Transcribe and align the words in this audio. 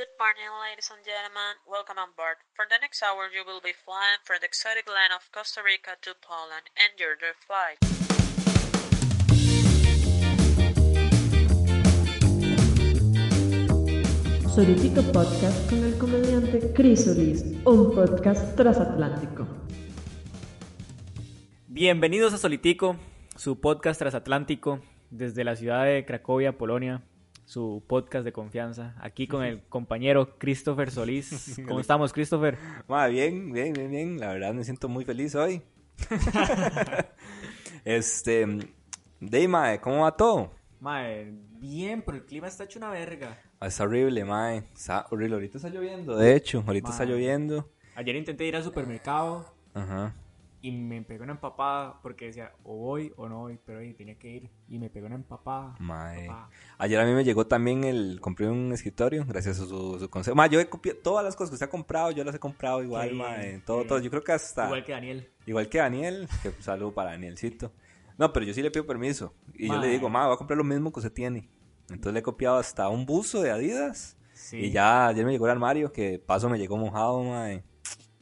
Good 0.00 0.16
morning, 0.18 0.48
ladies 0.64 0.88
and 0.88 1.04
gentlemen. 1.04 1.60
Welcome 1.68 1.98
on 2.00 2.16
board. 2.16 2.40
For 2.56 2.64
the 2.64 2.80
next 2.80 3.02
hour, 3.04 3.28
you 3.28 3.44
will 3.44 3.60
be 3.60 3.76
flying 3.84 4.16
from 4.24 4.40
the 4.40 4.46
exotic 4.46 4.88
land 4.88 5.12
of 5.12 5.28
Costa 5.28 5.60
Rica 5.60 5.92
to 6.00 6.16
Poland. 6.24 6.64
Enjoy 6.72 7.20
the 7.20 7.36
flight. 7.44 7.76
Solitico 14.48 15.02
Podcast 15.12 15.68
con 15.68 15.84
el 15.84 15.98
comediante 15.98 16.72
Chris 16.72 17.04
Solís, 17.04 17.44
un 17.66 17.94
podcast 17.94 18.56
transatlántico. 18.56 19.46
Bienvenidos 21.68 22.32
a 22.32 22.38
Solitico, 22.38 22.96
su 23.36 23.60
podcast 23.60 23.98
transatlántico 23.98 24.80
desde 25.10 25.44
la 25.44 25.56
ciudad 25.56 25.84
de 25.84 26.06
Cracovia, 26.06 26.56
Polonia, 26.56 27.02
su 27.50 27.82
podcast 27.84 28.24
de 28.24 28.32
confianza, 28.32 28.94
aquí 29.00 29.26
con 29.26 29.42
el 29.42 29.60
compañero 29.64 30.38
Christopher 30.38 30.88
Solís. 30.92 31.60
¿Cómo 31.66 31.80
estamos, 31.80 32.12
Christopher? 32.12 32.56
Ma, 32.86 33.08
bien, 33.08 33.50
bien, 33.50 33.72
bien, 33.72 33.90
bien. 33.90 34.20
La 34.20 34.28
verdad 34.32 34.54
me 34.54 34.62
siento 34.62 34.88
muy 34.88 35.04
feliz 35.04 35.34
hoy. 35.34 35.60
este, 37.84 38.46
Deima, 39.18 39.76
¿cómo 39.80 40.02
va 40.02 40.16
todo? 40.16 40.52
Mae, 40.78 41.32
bien, 41.58 42.02
pero 42.02 42.18
el 42.18 42.24
clima 42.24 42.46
está 42.46 42.62
hecho 42.62 42.78
una 42.78 42.90
verga. 42.90 43.36
Ah, 43.58 43.66
Está 43.66 43.82
horrible, 43.82 44.24
mae. 44.24 44.58
Está 44.72 45.06
horrible. 45.10 45.34
Ahorita 45.34 45.56
está 45.58 45.70
lloviendo, 45.70 46.16
de 46.16 46.36
hecho. 46.36 46.62
Ahorita 46.64 46.90
está 46.90 47.02
Mae. 47.04 47.12
lloviendo. 47.12 47.68
Ayer 47.96 48.14
intenté 48.14 48.44
ir 48.44 48.54
al 48.54 48.62
supermercado 48.62 49.52
Ajá. 49.74 50.14
Y 50.62 50.72
me 50.72 51.00
pegó 51.02 51.24
una 51.24 51.32
empapada 51.32 52.00
porque 52.02 52.26
decía 52.26 52.52
o 52.64 52.74
voy 52.76 53.12
o 53.16 53.28
no 53.28 53.38
voy, 53.40 53.58
pero 53.64 53.78
ahí 53.78 53.94
tenía 53.94 54.18
que 54.18 54.28
ir 54.28 54.50
y 54.68 54.78
me 54.78 54.90
pegó 54.90 55.06
una 55.06 55.14
empapada. 55.14 55.74
Mae. 55.78 56.20
Empapada. 56.26 56.50
Ayer 56.78 57.00
a 57.00 57.04
mí 57.06 57.12
me 57.12 57.24
llegó 57.24 57.46
también 57.46 57.84
el... 57.84 58.18
Compré 58.20 58.48
un 58.48 58.70
escritorio, 58.72 59.24
gracias 59.26 59.58
a 59.60 59.66
su, 59.66 59.98
su 59.98 60.10
consejo. 60.10 60.34
Ma, 60.36 60.46
yo 60.48 60.60
he 60.60 60.68
copiado... 60.68 60.98
Todas 61.02 61.24
las 61.24 61.34
cosas 61.34 61.50
que 61.50 61.54
usted 61.54 61.66
ha 61.66 61.70
comprado, 61.70 62.10
yo 62.10 62.22
las 62.24 62.34
he 62.34 62.38
comprado 62.38 62.82
igual, 62.82 63.08
Sí, 63.10 63.14
mae. 63.14 63.58
Todo, 63.64 63.82
sí. 63.82 63.88
todo. 63.88 63.98
Yo 64.00 64.10
creo 64.10 64.22
que 64.22 64.32
hasta... 64.32 64.66
Igual 64.66 64.84
que 64.84 64.92
Daniel. 64.92 65.30
Igual 65.46 65.68
que 65.68 65.78
Daniel, 65.78 66.28
que 66.42 66.50
saludo 66.62 66.92
para 66.92 67.12
Danielcito. 67.12 67.72
No, 68.18 68.32
pero 68.32 68.44
yo 68.44 68.52
sí 68.52 68.60
le 68.60 68.70
pido 68.70 68.86
permiso. 68.86 69.32
Y 69.54 69.68
yo 69.68 69.74
Mae. 69.74 69.82
le 69.86 69.88
digo, 69.92 70.10
ma, 70.10 70.26
voy 70.26 70.34
a 70.34 70.36
comprar 70.36 70.58
lo 70.58 70.64
mismo 70.64 70.92
que 70.92 71.00
usted 71.00 71.12
tiene. 71.12 71.48
Entonces 71.88 72.12
le 72.12 72.20
he 72.20 72.22
copiado 72.22 72.58
hasta 72.58 72.88
un 72.90 73.06
buzo 73.06 73.40
de 73.40 73.50
Adidas. 73.50 74.18
Sí. 74.34 74.58
Y 74.58 74.70
ya 74.70 75.08
ayer 75.08 75.24
me 75.24 75.32
llegó 75.32 75.46
el 75.46 75.52
armario, 75.52 75.90
que 75.92 76.18
paso 76.18 76.48
me 76.50 76.58
llegó 76.58 76.76
mojado, 76.76 77.22
mae. 77.22 77.64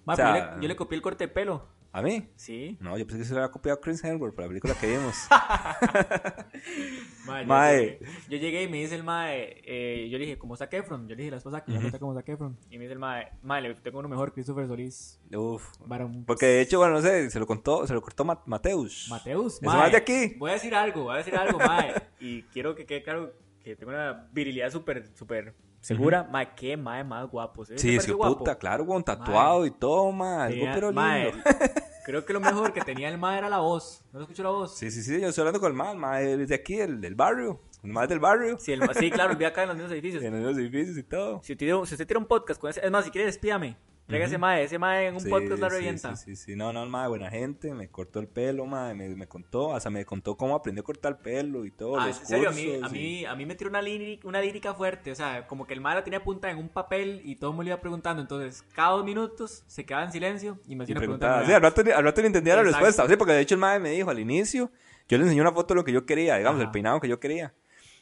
Mae, 0.04 0.14
o 0.14 0.16
sea- 0.16 0.32
pero 0.32 0.46
yo, 0.50 0.56
le, 0.56 0.62
yo 0.62 0.68
le 0.68 0.76
copié 0.76 0.96
el 0.96 1.02
corte 1.02 1.24
de 1.26 1.28
pelo. 1.32 1.66
¿A 1.90 2.02
mí? 2.02 2.28
Sí. 2.36 2.76
No, 2.80 2.96
yo 2.98 3.06
pensé 3.06 3.20
que 3.22 3.24
se 3.24 3.32
lo 3.34 3.40
había 3.40 3.50
copiado 3.50 3.80
Chris 3.80 4.04
Hemsworth 4.04 4.34
para 4.34 4.46
la 4.46 4.48
película 4.50 4.74
que 4.74 4.86
vimos. 4.88 5.16
Mae, 7.26 7.42
yo, 7.42 7.48
Mae. 7.48 7.76
llegué, 7.78 7.98
yo 8.28 8.38
llegué 8.38 8.62
y 8.64 8.68
me 8.68 8.76
dice 8.78 8.94
el 8.94 9.04
mae, 9.04 9.60
eh, 9.64 10.08
yo 10.10 10.18
le 10.18 10.24
dije, 10.24 10.38
¿cómo 10.38 10.54
está 10.54 10.64
Efron? 10.70 11.02
Yo 11.08 11.14
le 11.14 11.22
dije, 11.22 11.30
la 11.30 11.36
esposa 11.38 11.64
que 11.64 11.72
Ujú. 11.72 11.86
está 11.86 11.98
como 11.98 12.14
Zac 12.14 12.28
Efron. 12.28 12.56
Y 12.70 12.78
me 12.78 12.84
dice 12.84 12.92
el 12.94 12.98
mae, 12.98 13.28
mae, 13.42 13.62
le 13.62 13.74
tengo 13.76 13.98
uno 14.00 14.08
mejor, 14.08 14.32
Christopher 14.32 14.66
Solís. 14.66 15.20
Uf. 15.34 15.64
Varón. 15.86 16.24
Porque 16.26 16.46
de 16.46 16.60
hecho, 16.62 16.78
bueno, 16.78 16.94
no 16.94 17.02
sé, 17.02 17.30
se 17.30 17.38
lo 17.38 17.46
contó, 17.46 17.86
se 17.86 17.94
lo 17.94 18.02
cortó 18.02 18.24
Ma- 18.24 18.42
Mateus. 18.46 19.06
Mateus, 19.10 19.54
Ese 19.56 19.66
mae 19.66 19.90
de 19.90 19.96
aquí. 19.96 20.34
Voy 20.38 20.50
a 20.50 20.54
decir 20.54 20.74
algo, 20.74 21.04
voy 21.04 21.14
a 21.14 21.18
decir 21.18 21.36
algo, 21.36 21.58
mae. 21.58 21.94
Y 22.20 22.42
quiero 22.44 22.74
que 22.74 22.86
quede 22.86 23.02
claro 23.02 23.34
que 23.62 23.76
tengo 23.76 23.92
una 23.92 24.28
virilidad 24.32 24.70
súper, 24.70 25.08
súper 25.14 25.54
segura. 25.80 26.24
Mae, 26.30 26.54
qué 26.54 26.76
mae 26.76 27.04
más 27.04 27.28
guapo. 27.30 27.64
¿sí? 27.64 27.74
¿Te 27.74 27.78
Sí, 27.78 28.00
sí, 28.00 28.12
guapo? 28.12 28.38
puta, 28.38 28.56
claro, 28.58 28.86
con 28.86 29.02
tatuado 29.04 29.64
y 29.66 29.70
todo, 29.70 30.10
ma. 30.12 30.44
Algo 30.44 30.56
Tenía- 30.56 30.74
pero 30.74 30.86
lindo. 30.88 31.00
mae, 31.00 31.32
creo 32.04 32.24
que 32.24 32.32
lo 32.32 32.40
mejor 32.40 32.72
que 32.72 32.80
tenía 32.80 33.08
el 33.08 33.18
mae 33.18 33.38
era 33.38 33.48
la 33.48 33.58
voz. 33.58 34.02
¿No 34.12 34.20
escuchó 34.20 34.42
la 34.42 34.50
voz? 34.50 34.76
Sí, 34.76 34.90
sí, 34.90 35.02
sí, 35.02 35.20
yo 35.20 35.28
estoy 35.28 35.42
hablando 35.42 35.60
con 35.60 35.70
el 35.70 35.76
man, 35.76 35.98
ma, 35.98 36.20
es 36.20 36.48
de 36.48 36.54
aquí, 36.54 36.78
el 36.80 37.00
del 37.00 37.14
barrio. 37.14 37.60
El 37.82 37.92
más 37.92 38.08
del 38.08 38.18
barrio. 38.18 38.58
Sí, 38.58 38.72
el 38.72 38.82
sí, 38.94 39.10
claro, 39.10 39.30
vive 39.36 39.46
acá 39.46 39.62
en 39.62 39.68
los 39.68 39.76
mismos 39.76 39.92
edificios. 39.92 40.22
En 40.24 40.42
los 40.42 40.56
edificios 40.58 40.96
y 40.98 41.02
todo. 41.04 41.40
Si 41.44 41.52
usted, 41.52 41.66
si 41.84 41.94
usted 41.94 42.06
tiene 42.06 42.18
un 42.18 42.26
podcast 42.26 42.60
con 42.60 42.70
ese, 42.70 42.84
es 42.84 42.90
más, 42.90 43.04
si 43.04 43.10
quiere 43.12 43.26
despídame. 43.26 43.76
Traiga 44.08 44.24
ese 44.24 44.38
mae, 44.38 44.64
ese 44.64 44.78
mae 44.78 45.06
en 45.08 45.14
un 45.14 45.20
Sí, 45.20 45.28
podcast 45.28 45.60
la 45.60 45.68
revienta. 45.68 46.16
Sí, 46.16 46.34
sí, 46.34 46.36
sí, 46.36 46.56
no, 46.56 46.72
no, 46.72 46.84
ma, 46.86 47.06
buena 47.08 47.30
gente, 47.30 47.74
me 47.74 47.88
cortó 47.90 48.20
el 48.20 48.26
pelo, 48.26 48.64
ma, 48.64 48.94
me, 48.94 49.08
me 49.10 49.28
contó, 49.28 49.74
hasta 49.74 49.90
me 49.90 50.04
contó 50.06 50.34
cómo 50.34 50.56
aprendió 50.56 50.80
a 50.80 50.84
cortar 50.84 51.12
el 51.12 51.18
pelo 51.18 51.66
y 51.66 51.70
todo, 51.70 52.00
Ah, 52.00 52.06
los 52.06 52.20
en 52.20 52.26
serio, 52.26 52.48
a 52.48 52.52
mí, 52.52 52.64
cursos 52.64 52.82
a 52.84 52.96
y- 52.96 52.98
mí, 52.98 53.24
a 53.26 53.34
mí 53.34 53.44
me 53.44 53.54
tiró 53.54 53.68
una, 53.68 53.82
lírica, 53.82 54.26
una 54.26 54.40
lírica 54.40 54.72
fuerte, 54.72 55.12
o 55.12 55.14
sea, 55.14 55.46
como 55.46 55.66
que 55.66 55.74
el 55.74 55.82
mae 55.82 55.94
la 55.94 56.04
tenía 56.04 56.20
apuntada 56.20 56.52
en 56.52 56.58
un 56.58 56.70
papel 56.70 57.20
y 57.22 57.36
todo 57.36 57.50
el 57.50 57.56
mundo 57.56 57.64
le 57.64 57.70
iba 57.72 57.80
preguntando, 57.82 58.22
entonces 58.22 58.64
cada 58.74 58.92
dos 58.92 59.04
minutos 59.04 59.62
se 59.66 59.84
quedaba 59.84 60.06
en 60.06 60.12
silencio 60.12 60.58
y 60.66 60.74
me 60.74 60.82
Y 60.82 60.84
hacía 60.84 60.94
una 60.94 61.00
pregunta. 61.00 61.44
sí, 61.46 61.52
al 61.52 61.60
rato, 61.62 61.82
al 61.94 62.04
rato 62.04 62.20
le 62.22 62.26
entendía 62.28 62.54
la 62.56 62.62
Exacto. 62.62 62.84
respuesta, 62.86 63.08
sí, 63.12 63.16
porque 63.18 63.34
de 63.34 63.40
hecho 63.42 63.56
el 63.56 63.60
madre 63.60 63.80
me 63.80 63.90
dijo 63.90 64.08
al 64.08 64.18
inicio, 64.18 64.70
yo 65.06 65.18
le 65.18 65.24
enseñé 65.24 65.42
una 65.42 65.52
foto 65.52 65.74
de 65.74 65.80
lo 65.80 65.84
que 65.84 65.92
yo 65.92 66.06
quería, 66.06 66.36
digamos, 66.38 66.60
Ajá. 66.60 66.66
el 66.68 66.70
peinado 66.72 66.98
que 67.00 67.08
yo 67.08 67.20
quería. 67.20 67.52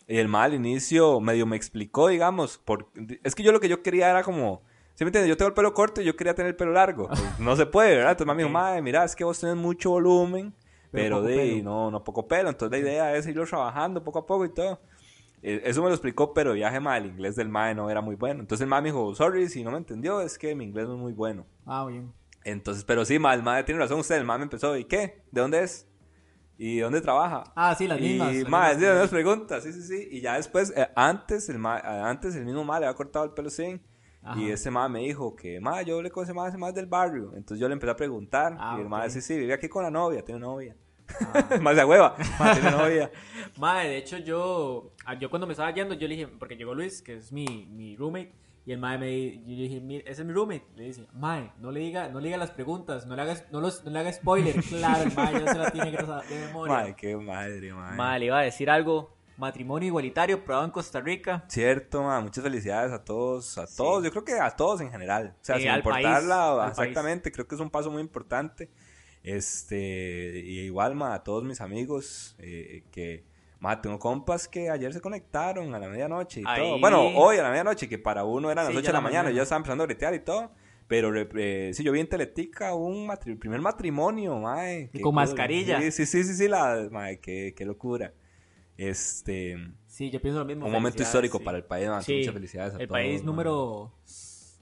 Y 0.06 0.18
el 0.18 0.28
madre 0.28 0.54
al 0.54 0.60
inicio 0.64 1.18
medio 1.20 1.46
me 1.46 1.56
explicó, 1.56 2.06
digamos, 2.06 2.58
por, 2.58 2.90
es 3.24 3.34
que 3.34 3.42
yo 3.42 3.50
lo 3.50 3.58
que 3.58 3.68
yo 3.68 3.82
quería 3.82 4.08
era 4.08 4.22
como, 4.22 4.62
¿sí 4.96 5.04
me 5.04 5.08
entiendes? 5.10 5.28
Yo 5.28 5.36
tengo 5.36 5.48
el 5.50 5.54
pelo 5.54 5.72
corto 5.72 6.00
y 6.00 6.04
yo 6.04 6.16
quería 6.16 6.34
tener 6.34 6.50
el 6.50 6.56
pelo 6.56 6.72
largo. 6.72 7.06
Pues, 7.08 7.38
no 7.38 7.54
se 7.54 7.66
puede, 7.66 7.90
¿verdad? 7.96 8.10
Entonces 8.10 8.26
mami 8.26 8.42
dijo, 8.42 8.52
madre, 8.52 8.82
mira, 8.82 9.04
es 9.04 9.14
que 9.14 9.22
vos 9.22 9.38
tenés 9.38 9.54
mucho 9.56 9.90
volumen, 9.90 10.52
Pero 10.90 11.20
pero, 11.20 11.22
de, 11.22 11.36
pelo". 11.36 11.62
no, 11.62 11.90
no 11.92 12.02
poco 12.02 12.26
pelo. 12.26 12.48
Entonces 12.48 12.72
la 12.76 12.84
idea 12.84 13.14
es 13.16 13.26
irlo 13.28 13.46
trabajando 13.46 14.02
poco 14.02 14.18
a 14.18 14.26
poco 14.26 14.44
y 14.44 14.52
todo. 14.52 14.80
Eh, 15.42 15.60
Eso 15.64 15.80
me 15.82 15.88
lo 15.88 15.94
explicó, 15.94 16.34
pero 16.34 16.54
viaje 16.54 16.80
mal, 16.80 17.04
el 17.04 17.10
inglés 17.10 17.36
del 17.36 17.48
mae 17.48 17.74
no 17.74 17.88
era 17.90 18.00
muy 18.00 18.16
bueno. 18.16 18.40
Entonces 18.40 18.62
el 18.64 18.68
mae 18.68 18.82
me 18.82 18.88
dijo, 18.88 19.14
sorry, 19.14 19.48
si 19.48 19.62
no 19.62 19.70
me 19.70 19.78
entendió, 19.78 20.20
es 20.20 20.36
que 20.38 20.54
mi 20.56 20.64
inglés 20.64 20.88
no 20.88 20.94
es 20.94 21.00
muy 21.00 21.12
bueno. 21.12 21.46
Ah, 21.64 21.84
bien. 21.86 22.12
Entonces, 22.42 22.84
pero 22.84 23.04
sí, 23.04 23.18
ma, 23.18 23.34
el 23.34 23.42
madre 23.42 23.64
tiene 23.64 23.80
razón 23.80 23.98
usted, 24.00 24.16
el 24.16 24.24
me 24.24 24.34
empezó, 24.34 24.76
¿y 24.76 24.84
qué? 24.84 25.22
¿De 25.30 25.40
dónde 25.40 25.62
es? 25.62 25.86
¿Y 26.58 26.78
dónde 26.78 27.00
trabaja? 27.00 27.44
Ah, 27.54 27.74
sí, 27.74 27.86
las 27.86 28.00
mismas. 28.00 28.34
y 28.34 28.44
ma, 28.44 28.72
sí, 28.74 28.80
las 28.80 29.10
preguntas, 29.10 29.62
sí, 29.64 29.72
sí, 29.72 29.82
sí. 29.82 30.08
Y 30.10 30.20
ya 30.22 30.36
después, 30.36 30.72
eh, 30.76 30.88
antes, 30.96 31.48
el 31.48 31.58
ma, 31.58 31.78
eh, 31.78 31.82
antes 31.84 32.34
el 32.34 32.44
mismo 32.46 32.64
madre 32.64 32.82
le 32.82 32.86
había 32.86 32.96
cortado 32.96 33.24
el 33.26 33.32
pelo 33.32 33.50
sin. 33.50 33.82
Ajá. 34.26 34.40
Y 34.40 34.50
ese 34.50 34.70
madre 34.70 34.88
me 34.92 34.98
dijo 35.00 35.34
que, 35.36 35.60
ma, 35.60 35.82
yo 35.82 36.02
le 36.02 36.10
conocí 36.10 36.32
más, 36.34 36.56
más 36.58 36.74
del 36.74 36.86
barrio. 36.86 37.32
Entonces 37.36 37.58
yo 37.60 37.68
le 37.68 37.74
empecé 37.74 37.92
a 37.92 37.96
preguntar. 37.96 38.56
Ah, 38.58 38.74
y 38.78 38.82
el 38.82 38.88
madre, 38.88 39.06
ok. 39.06 39.12
sí, 39.12 39.20
sí, 39.20 39.38
vive 39.38 39.52
aquí 39.54 39.68
con 39.68 39.82
la 39.84 39.90
novia, 39.90 40.24
tiene 40.24 40.40
novia. 40.40 40.74
Ah. 41.32 41.58
más 41.62 41.76
de 41.76 41.84
hueva, 41.84 42.16
ma, 42.38 42.52
tiene 42.52 42.70
novia. 42.82 43.10
Mae, 43.58 43.88
de 43.88 43.96
hecho 43.98 44.18
yo, 44.18 44.92
ah, 45.04 45.14
yo 45.14 45.30
cuando 45.30 45.46
me 45.46 45.52
estaba 45.52 45.72
yendo, 45.72 45.94
yo 45.94 46.08
le 46.08 46.14
dije, 46.16 46.26
porque 46.28 46.56
llegó 46.56 46.74
Luis, 46.74 47.00
que 47.02 47.14
es 47.16 47.30
mi, 47.32 47.66
mi 47.70 47.96
roommate, 47.96 48.32
y 48.64 48.72
el 48.72 48.80
mae 48.80 48.98
me 48.98 49.06
di- 49.06 49.42
yo 49.46 49.54
le 49.56 49.62
dije, 49.62 49.80
"Mira, 49.80 50.02
ese 50.10 50.22
es 50.22 50.26
mi 50.26 50.32
roommate. 50.34 50.64
Le 50.74 50.84
dice, 50.86 51.06
mae, 51.12 51.52
no 51.60 51.70
le 51.70 51.78
diga, 51.78 52.08
no 52.08 52.18
le 52.18 52.26
diga 52.26 52.36
las 52.38 52.50
preguntas, 52.50 53.06
no 53.06 53.14
le 53.14 53.22
hagas, 53.22 53.44
no, 53.52 53.60
los, 53.60 53.84
no 53.84 53.92
le 53.92 53.98
haga 54.00 54.12
spoiler. 54.12 54.56
Claro, 54.68 55.04
el 55.04 55.14
mae 55.14 55.32
ya 55.44 55.52
se 55.52 55.58
la 55.58 55.70
tiene 55.70 55.92
que 55.92 55.98
de 55.98 56.46
memoria. 56.46 56.74
Madre, 56.74 56.94
qué 56.96 57.16
madre, 57.16 57.72
madre. 57.72 57.96
Mae, 57.96 58.18
le 58.18 58.26
iba 58.26 58.40
a 58.40 58.42
decir 58.42 58.68
algo, 58.68 59.15
matrimonio 59.36 59.86
igualitario 59.88 60.42
probado 60.44 60.64
en 60.66 60.70
Costa 60.70 61.00
Rica. 61.00 61.44
Cierto, 61.48 62.02
ma, 62.02 62.20
muchas 62.20 62.42
felicidades 62.44 62.92
a 62.92 63.04
todos, 63.04 63.58
a 63.58 63.66
todos, 63.66 64.02
yo 64.04 64.10
creo 64.10 64.24
que 64.24 64.32
a 64.34 64.50
todos 64.50 64.80
en 64.80 64.90
general. 64.90 65.34
O 65.40 65.44
sea, 65.44 65.56
Eh, 65.56 65.60
sin 65.62 65.74
importarla, 65.74 66.56
país, 66.58 66.70
exactamente, 66.70 67.30
creo 67.32 67.46
que 67.46 67.54
es 67.54 67.60
un 67.60 67.70
paso 67.70 67.90
muy 67.90 68.00
importante. 68.00 68.70
Este, 69.22 70.40
y 70.44 70.60
igual, 70.60 70.94
ma, 70.94 71.12
a 71.14 71.22
todos 71.22 71.44
mis 71.44 71.60
amigos, 71.60 72.36
eh, 72.38 72.84
que, 72.90 73.24
ma, 73.60 73.80
tengo 73.82 73.98
compas 73.98 74.48
que 74.48 74.70
ayer 74.70 74.92
se 74.94 75.00
conectaron 75.00 75.74
a 75.74 75.78
la 75.78 75.88
medianoche 75.88 76.40
y 76.40 76.44
Ahí. 76.46 76.62
todo. 76.62 76.80
Bueno, 76.80 77.02
hoy 77.16 77.36
a 77.38 77.42
la 77.42 77.50
medianoche, 77.50 77.88
que 77.88 77.98
para 77.98 78.24
uno 78.24 78.50
eran 78.50 78.64
las 78.64 78.72
Sí, 78.72 78.78
8 78.78 78.84
ya 78.84 78.88
de 78.88 78.92
la 78.92 78.98
la 78.98 79.02
mañana, 79.02 79.22
mañana. 79.24 79.36
ya 79.36 79.42
estaba 79.42 79.58
empezando 79.58 79.84
a 79.84 79.86
bretear 79.86 80.14
y 80.14 80.20
todo. 80.20 80.50
Pero 80.88 81.10
eh, 81.16 81.72
sí, 81.74 81.82
yo 81.82 81.90
vi 81.90 81.98
en 81.98 82.08
Teletica 82.08 82.72
un 82.74 83.08
matri- 83.08 83.36
primer 83.36 83.60
matrimonio, 83.60 84.38
mae. 84.38 84.88
Con 85.02 85.14
mascarilla. 85.16 85.80
Sí, 85.80 85.90
sí, 85.90 86.06
sí, 86.06 86.22
sí, 86.22 86.34
sí, 86.34 86.48
la, 86.48 86.86
mae, 86.92 87.18
qué, 87.18 87.52
qué 87.56 87.64
locura. 87.64 88.12
Este, 88.76 89.56
Sí, 89.86 90.10
yo 90.10 90.20
pienso 90.20 90.38
lo 90.40 90.44
mismo. 90.44 90.66
un 90.66 90.72
momento 90.72 91.02
histórico 91.02 91.38
sí. 91.38 91.44
para 91.44 91.58
el 91.58 91.64
país, 91.64 91.88
ma, 91.88 92.02
Sí, 92.02 92.18
muchas 92.18 92.34
felicidades 92.34 92.74
a 92.74 92.78
El 92.78 92.88
todos. 92.88 92.98
país 93.00 93.20
ma. 93.22 93.26
número... 93.26 93.92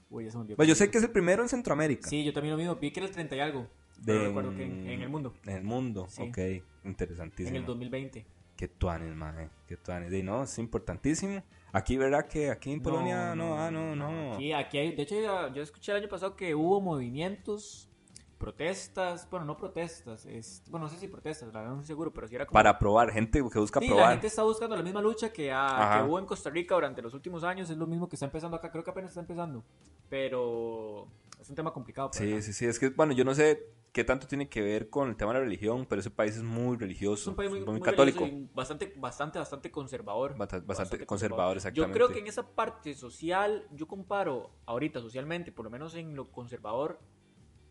Uy, 0.09 0.25
ya 0.25 0.31
se 0.31 0.37
me 0.37 0.41
olvidó. 0.43 0.55
Bueno, 0.57 0.69
yo 0.69 0.75
sé 0.75 0.89
que 0.89 0.97
es 0.99 1.03
el 1.03 1.11
primero 1.11 1.41
en 1.43 1.49
Centroamérica. 1.49 2.07
Sí, 2.09 2.23
yo 2.23 2.31
también 2.31 2.51
lo 2.53 2.57
mismo, 2.57 2.75
vi 2.75 2.91
que 2.91 2.99
era 2.99 3.07
el 3.07 3.13
30 3.13 3.35
y 3.35 3.39
algo. 3.39 3.67
De- 3.97 4.13
No 4.13 4.23
recuerdo 4.25 4.55
que 4.55 4.63
en, 4.63 4.87
en 4.89 5.01
el 5.01 5.09
mundo, 5.09 5.33
En 5.45 5.55
el 5.55 5.63
mundo, 5.63 6.05
Sí. 6.09 6.21
ok. 6.21 6.37
Interesantísimo. 6.85 7.49
en 7.49 7.55
el 7.61 7.65
2020. 7.65 8.25
Qué 8.55 8.67
tuanes, 8.69 9.13
mae. 9.15 9.49
Qué 9.67 9.75
tuanes. 9.77 10.13
Y 10.13 10.23
no, 10.23 10.43
es 10.43 10.57
importantísimo. 10.59 11.43
Aquí, 11.73 11.97
¿verdad? 11.97 12.25
Que 12.27 12.49
aquí 12.51 12.71
en 12.71 12.81
Polonia, 12.81 13.35
no, 13.35 13.57
ah, 13.59 13.69
no, 13.69 13.95
no. 13.95 14.35
Aquí, 14.35 14.53
aquí 14.53 14.77
hay, 14.77 14.95
de 14.95 15.01
hecho, 15.03 15.19
ya- 15.19 15.51
yo 15.53 15.61
escuché 15.61 15.91
el 15.91 15.97
año 15.97 16.07
pasado 16.07 16.35
que 16.37 16.55
hubo 16.55 16.79
movimientos, 16.79 17.89
protestas, 18.37 19.27
bueno, 19.29 19.45
no 19.45 19.57
protestas, 19.57 20.25
es, 20.25 20.63
bueno, 20.69 20.85
no 20.85 20.91
sé 20.91 20.97
si 20.99 21.07
protestas, 21.07 21.47
la 21.53 21.59
verdad 21.61 21.73
no 21.75 21.81
estoy 21.81 21.93
seguro, 21.93 22.11
pero 22.13 22.27
sí 22.27 22.35
era 22.35 22.45
como... 22.45 22.53
Para 22.53 22.77
probar, 22.77 23.11
gente 23.11 23.39
que 23.51 23.59
busca 23.59 23.79
Sí, 23.79 23.87
la 23.87 23.93
probar. 23.95 24.11
gente 24.11 24.27
está 24.27 24.43
buscando 24.43 24.75
la 24.75 24.83
misma 24.83 25.01
lucha 25.01 25.31
que, 25.31 25.51
Ajá. 25.51 26.01
que 26.01 26.07
hubo 26.07 26.19
en 26.19 26.25
Costa 26.25 26.49
Rica 26.49 26.75
durante 26.75 27.01
los 27.01 27.13
últimos 27.13 27.43
años, 27.43 27.69
es 27.69 27.77
lo 27.77 27.87
mismo 27.87 28.07
que 28.09 28.15
está 28.15 28.25
empezando 28.25 28.57
acá, 28.57 28.71
creo 28.71 28.83
que 28.83 28.91
apenas 28.91 29.11
está 29.11 29.21
empezando, 29.21 29.63
pero 30.09 31.07
es 31.39 31.49
un 31.49 31.55
tema 31.55 31.71
complicado. 31.73 32.09
por 32.11 32.17
Sí, 32.17 32.31
acá. 32.33 32.41
sí, 32.41 32.53
sí. 32.53 32.65
Es 32.65 32.79
que, 32.79 32.89
bueno, 32.89 33.13
yo 33.13 33.23
no 33.25 33.33
sé 33.35 33.67
qué 33.91 34.03
tanto 34.03 34.27
tiene 34.27 34.49
que 34.49 34.61
ver 34.61 34.89
con 34.89 35.07
el 35.09 35.15
tema 35.15 35.31
de 35.33 35.39
la 35.39 35.43
religión, 35.45 35.85
pero 35.89 36.01
ese 36.01 36.09
país 36.11 36.35
es 36.35 36.43
muy 36.43 36.77
religioso. 36.77 37.21
Es 37.23 37.27
un 37.27 37.35
país 37.35 37.49
muy, 37.49 37.61
muy 37.61 37.79
católico. 37.81 38.19
religioso 38.19 38.49
y 38.51 38.55
bastante, 38.55 38.93
bastante, 38.97 39.39
bastante 39.39 39.71
conservador. 39.71 40.35
Basta- 40.37 40.59
bastante 40.59 41.05
conservador, 41.05 41.53
Yo 41.53 41.57
exactamente. 41.57 41.93
creo 41.97 42.09
que 42.09 42.19
en 42.19 42.27
esa 42.27 42.45
parte 42.47 42.93
social, 42.93 43.65
yo 43.71 43.87
comparo 43.87 44.51
ahorita 44.65 44.99
socialmente, 44.99 45.51
por 45.51 45.65
lo 45.65 45.71
menos 45.71 45.95
en 45.95 46.15
lo 46.15 46.29
conservador, 46.31 46.99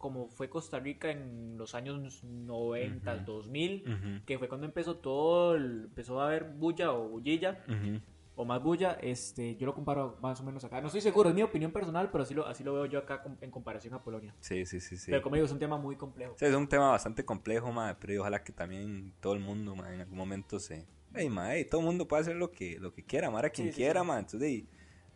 como 0.04 0.28
fue 0.28 0.50
Costa 0.50 0.78
Rica 0.78 1.10
en 1.10 1.56
los 1.56 1.74
años 1.74 2.22
90, 2.22 3.14
Ujú. 3.14 3.24
2000, 3.24 3.84
Ujú, 3.88 4.24
que 4.26 4.38
fue 4.38 4.48
cuando 4.48 4.66
empezó 4.66 4.96
todo, 4.98 5.54
el- 5.54 5.84
empezó 5.84 6.20
a 6.20 6.26
haber 6.26 6.44
bulla 6.44 6.92
o 6.92 7.08
bullilla. 7.08 7.64
ujú. 7.66 8.00
o 8.36 8.44
más 8.44 8.60
bulla, 8.60 8.98
este, 9.00 9.54
yo 9.54 9.64
lo 9.64 9.74
comparo 9.74 10.18
más 10.20 10.40
o 10.40 10.44
menos 10.44 10.64
acá. 10.64 10.80
No 10.80 10.88
estoy 10.88 11.00
seguro, 11.00 11.28
es 11.28 11.34
mi 11.36 11.42
opinión 11.42 11.70
personal, 11.70 12.10
pero 12.10 12.24
así 12.24 12.34
lo, 12.34 12.44
así 12.48 12.64
lo 12.64 12.74
veo 12.74 12.86
yo 12.86 12.98
acá 12.98 13.22
en 13.40 13.48
comparación 13.52 13.94
a 13.94 14.02
Polonia. 14.02 14.34
Sí, 14.40 14.66
sí, 14.66 14.80
sí, 14.80 14.96
sí. 14.96 15.10
Pero 15.12 15.22
como 15.22 15.36
digo, 15.36 15.46
es 15.46 15.52
un 15.52 15.60
tema 15.60 15.78
muy 15.78 15.94
complejo. 15.94 16.34
Sí, 16.36 16.44
es 16.44 16.52
un 16.54 16.66
tema 16.68 16.90
bastante 16.90 17.24
complejo, 17.24 17.70
mae, 17.70 17.94
pero 17.94 18.20
ojalá 18.22 18.42
que 18.42 18.52
también 18.52 19.14
todo 19.20 19.34
el 19.34 19.38
mundo, 19.40 19.76
mae, 19.76 19.94
en 19.94 20.00
algún 20.00 20.18
momento 20.18 20.58
se... 20.58 20.84
Ey, 21.14 21.30
mae, 21.30 21.58
ey, 21.58 21.64
todo 21.64 21.80
el 21.80 21.86
mundo 21.86 22.08
puede 22.08 22.22
hacer 22.22 22.34
lo 22.34 22.50
que, 22.50 22.76
lo 22.80 22.92
que 22.92 23.04
quiera, 23.04 23.28
amar 23.28 23.44
a 23.46 23.50
quien 23.50 23.68
Sí, 23.68 23.74
quiera, 23.76 24.00
sí. 24.00 24.06
mae. 24.08 24.18
Entonces, 24.18 24.42
ey, 24.42 24.68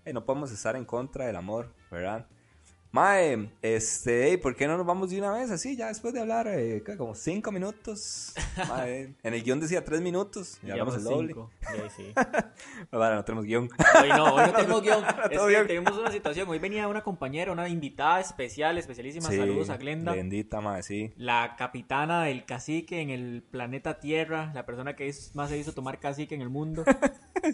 ey, 0.04 0.12
no 0.12 0.24
podemos 0.24 0.52
estar 0.52 0.76
en 0.76 0.84
contra 0.84 1.26
del 1.26 1.34
amor, 1.34 1.74
¿verdad? 1.90 2.28
Mae, 2.90 3.50
este, 3.60 4.38
¿por 4.38 4.56
qué 4.56 4.66
no 4.66 4.78
nos 4.78 4.86
vamos 4.86 5.10
de 5.10 5.18
una 5.18 5.30
vez 5.30 5.50
así, 5.50 5.76
ya 5.76 5.88
después 5.88 6.14
de 6.14 6.20
hablar, 6.20 6.46
eh, 6.48 6.82
como 6.96 7.14
cinco 7.14 7.52
minutos? 7.52 8.32
Mae, 8.68 9.12
en 9.22 9.34
el 9.34 9.42
guion 9.42 9.60
decía 9.60 9.84
tres 9.84 10.00
minutos, 10.00 10.58
y 10.62 10.70
hablamos 10.70 10.96
el 10.96 11.04
doble. 11.04 11.34
ahí 11.66 11.80
sí. 11.94 12.12
Bueno, 12.90 13.16
no 13.16 13.24
tenemos 13.24 13.44
guion. 13.44 13.68
Hoy 14.02 14.08
no, 14.08 14.34
hoy 14.34 14.46
no 14.46 14.52
tenemos 14.56 14.82
guion. 14.82 15.04
es 15.30 15.38
que 15.40 15.64
tenemos 15.66 15.98
una 15.98 16.10
situación. 16.10 16.48
Hoy 16.48 16.58
venía 16.58 16.88
una 16.88 17.02
compañera, 17.02 17.52
una 17.52 17.68
invitada 17.68 18.20
especial, 18.20 18.78
especialísima. 18.78 19.28
Saludos 19.28 19.68
a 19.68 19.76
Glenda. 19.76 20.14
Glendita, 20.14 20.62
mae, 20.62 20.82
sí. 20.82 21.12
La 21.18 21.56
capitana 21.58 22.24
del 22.24 22.46
cacique 22.46 23.02
en 23.02 23.10
el 23.10 23.42
planeta 23.42 24.00
Tierra, 24.00 24.50
la 24.54 24.64
persona 24.64 24.96
que 24.96 25.08
es- 25.08 25.34
más 25.34 25.50
se 25.50 25.58
hizo 25.58 25.72
tomar 25.74 26.00
cacique 26.00 26.34
en 26.34 26.40
el 26.40 26.48
mundo, 26.48 26.84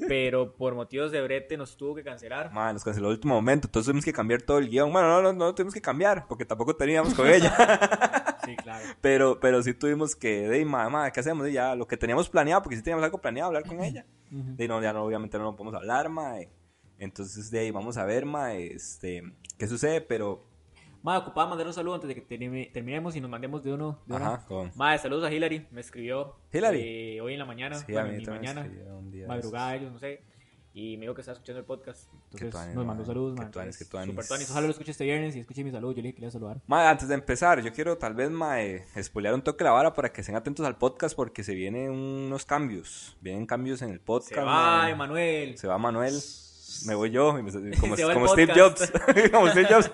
pero 0.08 0.54
por 0.54 0.74
motivos 0.74 1.12
de 1.12 1.22
brete 1.22 1.56
nos 1.56 1.76
tuvo 1.76 1.94
que 1.94 2.02
cancelar. 2.02 2.52
Mae, 2.52 2.72
nos 2.72 2.84
canceló 2.84 3.08
el 3.08 3.14
último 3.14 3.34
momento, 3.34 3.68
entonces 3.68 3.86
tuvimos 3.86 4.04
que 4.04 4.12
cambiar 4.12 4.42
todo 4.42 4.58
el 4.58 4.68
guion. 4.68 4.92
Bueno, 4.92 5.08
no, 5.08 5.22
no, 5.22 5.32
no 5.32 5.54
tuvimos 5.54 5.74
que 5.74 5.80
cambiar, 5.80 6.26
porque 6.28 6.44
tampoco 6.44 6.74
teníamos 6.76 7.14
con 7.14 7.26
ella. 7.28 7.54
Sí, 8.44 8.56
claro. 8.56 8.84
Pero, 9.00 9.40
pero 9.40 9.62
sí 9.62 9.72
tuvimos 9.72 10.14
que, 10.14 10.48
de 10.48 10.64
mae, 10.64 11.12
¿qué 11.12 11.20
hacemos? 11.20 11.44
De 11.46 11.52
ya, 11.52 11.74
lo 11.74 11.86
que 11.86 11.96
teníamos 11.96 12.28
planeado, 12.28 12.62
porque 12.62 12.76
sí 12.76 12.82
teníamos 12.82 13.04
algo 13.04 13.18
planeado, 13.18 13.48
hablar 13.48 13.66
con 13.66 13.82
ella. 13.82 14.04
Ujú. 14.30 14.56
De 14.56 14.68
no, 14.68 14.82
ya 14.82 14.92
no, 14.92 15.04
obviamente 15.04 15.38
no 15.38 15.44
lo 15.44 15.56
podemos 15.56 15.74
hablar, 15.74 16.08
mae. 16.08 16.50
Entonces, 16.98 17.50
de 17.50 17.60
ahí, 17.60 17.70
vamos 17.70 17.96
a 17.96 18.04
ver, 18.04 18.26
mae, 18.26 18.74
este, 18.74 19.22
qué 19.58 19.66
sucede, 19.66 20.00
pero, 20.00 20.44
Madre, 21.04 21.20
ocupaba 21.20 21.50
mandar 21.50 21.66
un 21.66 21.72
saludo 21.74 21.94
antes 21.96 22.08
de 22.08 22.14
que 22.14 22.26
termi- 22.26 22.72
terminemos 22.72 23.14
y 23.14 23.20
nos 23.20 23.30
mandemos 23.30 23.62
de 23.62 23.74
uno. 23.74 24.00
De 24.06 24.16
ajá, 24.16 24.42
con... 24.48 24.72
Madre, 24.74 24.98
saludos 24.98 25.24
a 25.24 25.32
Hillary, 25.32 25.66
me 25.70 25.82
escribió. 25.82 26.34
Hillary. 26.52 26.80
eh, 26.82 27.20
hoy 27.20 27.34
en 27.34 27.38
la 27.38 27.44
mañana, 27.44 27.76
Sí, 27.76 27.92
bueno, 27.92 28.08
a 28.08 28.12
mí 28.12 28.24
mañana, 28.26 28.62
un 28.98 29.10
día 29.10 29.22
de 29.24 29.28
madrugada 29.28 29.76
ellos, 29.76 29.92
no 29.92 29.98
sé. 29.98 30.22
Y 30.76 30.96
me 30.96 31.02
dijo 31.02 31.14
que 31.14 31.20
estaba 31.20 31.34
escuchando 31.34 31.60
el 31.60 31.66
podcast. 31.66 32.10
Entonces 32.32 32.74
nos 32.74 32.84
mandó 32.84 32.84
madre, 33.02 33.04
saludos, 33.06 33.36
madre. 33.36 33.50
tuanis, 33.52 33.76
qué 33.78 33.84
Entonces, 33.84 33.88
tuanis. 33.90 34.10
Super 34.10 34.26
tuanis. 34.26 34.50
Ojalá 34.50 34.66
lo 34.66 34.70
escuche 34.72 34.90
este 34.90 35.04
viernes 35.04 35.36
y 35.36 35.40
escuche 35.40 35.62
mi 35.62 35.70
saludo. 35.70 35.92
Yo 35.92 35.96
le 35.98 36.02
dije 36.04 36.14
que 36.14 36.20
le 36.22 36.24
iba 36.24 36.28
a 36.30 36.32
saludar. 36.32 36.60
Mae, 36.66 36.86
antes 36.88 37.06
de 37.06 37.14
empezar, 37.14 37.60
yo 37.62 37.72
quiero 37.72 37.96
tal 37.98 38.14
vez, 38.14 38.28
mae, 38.30 38.84
spoilear 39.00 39.34
un 39.34 39.42
toque 39.42 39.62
la 39.62 39.70
vara 39.70 39.92
para 39.94 40.10
que 40.12 40.22
estén 40.22 40.34
atentos 40.34 40.66
al 40.66 40.76
podcast 40.76 41.14
porque 41.14 41.44
se 41.44 41.54
vienen 41.54 41.90
unos 41.92 42.44
cambios. 42.46 43.16
Vienen 43.20 43.46
cambios 43.46 43.82
en 43.82 43.90
el 43.90 44.00
podcast. 44.00 44.34
Se 44.34 44.40
va. 44.40 44.90
Emanuel. 44.90 45.56
Se 45.58 45.68
va 45.68 45.76
Manuel. 45.78 46.14
Me 46.86 46.94
voy 46.94 47.10
yo. 47.10 47.28
Como, 47.80 47.96
como 48.14 48.28
Steve. 48.28 48.52
Jobs. 48.54 48.92
como 49.32 49.48
Steve 49.48 49.68
Jobs. 49.70 49.90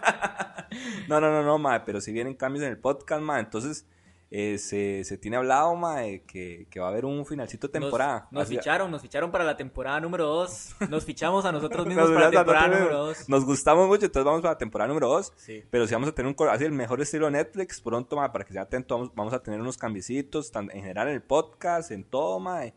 no, 1.09 1.21
no, 1.21 1.31
no, 1.31 1.43
no, 1.43 1.59
mae. 1.59 1.81
Pero 1.81 2.01
si 2.01 2.13
vienen 2.13 2.35
cambios 2.35 2.65
en 2.65 2.71
el 2.71 2.79
podcast, 2.79 3.23
mae. 3.23 3.41
Entonces, 3.41 3.87
eh, 4.33 4.59
se, 4.59 5.03
se 5.05 5.19
tiene 5.19 5.37
hablado, 5.39 5.75
mae, 5.75 6.23
que, 6.23 6.69
que 6.71 6.79
va 6.79 6.87
a 6.87 6.91
haber 6.91 7.05
un 7.05 7.27
finalcito 7.27 7.67
de 7.67 7.73
temporada. 7.73 8.29
Nos, 8.31 8.33
nos 8.33 8.43
Así- 8.45 8.57
ficharon, 8.57 8.89
nos 8.91 9.03
ficharon 9.03 9.33
para 9.33 9.43
la 9.45 9.57
temporada 9.57 9.99
número 10.01 10.27
2. 10.27 10.77
Nos 10.89 11.05
fichamos 11.05 11.45
a 11.45 11.51
nosotros 11.53 11.85
mismos 11.87 12.09
Nos, 12.09 12.15
para 12.15 12.27
la 12.27 12.39
temporada 12.39 12.69
número 12.69 12.99
2. 13.07 13.29
nos 13.29 13.45
gustamos 13.45 13.89
mucho, 13.89 14.07
entonces 14.07 14.25
vamos 14.25 14.41
para 14.43 14.55
la 14.55 14.59
temporada 14.59 14.87
número 14.89 15.09
2. 15.09 15.33
Sí. 15.37 15.65
Pero 15.69 15.87
si 15.89 15.95
vamos 15.95 16.09
a 16.11 16.13
tener 16.13 16.33
un 16.39 16.49
así 16.49 16.65
el 16.65 16.71
mejor 16.73 17.01
estilo 17.01 17.27
de 17.27 17.33
Netflix, 17.33 17.81
pronto, 17.81 18.15
mae, 18.17 18.31
para 18.31 18.45
que 18.45 18.51
estén 18.51 18.63
atentos, 18.63 18.97
vamos, 18.99 19.13
vamos 19.17 19.33
a 19.35 19.43
tener 19.43 19.61
unos 19.61 19.77
cambiecitos, 19.77 20.53
tan- 20.53 20.71
en 20.71 20.81
general 20.83 21.09
en 21.09 21.15
el 21.15 21.23
podcast, 21.23 21.91
en 21.91 22.05
todo, 22.05 22.39
mae. 22.39 22.73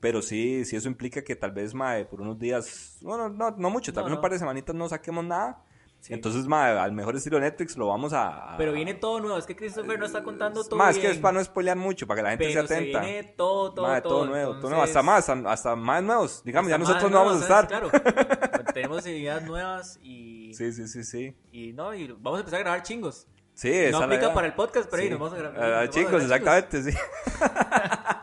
Pero 0.00 0.20
sí, 0.22 0.64
sí 0.64 0.76
eso 0.76 0.88
implica 0.88 1.22
que 1.22 1.34
tal 1.36 1.52
vez, 1.52 1.72
mae, 1.74 2.04
por 2.04 2.20
unos 2.20 2.38
días, 2.38 2.98
bueno, 3.00 3.28
no, 3.28 3.52
no 3.52 3.70
mucho, 3.70 3.92
tal 3.92 4.02
No, 4.02 4.06
vez 4.06 4.12
un 4.12 4.16
no. 4.16 4.20
par 4.22 4.32
de 4.32 4.38
semanitas 4.38 4.74
no 4.74 4.88
saquemos 4.88 5.24
nada. 5.24 5.62
Sí. 6.00 6.12
Entonces, 6.12 6.46
mae, 6.46 6.78
al 6.78 6.92
mejor 6.92 7.16
estilo 7.16 7.40
Netflix 7.40 7.78
lo 7.78 7.86
vamos 7.86 8.12
a... 8.12 8.56
Pero 8.58 8.72
viene 8.74 8.92
todo 8.92 9.20
nuevo. 9.20 9.38
Es 9.38 9.46
que 9.46 9.56
Christopher 9.56 9.98
no 9.98 10.04
está 10.04 10.22
contando 10.22 10.62
todo. 10.62 10.76
Más 10.76 10.96
que 10.96 11.00
bien, 11.00 11.12
es 11.14 11.18
para 11.18 11.38
no 11.38 11.42
spoilear 11.44 11.78
mucho, 11.78 12.06
para 12.06 12.18
que 12.18 12.22
la 12.24 12.30
gente 12.32 12.46
pero 12.52 12.66
se 12.66 12.74
atenta. 12.74 13.00
viene 13.00 13.24
todo, 13.24 13.72
todo, 13.72 13.86
Mae, 13.88 14.02
todo. 14.02 14.26
nuevo, 14.26 14.50
todo 14.50 14.54
entonces- 14.56 14.68
nuevo, 14.70 14.82
hasta 14.84 15.02
más, 15.02 15.28
hasta, 15.50 15.74
más 15.76 16.02
nuevos. 16.02 16.42
Digamos, 16.44 16.68
ya 16.68 16.76
hasta 16.76 16.86
nosotros 16.86 17.10
más 17.10 17.12
no 17.12 17.24
vamos 17.24 17.40
a 17.40 17.42
estar. 17.42 17.68
Claro. 17.68 17.90
Tenemos 18.74 19.06
ideas 19.06 19.42
nuevas 19.44 19.98
y. 20.02 20.52
Sí, 20.52 20.70
sí, 20.74 20.86
sí, 20.88 21.04
sí. 21.04 21.34
Y 21.52 21.72
no, 21.72 21.94
y 21.94 22.08
vamos 22.08 22.36
a 22.36 22.40
empezar 22.40 22.60
a 22.60 22.62
grabar 22.64 22.82
chingos. 22.82 23.26
Sí, 23.54 23.70
No 23.70 23.74
es 23.74 23.94
aplica 23.94 24.34
para 24.34 24.46
el 24.48 24.52
podcast, 24.54 24.90
pero 24.90 25.00
ahí 25.00 25.08
Sí. 25.08 25.10
nos 25.12 25.20
vamos 25.20 25.34
a 25.38 25.38
grabar. 25.40 25.58
Vamos 25.70 25.88
a 25.88 25.90
chicos, 25.90 26.22
exactamente, 26.22 26.82
sí. 26.82 26.98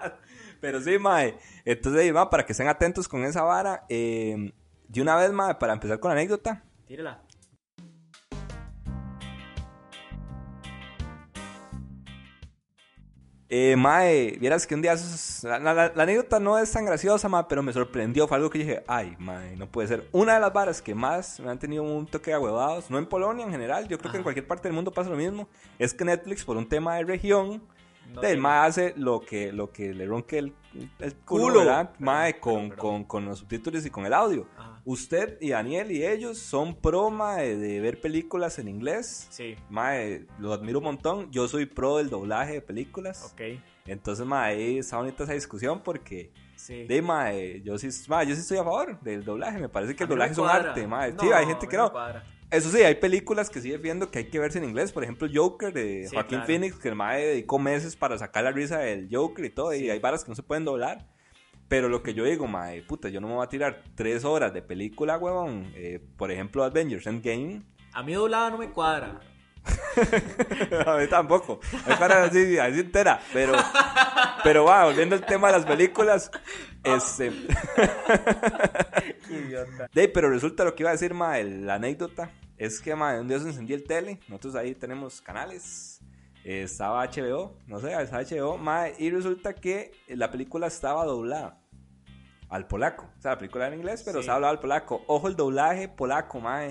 Pero 0.62 0.80
sí, 0.80 0.98
mae. 1.00 1.36
Entonces, 1.66 2.16
va, 2.16 2.30
para 2.30 2.46
que 2.46 2.54
estén 2.54 2.68
atentos 2.69 3.08
con 3.08 3.25
esa 3.25 3.42
vara. 3.44 3.84
eh, 3.90 4.54
de 4.88 5.02
una 5.02 5.16
vez, 5.16 5.31
mae, 5.31 5.56
para 5.56 5.74
empezar 5.74 6.00
con 6.00 6.10
la 6.10 6.13
anécdota. 6.13 6.63
Tírala. 6.86 7.22
Eh, 13.54 13.75
mae, 13.75 14.38
vieras 14.40 14.66
que 14.66 14.75
un 14.75 14.81
día... 14.81 14.96
La, 15.44 15.60
la- 15.60 15.92
la 15.94 16.04
anécdota 16.04 16.40
no 16.40 16.58
es 16.58 16.72
tan 16.72 16.86
graciosa, 16.86 17.28
mae, 17.28 17.44
pero 17.50 17.62
me 17.62 17.74
sorprendió. 17.74 18.25
Fue 18.28 18.38
algo 18.38 18.50
que 18.50 18.60
dije, 18.60 18.84
ay, 18.88 19.16
mae, 19.19 19.58
no 19.58 19.69
puede 19.69 19.90
ser. 19.90 20.08
Una 20.13 20.36
de 20.36 20.40
las 20.40 20.54
varas 20.54 20.81
que 20.81 20.96
más 20.96 21.38
me 21.42 21.50
han 21.52 21.60
tenido 21.60 21.84
un 21.84 22.06
toque 22.08 22.31
de 22.31 22.36
ahuevados, 22.36 22.90
no 22.90 22.98
en 22.98 23.06
Polonia 23.08 23.44
en 23.46 23.52
general, 23.52 23.90
yo 23.90 23.98
creo 23.98 24.10
que 24.12 24.18
en 24.19 24.24
cualquier 24.24 24.48
parte 24.48 24.69
del 24.69 24.74
mundo 24.75 24.92
pasa 24.92 25.10
lo 25.10 25.18
mismo, 25.18 25.50
es 25.80 25.94
que 25.94 26.06
Netflix, 26.06 26.46
por 26.46 26.56
un 26.56 26.69
tema 26.69 26.96
de 26.96 27.04
región, 27.04 27.62
No 28.13 28.21
tiene- 28.21 28.38
mae 28.38 28.68
hace 28.68 28.94
lo 28.98 29.21
que, 29.21 29.51
lo 29.53 29.71
que 29.71 29.94
le 29.94 30.06
ronque 30.06 30.39
el, 30.39 30.53
el 31.00 31.15
culo, 31.15 31.44
Culo. 31.45 31.59
¿verdad? 31.59 31.92
Mae, 32.00 32.39
con. 32.39 32.69
Con, 32.71 33.03
con 33.06 33.25
los 33.25 33.39
subtítulos 33.39 33.86
y 33.86 33.89
con 33.89 34.06
el 34.06 34.13
audio. 34.13 34.48
Ajá. 34.57 34.81
Usted 34.83 35.38
y 35.39 35.50
Daniel 35.51 35.92
y 35.92 36.06
ellos 36.06 36.38
son 36.39 36.75
pro, 36.75 37.09
mae, 37.12 37.56
de 37.56 37.80
ver 37.80 38.01
películas 38.01 38.57
en 38.59 38.68
inglés. 38.68 39.27
Sí, 39.30 39.56
Mae, 39.69 40.25
lo 40.39 40.51
admiro 40.53 40.80
un 40.80 40.86
montón. 40.86 41.31
Yo 41.31 41.48
soy 41.48 41.68
pro 41.68 41.98
del 41.98 42.09
doblaje 42.09 42.53
de 42.53 42.62
películas. 42.62 43.31
ok. 43.33 43.42
Entonces, 43.86 44.25
mae, 44.25 44.56
ahí 44.56 44.77
está 44.80 44.98
bonita 44.98 45.24
esa 45.24 45.33
discusión 45.33 45.81
porque... 45.83 46.31
Sí. 46.56 46.86
De, 46.86 47.01
mae, 47.01 47.62
yo 47.63 47.77
sí, 47.80 47.89
mae, 48.07 48.27
yo 48.27 48.36
sí 48.36 48.42
estoy 48.42 48.57
a 48.59 48.63
favor 48.63 49.00
del 49.01 49.24
doblaje. 49.24 49.57
Me 49.59 49.69
parece 49.69 49.95
que 49.95 50.03
el 50.03 50.09
doblaje 50.09 50.33
es 50.33 50.38
un 50.38 50.48
arte, 50.48 50.86
mae. 50.86 51.12
No, 51.13 51.24
sí, 51.24 51.31
hay 51.31 51.45
gente 51.48 51.68
que 51.68 51.75
no. 51.77 51.92
Eso 52.51 52.69
sí, 52.69 52.83
hay 52.83 52.95
películas 52.95 53.50
que 53.50 53.62
sí 53.62 53.69
defiendo 53.71 54.12
que 54.12 54.19
hay 54.19 54.25
que 54.25 54.38
verse 54.38 54.57
en 54.57 54.65
inglés. 54.65 54.92
Por 54.92 55.03
ejemplo, 55.03 55.27
Joker 55.33 55.71
de 55.74 56.07
Sí, 56.09 56.13
Joaquín 56.13 56.39
claro. 56.39 56.45
Phoenix, 56.48 56.75
que 56.75 56.89
el 56.89 56.95
mae 56.95 57.25
dedicó 57.25 57.57
meses 57.59 57.95
para 57.95 58.18
sacar 58.18 58.44
la 58.44 58.51
risa 58.51 58.80
del 58.80 59.07
Joker 59.09 59.45
y 59.45 59.50
todo. 59.50 59.74
Y 59.74 59.89
hay 59.89 60.00
varas 60.00 60.24
que 60.25 60.30
no 60.31 60.36
se 60.36 60.44
pueden 60.44 60.65
doblar. 60.65 61.07
Pero 61.69 61.88
lo 61.88 62.03
que 62.03 62.13
yo 62.13 62.25
digo, 62.25 62.48
mae, 62.48 62.81
puta, 62.81 63.07
yo 63.07 63.21
no 63.21 63.27
me 63.30 63.36
voy 63.36 63.45
a 63.45 63.48
tirar 63.50 63.81
tres 63.95 64.25
horas 64.25 64.53
de 64.53 64.62
película, 64.62 65.18
huevón. 65.18 65.71
Eh, 65.75 66.06
por 66.18 66.30
ejemplo, 66.30 66.65
Avengers 66.65 67.07
Endgame. 67.07 67.62
A 67.94 68.03
mí 68.03 68.13
doblada 68.13 68.50
no 68.50 68.58
me 68.58 68.70
cuadra. 68.70 69.22
a 70.86 70.98
mí 70.98 71.08
tampoco. 71.08 71.62
Hay 71.86 71.96
varas 71.98 72.29
así, 72.29 72.58
así 72.58 72.81
entera. 72.81 73.22
Pero, 73.31 73.53
pero 74.43 74.65
va, 74.65 74.84
volviendo 74.86 75.15
al 75.15 75.25
tema 75.25 75.48
de 75.48 75.53
las 75.60 75.65
películas. 75.65 76.29
Este. 76.84 77.31
De, 79.93 80.08
pero 80.10 80.29
resulta 80.29 80.63
lo 80.63 80.75
que 80.75 80.84
iba 80.84 80.89
a 80.89 80.93
decir, 80.93 81.13
ma, 81.13 81.39
el- 81.39 81.65
la 81.65 81.75
anécdota 81.75 82.29
es 82.65 82.80
que, 82.80 82.96
ma, 82.96 83.20
un 83.20 83.27
día 83.27 83.39
se 83.39 83.48
encendió 83.48 83.75
el 83.75 83.84
tele, 83.84 84.20
nosotros 84.27 84.56
ahí 84.56 84.75
tenemos 84.75 85.20
canales, 85.22 86.00
eh, 86.44 86.63
estaba 86.63 87.03
HBO, 87.06 87.58
no 87.68 87.80
sé, 87.80 87.91
estaba 88.00 88.24
HBO, 88.24 88.58
ma, 88.58 88.86
y 88.98 89.10
resulta 89.10 89.53
que 89.56 89.91
la 90.08 90.30
película 90.30 90.68
estaba 90.68 91.03
doblada 91.06 91.60
al 92.50 92.68
polaco, 92.68 93.06
o 93.18 93.22
sea, 93.22 93.32
la 93.32 93.38
película 93.38 93.65
era 93.65 93.74
en 93.74 93.80
inglés, 93.82 94.03
pero 94.06 94.20
Sí. 94.20 94.22
estaba 94.22 94.36
doblada 94.38 94.51
al 94.53 94.60
polaco. 94.60 95.01
Ojo, 95.08 95.27
el 95.27 95.36
doblaje 95.36 95.88
polaco, 95.88 96.39
ma, 96.39 96.68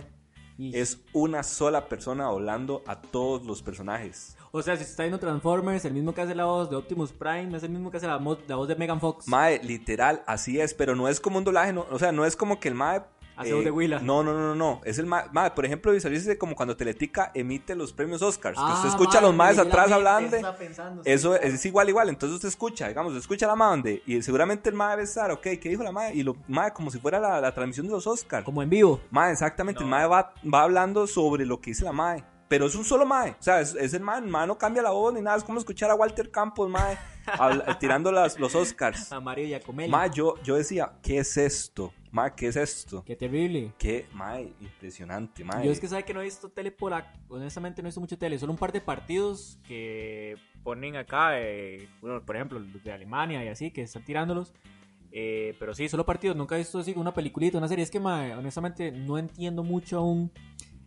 Y- 0.59 0.77
es 0.77 0.99
una 1.15 1.43
sola 1.43 1.89
persona 1.89 2.25
doblando 2.25 2.83
a 2.87 3.01
todos 3.01 3.47
los 3.47 3.63
personajes. 3.63 4.37
O 4.53 4.61
sea, 4.63 4.77
si 4.77 4.85
se 4.85 4.91
está 4.91 5.05
viendo 5.05 5.19
Transformers, 5.19 5.87
el 5.87 5.95
mismo 5.95 6.13
que 6.13 6.21
hace 6.21 6.35
la 6.35 6.45
voz 6.45 6.69
de 6.69 6.77
Optimus 6.77 7.13
Prime, 7.13 7.57
es 7.57 7.63
el 7.63 7.71
mismo 7.71 7.91
que 7.91 7.97
hace 7.97 8.07
la, 8.07 8.19
voz 8.19 8.69
de 8.69 8.77
Megan 8.77 9.01
Fox. 9.01 9.27
Mae, 9.27 9.59
literal, 9.65 10.23
así 10.27 10.61
es, 10.61 10.75
pero 10.75 10.95
no 10.95 11.09
es 11.09 11.19
como 11.19 11.39
un 11.39 11.45
doblaje, 11.45 11.73
no, 11.73 11.87
o 11.91 11.99
sea, 11.99 12.13
no 12.13 12.27
es 12.27 12.37
como 12.37 12.61
que 12.61 12.69
el 12.69 12.75
Mae... 12.75 13.03
Hace 13.41 13.55
voz 13.55 13.65
de 13.65 13.71
Willa. 13.71 13.99
No, 14.01 14.23
no, 14.23 14.33
no, 14.33 14.41
no, 14.41 14.55
no, 14.55 14.81
es 14.85 14.99
el 14.99 15.07
Mae, 15.07 15.25
mae, 15.33 15.51
por 15.53 15.65
ejemplo, 15.65 15.93
visualícese 15.93 16.37
como 16.39 16.55
cuando 16.55 16.77
Teletica 16.77 17.31
emite 17.35 17.75
los 17.75 17.93
premios 17.93 18.23
Oscars, 18.23 18.59
que 18.59 18.65
usted 18.65 18.89
Ah, 18.89 18.93
escucha 18.93 19.19
a 19.19 19.23
los 19.23 19.35
mae, 19.35 19.55
Maes 19.55 19.59
atrás 19.59 19.91
hablando, 19.91 20.37
sí. 20.37 21.01
eso 21.05 21.35
es 21.37 21.65
igual, 21.67 21.89
igual, 21.89 22.09
entonces 22.09 22.35
usted 22.37 22.49
escucha, 22.49 22.89
digamos, 22.89 23.13
usted 23.13 23.21
escucha 23.21 23.47
a 23.47 23.49
la 23.49 23.57
Mae 23.57 23.71
donde, 23.71 24.03
y 24.07 24.23
seguramente 24.23 24.69
el 24.71 24.75
Mae 24.77 24.91
debe 24.91 25.03
estar, 25.05 25.31
ok, 25.31 25.43
¿qué 25.43 25.69
dijo 25.69 25.83
la 25.83 25.93
Mae? 25.93 26.15
Y 26.15 26.23
lo 26.23 26.37
Mae 26.49 26.73
como 26.73 26.91
si 26.91 26.99
fuera 26.99 27.19
la, 27.19 27.41
la 27.41 27.53
transmisión 27.55 27.87
de 27.87 27.93
los 27.93 28.07
Oscars. 28.07 28.45
Como 28.45 28.63
en 28.63 28.71
vivo. 28.71 29.01
Mae, 29.11 29.33
exactamente, 29.33 29.83
el. 29.83 29.89
Mae 29.89 30.07
va, 30.07 30.33
va 30.53 30.63
hablando 30.63 31.07
sobre 31.07 31.47
lo 31.47 31.61
que 31.61 31.71
dice 31.71 31.85
la 31.85 31.93
Mae. 31.93 32.25
Pero 32.49 32.67
es 32.67 32.75
un 32.75 32.85
solo 32.85 33.07
Mae. 33.07 33.31
O 33.31 33.37
sea, 33.43 33.61
es, 33.61 33.77
es 33.77 33.95
el 33.95 34.01
Mae. 34.03 34.19
El 34.19 34.27
Mae 34.27 34.45
no 34.47 34.59
cambia 34.59 34.83
la 34.83 34.91
voz 34.91 35.15
ni 35.15 35.21
nada. 35.23 35.37
Es 35.37 35.45
como 35.45 35.61
escuchar 35.61 35.89
a 35.91 35.95
Walter 35.95 36.33
Campos, 36.33 36.69
Mae, 36.69 36.99
habla- 37.27 37.79
tirando 37.79 38.11
las, 38.11 38.41
los 38.41 38.55
Oscars. 38.57 39.13
A 39.13 39.21
Mario 39.21 39.47
Giacomelli. 39.47 39.89
Mae, 39.91 40.11
yo, 40.11 40.35
yo 40.43 40.57
decía, 40.57 40.91
¿qué 41.01 41.19
es 41.19 41.37
esto? 41.37 41.93
Mae, 42.13 42.33
¿qué 42.35 42.49
es 42.49 42.57
esto? 42.57 43.05
Qué 43.05 43.15
terrible. 43.15 43.73
Qué, 43.79 44.07
Mae, 44.13 44.53
impresionante, 44.61 45.45
Mae. 45.45 45.65
Yo 45.65 45.71
es 45.71 45.79
que 45.79 45.87
sabe 45.87 46.05
que 46.05 46.13
no 46.13 46.21
he 46.21 46.25
visto 46.25 46.49
tele 46.49 46.73
polaca. 46.73 47.13
Honestamente 47.29 47.81
no 47.83 47.87
he 47.87 47.91
visto 47.91 48.01
mucho 48.01 48.19
tele. 48.19 48.37
Solo 48.39 48.53
un 48.53 48.59
par 48.59 48.73
de 48.73 48.81
partidos 48.81 49.59
que 49.69 50.37
ponen 50.65 50.97
acá. 50.97 51.41
eh, 51.41 51.89
bueno, 52.01 52.25
por 52.27 52.35
ejemplo, 52.35 52.59
los 52.59 52.83
de 52.83 52.93
Alemania 52.93 53.45
y 53.45 53.49
así, 53.49 53.71
que 53.71 53.83
están 53.83 54.05
tirándolos. 54.05 54.53
Eh, 55.13 55.55
pero 55.61 55.73
sí, 55.73 55.89
solo 55.89 56.05
partidos. 56.05 56.37
Nunca 56.37 56.57
he 56.57 56.59
visto 56.59 56.81
así 56.81 56.93
una 56.97 57.15
peliculita, 57.15 57.59
una 57.59 57.69
serie. 57.69 57.85
Es 57.85 57.91
que, 57.91 58.01
mae, 58.01 58.35
honestamente, 58.35 58.91
no 58.91 59.17
entiendo 59.17 59.63
mucho 59.63 59.99
aún. 59.99 60.33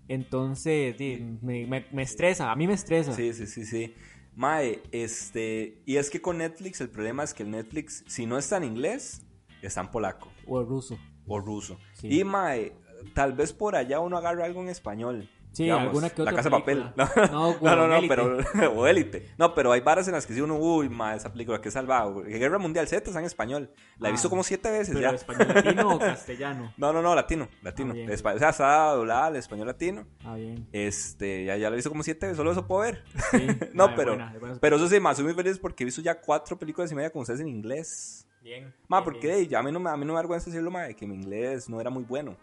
Entonces, 0.09 0.97
di, 0.97 1.37
me, 1.41 1.65
me- 1.65 1.85
me 1.91 2.03
estresa. 2.03 2.51
A 2.51 2.55
mí 2.55 2.67
me 2.67 2.73
estresa. 2.73 3.13
Sí, 3.13 3.33
sí, 3.33 3.47
sí, 3.47 3.65
sí. 3.65 3.93
Mae, 4.35 4.81
este. 4.91 5.81
Y 5.85 5.95
es 5.97 6.09
que 6.09 6.21
con 6.21 6.39
Netflix 6.39 6.81
el 6.81 6.89
problema 6.89 7.23
es 7.23 7.33
que 7.33 7.43
el 7.43 7.51
Netflix, 7.51 8.03
si 8.07 8.25
no 8.25 8.37
está 8.37 8.57
en 8.57 8.65
inglés, 8.65 9.21
está 9.61 9.79
en 9.81 9.87
polaco 9.87 10.29
O 10.45 10.59
el 10.59 10.67
ruso. 10.67 10.97
O 11.27 11.39
ruso. 11.39 11.77
Sí. 11.93 12.19
Y 12.19 12.23
Mae, 12.23 12.73
tal 13.13 13.33
vez 13.33 13.53
por 13.53 13.75
allá 13.75 13.99
uno 13.99 14.17
agarre 14.17 14.43
algo 14.43 14.61
en 14.61 14.69
español. 14.69 15.29
Sí, 15.51 15.65
digamos, 15.65 15.89
alguna 15.89 16.09
que 16.09 16.23
La 16.23 16.31
otra 16.31 16.35
casa 16.37 16.49
de 16.49 16.55
papel. 16.55 16.83
No, 16.95 17.07
No, 17.15 17.57
no, 17.61 17.75
no, 17.75 17.87
no, 17.87 17.95
Élite. 17.97 18.15
pero. 18.55 18.71
o 18.73 18.87
élite. 18.87 19.29
No, 19.37 19.53
pero 19.53 19.71
hay 19.71 19.81
varas 19.81 20.07
en 20.07 20.13
las 20.15 20.25
que 20.25 20.33
sí 20.33 20.41
uno, 20.41 20.55
uy, 20.57 20.89
mae, 20.89 21.15
esa 21.15 21.31
película 21.31 21.61
que 21.61 21.69
salvado. 21.69 22.23
Guerra 22.23 22.57
Mundial 22.57 22.87
Z 22.87 23.03
está 23.05 23.19
en 23.19 23.25
español. 23.27 23.69
La 23.99 24.07
he 24.07 24.09
Ah. 24.09 24.13
visto 24.13 24.31
como 24.31 24.41
siete 24.41 24.71
veces 24.71 24.95
Pero 24.95 25.11
ya. 25.11 25.15
español 25.15 25.47
latino 25.53 25.93
o 25.93 25.99
castellano. 25.99 26.73
No, 26.75 26.91
no, 26.91 27.03
no, 27.03 27.13
latino, 27.13 27.49
latino. 27.61 27.91
Ah, 27.91 27.93
bien. 27.93 28.09
O 28.11 28.17
sea, 28.39 28.49
está 28.49 28.93
doblada 28.93 29.27
al 29.27 29.35
español 29.35 29.67
latino. 29.67 30.07
Ah, 30.25 30.33
bien. 30.33 30.67
Este, 30.71 31.45
ya, 31.45 31.55
ya 31.55 31.69
lo 31.69 31.75
he 31.75 31.77
visto 31.77 31.91
como 31.91 32.01
siete 32.01 32.25
veces, 32.25 32.37
solo 32.37 32.51
eso 32.51 32.65
puedo 32.65 32.81
ver. 32.81 33.03
Sí. 33.29 33.45
No, 33.73 33.83
Ah, 33.83 33.93
pero, 33.95 34.13
buena, 34.15 34.57
pero 34.59 34.77
eso 34.77 34.87
sí, 34.87 34.99
más 34.99 35.17
soy 35.17 35.25
muy 35.25 35.35
feliz 35.35 35.59
porque 35.59 35.83
he 35.83 35.85
visto 35.85 36.01
ya 36.01 36.19
cuatro 36.19 36.57
películas 36.57 36.91
y 36.91 36.95
media 36.95 37.11
con 37.11 37.21
ustedes 37.21 37.41
en 37.41 37.47
inglés. 37.49 38.27
Bien. 38.43 38.73
Ma, 38.87 38.97
bien, 38.99 39.03
porque 39.05 39.35
bien. 39.35 39.55
a 39.55 39.63
mí 39.63 39.71
no 39.71 39.79
me, 39.79 39.89
a 39.89 39.97
mí 39.97 40.05
no 40.05 40.13
me 40.13 40.19
avergüenza 40.19 40.47
decirlo, 40.47 40.69
ma, 40.69 40.83
de 40.83 40.95
que 40.95 41.07
mi 41.07 41.15
inglés 41.15 41.69
no 41.69 41.79
era 41.81 41.89
muy 41.89 42.03
bueno. 42.03 42.35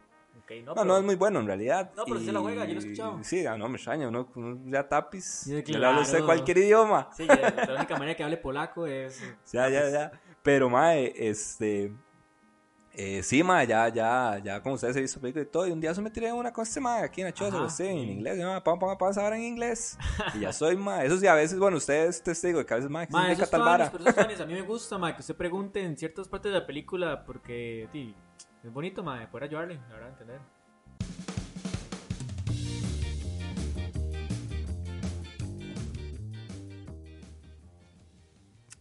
No, 0.49 0.57
No, 0.67 0.75
pero- 0.75 0.85
no 0.85 0.97
es 0.99 1.05
muy 1.05 1.15
bueno 1.15 1.39
en 1.39 1.47
realidad. 1.47 1.93
No, 1.97 2.05
pero 2.05 2.19
sí 2.19 2.33
la 2.33 2.41
juega, 2.41 2.65
yo 2.65 2.75
lo 2.75 2.81
he 2.81 2.83
escuchado. 2.83 3.19
Sí, 3.23 3.47
ah, 3.47 3.57
no, 3.57 3.69
me 3.69 3.77
extraña, 3.77 4.09
uno, 4.09 4.27
uno 4.35 4.59
ya 4.67 4.89
tapis. 4.89 5.47
Le 5.47 5.63
habla 5.87 6.01
usted 6.01 6.25
cualquier 6.25 6.59
idioma. 6.59 7.09
Sí, 7.17 7.25
ya, 7.27 7.65
la 7.69 7.75
única 7.77 7.95
manera 7.97 8.17
que 8.17 8.25
hable 8.25 8.37
polaco 8.39 8.85
es. 8.87 9.23
Ya, 9.53 9.69
ya, 9.69 9.89
ya. 9.91 10.13
Pero, 10.43 10.69
mae, 10.69 11.13
este. 11.17 11.93
Eh, 12.93 13.23
sí, 13.23 13.43
mae, 13.45 13.67
ya, 13.69 13.89
ya, 13.89 14.41
ya, 14.43 14.61
como 14.63 14.75
ustedes 14.75 14.97
he 14.97 15.01
visto 15.01 15.21
películas 15.21 15.47
y 15.47 15.51
todo. 15.51 15.67
Y 15.67 15.71
un 15.71 15.81
día 15.81 15.95
se 15.95 16.03
me 16.03 16.11
tiré 16.11 16.33
una 16.33 16.53
con 16.53 16.63
este 16.65 16.81
mae 16.81 17.05
aquí 17.05 17.21
en 17.21 17.29
la 17.29 17.33
choza, 17.33 17.57
Ajá, 17.57 17.67
usted, 17.67 17.85
en 17.87 17.99
sí. 18.05 18.11
inglés. 18.13 18.39
Y, 18.39 18.43
mae, 18.43 18.61
ponga, 18.61 18.99
ponga, 18.99 19.13
vara 19.23 19.37
en 19.37 19.45
inglés. 19.45 19.97
Y 20.35 20.41
ya 20.41 20.53
soy, 20.53 20.77
mae. 20.77 21.07
Eso 21.07 21.17
sí, 21.19 21.27
a 21.27 21.35
veces, 21.35 21.59
bueno, 21.59 21.77
ustedes 21.77 22.21
testigo 22.23 22.59
de 22.59 22.67
que 22.67 22.75
a 22.75 22.77
veces, 22.77 22.91
mae, 22.91 23.07
que 23.07 23.13
Ma, 23.13 23.35
fans, 23.37 23.51
vara. 23.53 23.91
pero 23.93 24.05
esos 24.09 24.41
a 24.41 24.47
mí 24.47 24.55
me 24.55 24.63
gusta, 24.63 24.99
ma, 24.99 25.15
que 25.15 25.21
usted 25.21 25.37
pregunte 25.37 25.83
en 25.83 25.97
ciertas 25.97 26.27
partes 26.29 26.53
de 26.53 26.59
la 26.59 26.67
película 26.67 27.25
porque, 27.25 27.89
sí, 27.93 28.15
es 28.65 28.73
bonito, 28.73 29.03
ma, 29.05 29.21
de 29.21 29.29
poder 29.29 29.45
ayudarle, 29.45 29.77
la 29.89 29.95
verdad, 29.95 30.09
entender. 30.11 30.41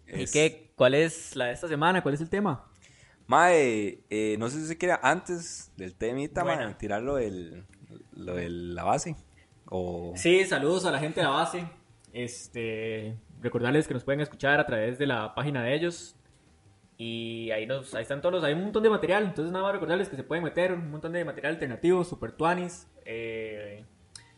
¿Y 0.07 0.23
Es- 0.23 0.31
qué? 0.31 0.71
¿Cuál 0.75 0.93
es 0.95 1.35
la 1.35 1.45
de 1.45 1.53
esta 1.53 1.67
semana? 1.67 2.01
¿Cuál 2.01 2.15
es 2.15 2.21
el 2.21 2.29
tema? 2.29 2.65
Mae, 3.29 3.99
eh, 4.09 4.37
no 4.39 4.49
sé 4.49 4.59
si 4.59 4.65
se 4.65 4.77
quiere 4.79 4.95
antes 5.03 5.71
del 5.77 5.93
temita, 5.93 6.43
mae, 6.43 6.55
Buena. 6.55 6.77
tirar 6.79 7.03
lo 7.03 7.17
del, 7.17 7.63
lo 8.15 8.33
de 8.33 8.49
la 8.49 8.83
base. 8.83 9.15
O... 9.65 10.13
Sí, 10.15 10.43
saludos 10.45 10.87
a 10.87 10.91
la 10.91 10.97
gente 10.97 11.19
de 11.19 11.27
la 11.27 11.33
base. 11.33 11.63
Este, 12.11 13.15
recordarles 13.39 13.87
que 13.87 13.93
nos 13.93 14.03
pueden 14.03 14.21
escuchar 14.21 14.59
a 14.59 14.65
través 14.65 14.97
de 14.97 15.05
la 15.05 15.35
página 15.35 15.61
de 15.63 15.75
ellos. 15.75 16.15
Y 16.97 17.51
ahí, 17.51 17.67
nos, 17.67 17.93
ahí 17.93 18.01
están 18.01 18.19
todos 18.19 18.33
los, 18.33 18.43
hay 18.43 18.53
un 18.53 18.63
montón 18.63 18.81
de 18.81 18.89
material. 18.89 19.25
Entonces 19.25 19.51
nada 19.51 19.63
más 19.63 19.73
recordarles 19.73 20.09
que 20.09 20.15
se 20.15 20.23
pueden 20.23 20.43
meter 20.43 20.73
un 20.73 20.89
montón 20.89 21.13
de 21.13 21.23
material 21.23 21.53
alternativo, 21.53 22.03
super 22.03 22.31
tuanis, 22.31 22.87
eh, 23.05 23.85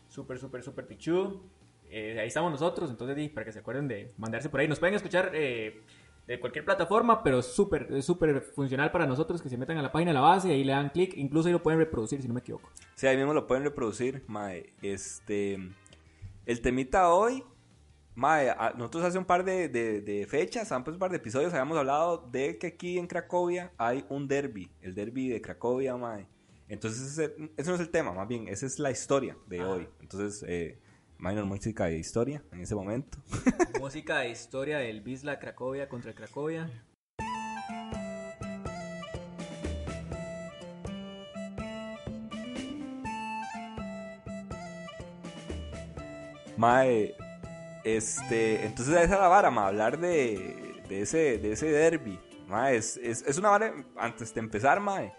super, 0.06 0.38
super, 0.38 0.62
super 0.62 0.86
pichu. 0.86 1.40
Eh, 1.88 2.18
ahí 2.20 2.28
estamos 2.28 2.52
nosotros, 2.52 2.90
entonces 2.90 3.30
para 3.30 3.46
que 3.46 3.52
se 3.52 3.60
acuerden 3.60 3.88
de 3.88 4.12
mandarse 4.18 4.50
por 4.50 4.60
ahí. 4.60 4.68
Nos 4.68 4.78
pueden 4.78 4.94
escuchar 4.96 5.30
eh, 5.32 5.80
de 6.26 6.38
cualquier 6.40 6.64
plataforma, 6.64 7.22
pero 7.22 7.42
súper, 7.42 7.88
es 7.90 8.04
súper 8.04 8.40
funcional 8.40 8.90
para 8.92 9.06
nosotros 9.06 9.42
que 9.42 9.48
se 9.48 9.56
metan 9.56 9.76
a 9.78 9.82
la 9.82 9.90
página 9.92 10.10
de 10.10 10.14
la 10.14 10.20
base 10.20 10.48
y 10.48 10.52
ahí 10.52 10.64
le 10.64 10.72
dan 10.72 10.90
clic. 10.90 11.14
Incluso 11.16 11.48
ahí 11.48 11.52
lo 11.52 11.62
pueden 11.62 11.80
reproducir, 11.80 12.22
si 12.22 12.28
no 12.28 12.34
me 12.34 12.40
equivoco. 12.40 12.70
Sí, 12.94 13.06
ahí 13.06 13.16
mismo 13.16 13.34
lo 13.34 13.46
pueden 13.46 13.64
reproducir, 13.64 14.22
mae. 14.28 14.72
Este, 14.82 15.58
el 16.46 16.60
temita 16.60 17.12
hoy, 17.12 17.42
mae, 18.14 18.50
a- 18.50 18.72
nosotros 18.76 19.04
hace 19.04 19.18
un 19.18 19.24
par 19.24 19.44
de, 19.44 19.68
de, 19.68 20.00
de 20.00 20.26
fechas, 20.26 20.70
antes 20.70 20.92
un 20.94 21.00
par 21.00 21.10
de 21.10 21.16
episodios, 21.16 21.52
habíamos 21.52 21.76
hablado 21.76 22.28
de 22.30 22.56
que 22.58 22.68
aquí 22.68 22.98
en 22.98 23.06
Cracovia 23.08 23.72
hay 23.76 24.04
un 24.08 24.28
derby, 24.28 24.70
el 24.80 24.94
derby 24.94 25.28
de 25.28 25.40
Cracovia, 25.42 25.96
mae. 25.96 26.26
Entonces, 26.68 27.18
ese, 27.18 27.34
ese 27.56 27.68
no 27.68 27.74
es 27.74 27.80
el 27.80 27.90
tema, 27.90 28.12
más 28.12 28.28
bien, 28.28 28.48
esa 28.48 28.64
es 28.64 28.78
la 28.78 28.90
historia 28.90 29.36
de 29.48 29.60
Ah. 29.60 29.68
hoy. 29.68 29.88
Entonces, 30.00 30.42
eh, 30.48 30.78
minor 31.22 31.44
música 31.44 31.84
de 31.84 31.98
historia 31.98 32.42
en 32.50 32.62
ese 32.62 32.74
momento. 32.74 33.16
Música 33.80 34.18
de 34.18 34.30
historia 34.30 34.78
del 34.78 35.02
Bisla 35.02 35.38
Cracovia 35.38 35.88
contra 35.88 36.12
Cracovia. 36.14 36.68
Mae, 46.56 47.14
este, 47.84 48.66
entonces 48.66 48.94
esa 48.94 49.04
es 49.04 49.10
la 49.10 49.28
vara, 49.28 49.50
mae, 49.50 49.66
hablar 49.66 49.98
de, 49.98 50.82
de 50.88 51.02
ese, 51.02 51.38
de 51.38 51.52
ese 51.52 51.70
derby. 51.70 52.18
Mae, 52.48 52.76
es, 52.76 52.96
es, 52.96 53.22
es 53.22 53.38
una 53.38 53.50
vara, 53.50 53.72
antes 53.96 54.34
de 54.34 54.40
empezar, 54.40 54.80
mae. 54.80 55.12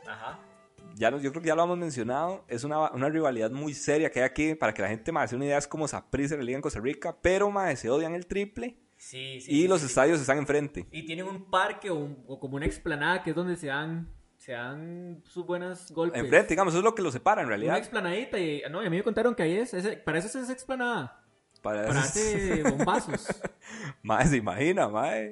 Ya 0.96 1.12
nos- 1.12 1.22
yo 1.22 1.32
creo 1.32 1.42
que 1.42 1.48
ya 1.48 1.56
lo 1.56 1.64
hemos 1.64 1.78
mencionado, 1.78 2.44
es 2.48 2.64
una, 2.64 2.92
una 2.92 3.10
rivalidad 3.10 3.52
muy 3.52 3.74
seria 3.74 4.10
que 4.12 4.20
hay 4.20 4.26
aquí, 4.26 4.56
para 4.56 4.74
que 4.74 4.82
la 4.82 4.88
gente 4.90 5.12
más 5.12 5.30
se 5.30 5.36
una 5.36 5.46
idea, 5.46 5.58
es 5.58 5.68
como 5.68 5.88
Saprissa 5.88 6.36
y 6.36 6.38
la 6.38 6.44
Liga 6.44 6.56
en 6.58 6.62
Costa 6.62 6.80
Rica, 6.80 7.16
pero 7.22 7.50
mae, 7.52 7.76
se 7.76 7.90
odian 7.90 8.14
el 8.16 8.26
triple 8.28 8.78
Sí, 8.98 9.42
sí. 9.42 9.52
y 9.52 9.62
sí, 9.64 9.68
los 9.68 9.84
estadios 9.84 10.20
están 10.22 10.38
enfrente. 10.38 10.86
Y 10.92 11.06
tienen 11.06 11.28
un 11.28 11.50
parque 11.50 11.90
o, 11.90 11.96
un- 11.96 12.24
o 12.28 12.40
como 12.40 12.56
una 12.56 12.66
explanada 12.66 13.22
que 13.24 13.32
es 13.32 13.36
donde 13.36 13.56
se 13.58 13.68
dan, 13.68 14.08
se 14.38 14.54
dan 14.54 15.22
sus 15.26 15.46
buenas 15.46 15.92
golpes. 15.92 16.22
Enfrente, 16.22 16.50
digamos, 16.50 16.74
eso 16.74 16.80
es 16.80 16.84
lo 16.86 16.96
que 16.96 17.02
los 17.02 17.14
separa 17.14 17.42
en 17.42 17.48
Una 17.48 17.56
realidad. 17.58 17.78
explanadita 17.78 18.40
y, 18.40 18.62
no, 18.72 18.82
y 18.84 18.88
a 18.88 18.90
mí 18.90 18.98
me 18.98 19.04
contaron 19.04 19.36
que 19.36 19.44
ahí 19.44 19.58
es, 19.58 19.72
para 20.06 20.20
eso 20.20 20.28
es 20.28 20.36
esa 20.36 20.54
explanada. 20.54 21.20
Para 21.62 21.84
Para 21.88 21.94
darse 22.02 22.62
bombazos. 22.64 23.26
Mae, 24.04 24.28
se 24.28 24.36
imagina, 24.36 24.90
mae. 24.90 25.32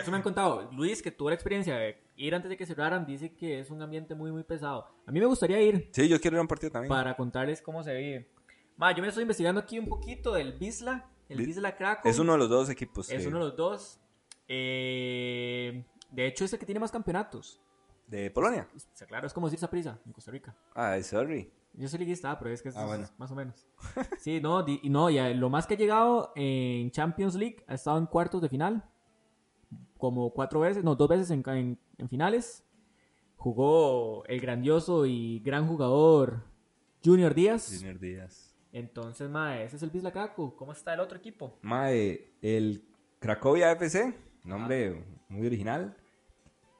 Eso 0.00 0.10
me 0.10 0.16
han 0.16 0.22
contado. 0.22 0.70
Luis, 0.72 1.02
que 1.02 1.10
tuvo 1.10 1.28
la 1.28 1.34
experiencia 1.34 1.76
de 1.76 2.02
ir 2.16 2.34
antes 2.34 2.48
de 2.48 2.56
que 2.56 2.66
cerraran, 2.66 3.06
dice 3.06 3.34
que 3.34 3.58
es 3.60 3.70
un 3.70 3.82
ambiente 3.82 4.14
muy, 4.14 4.30
muy 4.32 4.44
pesado. 4.44 4.86
A 5.06 5.12
mí 5.12 5.20
me 5.20 5.26
gustaría 5.26 5.60
ir 5.62 5.88
Sí, 5.92 6.08
yo 6.08 6.20
quiero 6.20 6.36
ir 6.36 6.38
a 6.38 6.42
un 6.42 6.48
partido 6.48 6.70
también. 6.72 6.88
para 6.88 7.16
contarles 7.16 7.60
cómo 7.62 7.82
se 7.82 7.94
vive. 7.94 8.30
Ma, 8.76 8.92
yo 8.94 9.02
me 9.02 9.08
estoy 9.08 9.22
investigando 9.22 9.60
aquí 9.60 9.78
un 9.78 9.86
poquito 9.88 10.32
del 10.34 10.52
Bisla, 10.58 11.08
el 11.28 11.38
Bi- 11.38 11.46
Bisla 11.46 11.76
Krakow. 11.76 12.10
Es 12.10 12.18
uno 12.18 12.32
de 12.32 12.38
los 12.38 12.48
dos 12.48 12.68
equipos. 12.70 13.10
Es 13.10 13.24
eh, 13.24 13.28
uno 13.28 13.38
de 13.38 13.44
los 13.46 13.56
dos. 13.56 14.00
Eh, 14.48 15.84
de 16.10 16.26
hecho, 16.26 16.44
es 16.44 16.52
el 16.52 16.58
que 16.58 16.66
tiene 16.66 16.80
más 16.80 16.90
campeonatos. 16.92 17.60
De 18.06 18.30
Polonia. 18.30 18.68
O 18.74 18.78
sea, 18.92 19.06
claro, 19.06 19.26
es 19.26 19.32
como 19.32 19.46
decir 19.46 19.58
Saprissa 19.58 19.98
en 20.04 20.12
Costa 20.12 20.30
Rica. 20.30 20.54
Ay, 20.74 21.02
sorry. 21.02 21.50
Yo 21.72 21.88
soy 21.88 21.98
liguista, 22.00 22.38
pero 22.38 22.50
es 22.50 22.62
que 22.62 22.68
es, 22.68 22.76
Ah, 22.76 22.84
bueno. 22.86 23.08
más 23.18 23.30
o 23.30 23.34
menos. 23.34 23.66
Sí, 24.18 24.40
no, 24.40 24.62
di- 24.62 24.78
y 24.82 24.90
no, 24.90 25.10
ya 25.10 25.28
lo 25.30 25.48
más 25.50 25.66
que 25.66 25.74
ha 25.74 25.76
llegado 25.76 26.32
en 26.36 26.90
Champions 26.90 27.34
League 27.34 27.64
ha 27.66 27.74
estado 27.74 27.98
en 27.98 28.06
cuartos 28.06 28.42
de 28.42 28.48
final. 28.48 28.84
Como 29.98 30.32
cuatro 30.32 30.60
veces, 30.60 30.84
no, 30.84 30.94
dos 30.94 31.08
veces 31.08 31.30
en, 31.30 31.42
en- 31.48 31.78
en 31.98 32.08
finales. 32.08 32.64
Jugó 33.36 34.24
el 34.26 34.40
grandioso 34.40 35.06
y 35.06 35.40
gran 35.40 35.66
jugador 35.66 36.44
Junior 37.04 37.34
Díaz. 37.34 37.74
Junior 37.76 37.98
Díaz. 37.98 38.56
Entonces, 38.72 39.28
ma, 39.28 39.60
ese 39.60 39.76
es 39.76 39.82
el 39.82 39.90
Bisla 39.90 40.12
Krakow. 40.12 40.56
¿Cómo 40.56 40.72
está 40.72 40.94
el 40.94 41.00
otro 41.00 41.18
equipo? 41.18 41.58
Mae, 41.62 42.32
el 42.42 42.84
Cracovia 43.20 43.70
FC, 43.72 44.14
nombre 44.44 45.04
muy 45.28 45.46
original, 45.46 45.96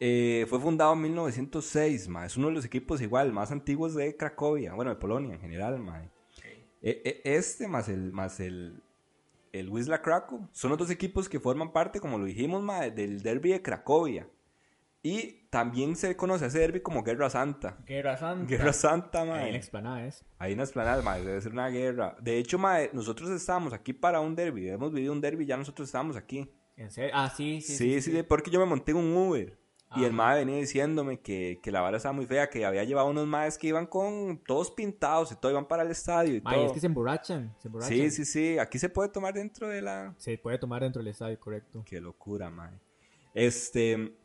eh, 0.00 0.44
fue 0.49 0.59
fundado 0.61 0.92
en 0.94 1.02
1906, 1.02 2.09
mae. 2.09 2.26
Es 2.26 2.37
uno 2.37 2.49
de 2.49 2.54
los 2.54 2.64
equipos 2.64 3.00
igual 3.00 3.33
más 3.33 3.52
antiguos 3.52 3.94
de 3.94 4.16
Cracovia, 4.16 4.75
bueno, 4.75 4.90
de 4.90 4.97
Polonia 4.97 5.35
en 5.35 5.40
general, 5.40 5.78
mae. 5.78 6.11
E- 6.83 7.00
e- 7.04 7.37
Este 7.37 7.68
más 7.68 7.88
el 7.88 8.12
más 8.12 8.40
el 8.40 8.83
el 9.52 9.71
Wisla 9.71 10.02
Krakow 10.02 10.49
son 10.52 10.71
los 10.71 10.78
dos 10.78 10.90
equipos 10.90 11.28
que 11.28 11.38
forman 11.38 11.73
parte, 11.73 12.00
como 12.00 12.18
lo 12.18 12.25
dijimos, 12.25 12.61
mae, 12.62 12.90
del 12.90 13.23
derby 13.23 13.50
de 13.52 13.62
Cracovia. 13.62 14.28
Y 15.07 15.47
también 15.51 15.97
se 15.97 16.17
conoce 16.17 16.47
a 16.47 16.49
ese 16.49 16.61
derby 16.61 16.81
como 16.81 17.03
Guerra 17.03 17.29
Santa. 17.29 17.77
Guerra 17.87 18.17
Santa. 18.17 18.47
Guerra 18.49 18.73
Santa, 18.73 19.21
Ahí 19.21 19.29
en 19.29 19.35
mae. 19.35 19.51
la 19.53 19.59
explanada 19.59 20.07
es. 20.07 20.25
Hay 20.39 20.55
unas 20.55 20.73
planas, 20.73 21.05
mae, 21.05 21.23
debe 21.23 21.41
ser 21.43 21.53
una 21.53 21.69
guerra. 21.69 22.17
De 22.23 22.39
hecho, 22.39 22.59
mae, 22.59 22.89
nosotros 22.95 23.29
estábamos 23.29 23.75
aquí 23.75 23.93
para 23.93 24.21
un 24.21 24.35
derby. 24.35 24.67
Hemos 24.71 24.93
vivido 24.95 25.13
un 25.13 25.21
derby, 25.21 25.45
ya 25.45 25.59
nosotros 25.59 25.89
estábamos 25.89 26.17
aquí. 26.17 26.51
¿En 26.79 26.91
serio? 26.91 27.13
Ah, 27.15 27.31
sí, 27.37 27.61
sí. 27.61 27.77
Sí, 27.77 28.01
sí, 28.01 28.23
porque 28.23 28.51
yo 28.51 28.59
me 28.59 28.65
monté 28.65 28.93
en 28.93 28.97
un 28.97 29.15
Uber. 29.15 29.59
Y 29.97 30.05
el 30.05 30.13
mae 30.13 30.39
venía 30.39 30.57
diciéndome 30.57 31.21
que, 31.21 31.61
que 31.63 31.71
la 31.71 31.81
vara 31.83 31.99
estaba 31.99 32.15
muy 32.15 32.27
fea, 32.27 32.49
que 32.51 32.65
había 32.65 32.83
llevado 32.83 33.07
unos 33.09 33.27
maes 33.29 33.59
que 33.59 33.69
iban 33.69 33.87
con 33.87 34.43
todos 34.45 34.71
pintados 34.73 35.31
y 35.31 35.37
todo, 35.37 35.53
iban 35.53 35.69
para 35.69 35.85
el 35.85 35.91
estadio 35.93 36.35
y 36.35 36.41
Ma, 36.41 36.51
y 36.51 36.55
todo. 36.57 36.67
es 36.67 36.73
que 36.73 36.81
se 36.81 36.87
emborrachan. 36.87 37.55
Se 37.61 37.69
emborrachan. 37.69 37.95
Sí, 37.97 38.11
sí, 38.11 38.25
sí. 38.25 38.59
Aquí 38.59 38.81
se 38.81 38.89
puede 38.89 39.11
tomar 39.11 39.35
dentro 39.35 39.69
de 39.69 39.83
la. 39.83 40.13
Se 40.17 40.37
puede 40.39 40.59
tomar 40.59 40.83
dentro 40.83 41.01
del 41.01 41.13
estadio, 41.13 41.39
correcto. 41.39 41.85
Qué 41.87 42.01
locura, 42.01 42.49
mae. 42.51 42.73
Este. 43.35 44.17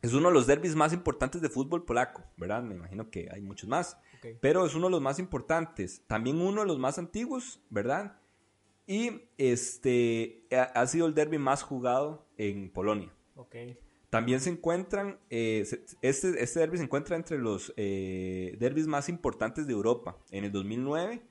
Es 0.00 0.14
uno 0.14 0.28
de 0.28 0.34
los 0.34 0.46
derbis 0.46 0.76
más 0.76 0.92
importantes 0.92 1.42
de 1.42 1.48
fútbol 1.48 1.84
polaco, 1.84 2.22
¿verdad? 2.36 2.62
Me 2.62 2.74
imagino 2.74 3.10
que 3.10 3.28
hay 3.32 3.40
muchos 3.40 3.68
más. 3.68 3.98
Pero 4.40 4.64
es 4.64 4.74
uno 4.74 4.86
de 4.86 4.92
los 4.92 5.00
más 5.00 5.18
importantes. 5.18 6.02
También 6.06 6.40
uno 6.40 6.60
de 6.60 6.66
los 6.66 6.78
más 6.78 6.98
antiguos, 6.98 7.60
¿verdad? 7.68 8.20
Y 8.86 9.22
este 9.36 10.46
ha, 10.50 10.86
sido 10.86 11.06
el 11.06 11.14
derby 11.14 11.38
más 11.38 11.62
jugado 11.62 12.26
en 12.36 12.70
Polonia. 12.70 13.12
Ok. 13.34 13.56
También 14.08 14.40
se 14.40 14.50
encuentran, 14.50 15.18
eh, 15.28 15.66
este, 16.00 16.42
este 16.42 16.60
derby 16.60 16.78
se 16.78 16.84
encuentra 16.84 17.14
entre 17.14 17.36
los 17.36 17.74
eh, 17.76 18.56
derbis 18.58 18.86
más 18.86 19.08
importantes 19.08 19.66
de 19.66 19.74
Europa. 19.74 20.16
En 20.30 20.44
el 20.44 20.52
2009 20.52 21.22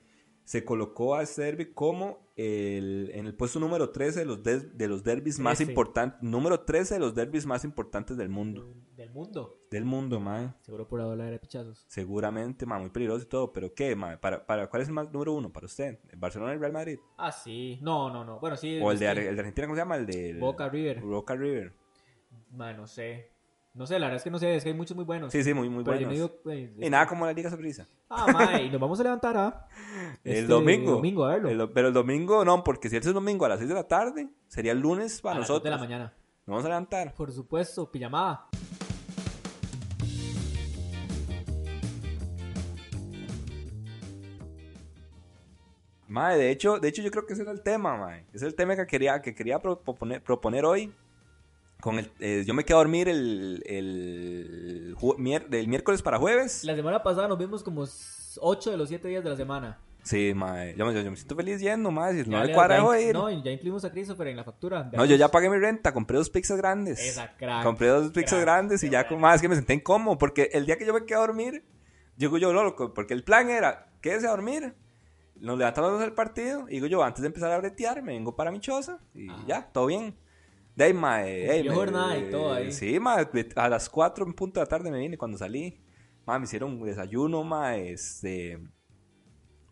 se 0.43 0.63
colocó 0.63 1.15
a 1.15 1.23
este 1.23 1.41
derby 1.41 1.73
como 1.73 2.26
el, 2.37 3.09
en 3.15 3.25
el 3.25 3.33
puesto 3.33 3.59
número 3.59 3.89
13 3.89 4.19
de 4.19 4.25
los, 4.25 4.43
des- 4.43 4.77
de 4.77 4.87
los 4.87 5.03
derbis 5.03 5.39
más 5.39 5.59
importantes, 5.59 6.21
número 6.21 6.59
13 6.61 6.93
de 6.93 6.99
los 6.99 7.15
derbis 7.15 7.45
más 7.47 7.63
importantes 7.65 8.15
del 8.15 8.29
mundo. 8.29 8.73
Del 8.95 9.09
mundo. 9.11 9.59
Del 9.71 9.85
mundo, 9.85 10.19
mae. 10.19 10.53
Seguro 10.61 10.87
por 10.87 10.99
la 10.99 11.07
ola 11.07 11.25
de 11.25 11.39
pichazos. 11.39 11.83
Seguramente, 11.87 12.65
mae, 12.67 12.79
muy 12.79 12.89
peligroso 12.91 13.23
y 13.23 13.27
todo, 13.27 13.51
pero 13.51 13.73
¿qué, 13.73 13.95
mae? 13.95 14.17
¿Para, 14.19 14.45
para, 14.45 14.69
¿Cuál 14.69 14.83
es 14.83 14.87
el 14.87 14.93
más 14.93 15.11
número 15.11 15.33
uno 15.33 15.51
para 15.51 15.65
usted? 15.65 15.99
¿El 16.09 16.19
¿Barcelona 16.19 16.53
y 16.53 16.57
Real 16.57 16.73
Madrid? 16.73 16.99
Ah, 17.17 17.31
sí. 17.31 17.79
No, 17.81 18.11
no, 18.13 18.23
no. 18.23 18.39
Bueno, 18.39 18.55
sí. 18.55 18.79
¿O 18.81 18.91
el 18.91 18.99
de, 18.99 19.05
sí. 19.13 19.19
El 19.19 19.35
de 19.35 19.39
Argentina, 19.41 19.67
cómo 19.67 19.75
se 19.75 19.81
llama? 19.81 19.95
El 19.97 20.05
de 20.05 20.33
Boca 20.39 20.69
River. 20.69 21.01
Boca 21.01 21.35
River. 21.35 21.73
Ma, 22.51 22.71
no 22.73 22.85
sé. 22.87 23.31
No 23.77 23.85
sé, 23.85 23.99
la 23.99 24.07
verdad 24.07 24.17
es 24.17 24.23
que 24.23 24.31
no 24.31 24.39
sé. 24.39 24.55
Es 24.55 24.63
que 24.63 24.69
hay 24.71 24.75
muchos 24.75 24.95
muy 24.95 25.05
buenos. 25.05 25.31
Sí, 25.31 25.43
sí, 25.43 25.53
muy, 25.53 25.69
muy 25.69 25.83
Pero 25.83 25.97
yo 25.99 26.07
buenos. 26.07 26.19
no 26.19 26.27
digo, 26.33 26.41
pues, 26.43 26.69
Y 26.85 26.89
nada 26.89 27.05
como 27.05 27.27
la 27.27 27.33
Liga 27.33 27.49
Saprissa. 27.51 27.87
Ah, 28.09 28.25
ma, 28.33 28.59
y 28.59 28.71
nos 28.71 28.81
vamos 28.81 28.99
a 28.99 29.03
levantar, 29.03 29.37
¿ah? 29.37 29.67
El 30.23 30.33
Este 30.33 30.47
domingo. 30.47 30.91
domingo, 30.93 31.25
a 31.25 31.29
verlo. 31.33 31.49
El 31.49 31.69
pero 31.69 31.89
el 31.89 31.93
domingo 31.93 32.43
no, 32.43 32.63
porque 32.63 32.89
si 32.89 32.97
es 32.97 33.05
el 33.05 33.13
domingo 33.13 33.45
a 33.45 33.49
las 33.49 33.59
6 33.59 33.69
de 33.69 33.75
la 33.75 33.87
tarde, 33.87 34.29
sería 34.47 34.71
el 34.71 34.79
lunes 34.79 35.21
para 35.21 35.35
a 35.35 35.39
las 35.39 35.47
nosotros. 35.49 35.63
de 35.65 35.69
la 35.69 35.77
mañana. 35.77 36.03
Nos 36.47 36.53
vamos 36.55 36.65
a 36.65 36.69
levantar. 36.69 37.13
Por 37.13 37.31
supuesto, 37.31 37.91
pijamada. 37.91 38.47
Mae, 46.07 46.37
de 46.37 46.51
hecho, 46.51 46.79
de 46.79 46.87
hecho 46.87 47.01
yo 47.01 47.11
creo 47.11 47.25
que 47.25 47.33
ese 47.33 47.41
era 47.41 47.51
el 47.51 47.61
tema, 47.61 47.97
mae. 47.97 48.19
Ese 48.29 48.37
es 48.37 48.43
el 48.43 48.55
tema 48.55 48.75
que 48.75 48.87
quería, 48.87 49.21
que 49.21 49.35
quería 49.35 49.59
pro- 49.59 49.79
proponer, 49.81 50.23
proponer 50.23 50.63
hoy. 50.65 50.93
Con 51.81 51.99
el, 51.99 52.11
eh, 52.19 52.43
yo 52.45 52.53
me 52.53 52.63
quedé 52.63 52.73
a 52.75 52.77
dormir 52.77 53.07
el, 53.07 53.63
el, 53.65 54.95
mier- 55.17 55.47
del 55.47 55.67
miércoles 55.67 56.01
para 56.01 56.17
jueves. 56.17 56.63
La 56.63 56.75
semana 56.75 57.03
pasada 57.03 57.27
nos 57.27 57.37
vimos 57.37 57.63
como 57.63 57.85
8 58.39 58.71
de 58.71 58.77
los 58.77 58.89
7 58.89 59.07
días 59.07 59.23
de 59.23 59.29
la 59.29 59.35
semana. 59.35 59.79
Sí, 60.03 60.33
mae. 60.33 60.73
Yo, 60.77 60.89
yo- 60.91 61.01
yo 61.01 61.11
me 61.11 61.17
siento 61.17 61.35
feliz 61.35 61.59
yendo, 61.59 61.91
mae. 61.91 62.23
Si 62.23 62.29
no 62.29 62.43
le- 62.43 62.53
cuadra, 62.53 62.77
ir. 62.99 63.13
No, 63.13 63.29
ya 63.29 63.51
incluimos 63.51 63.83
a 63.85 63.91
Christopher 63.91 64.27
en 64.27 64.37
la 64.37 64.43
factura. 64.43 64.89
No, 64.93 65.05
yo 65.05 65.15
ya 65.17 65.29
pagué 65.29 65.49
mi 65.49 65.57
renta, 65.57 65.93
compré 65.93 66.17
dos 66.17 66.29
pizzas 66.29 66.57
grandes. 66.57 66.99
Esa 66.99 67.35
crack. 67.35 67.63
Compré 67.63 67.87
dos 67.89 68.11
pizzas 68.11 68.29
Crack. 68.31 68.41
grandes 68.41 68.83
y 68.83 68.87
Qué 68.87 68.93
ya 68.93 69.07
más 69.17 69.41
que 69.41 69.49
me 69.49 69.55
senté 69.55 69.73
incómodo. 69.73 70.17
Porque 70.17 70.49
el 70.53 70.65
día 70.65 70.77
que 70.77 70.85
yo 70.85 70.93
me 70.93 71.05
quedé 71.05 71.15
a 71.15 71.19
dormir, 71.21 71.63
digo 72.15 72.37
yo, 72.37 72.53
loco, 72.53 72.93
porque 72.93 73.13
el 73.13 73.23
plan 73.23 73.49
era, 73.49 73.89
quédese 74.01 74.27
a 74.27 74.31
dormir, 74.31 74.73
nos 75.35 75.57
levantamos 75.57 75.99
del 75.99 76.13
partido, 76.13 76.65
y 76.69 76.73
digo 76.75 76.87
yo, 76.87 77.03
antes 77.03 77.21
de 77.21 77.27
empezar 77.27 77.51
a 77.51 77.57
bretear, 77.59 78.01
me 78.01 78.13
vengo 78.13 78.35
para 78.35 78.49
mi 78.49 78.59
choza 78.61 78.99
y 79.13 79.29
Ajá. 79.29 79.43
ya, 79.45 79.69
todo 79.71 79.85
bien. 79.87 80.15
De 80.77 80.83
ahí, 80.83 80.93
mae, 80.93 81.39
Cumplió 81.47 81.53
ey, 81.53 81.69
me- 81.69 81.75
jornada 81.75 82.17
y 82.19 82.29
todo 82.29 82.53
ahí. 82.53 82.71
Sí, 82.71 82.99
mae, 82.99 83.27
a 83.55 83.67
las 83.67 83.89
4 83.89 84.23
en 84.27 84.33
punto 84.33 84.59
de 84.59 84.63
la 84.65 84.69
tarde 84.69 84.91
me 84.91 84.99
vine 84.99 85.17
cuando 85.17 85.35
salí. 85.35 85.81
Mae, 86.23 86.37
me 86.37 86.45
hicieron 86.45 86.73
un 86.73 86.85
desayuno, 86.85 87.43
mae, 87.43 87.93
este, 87.93 88.59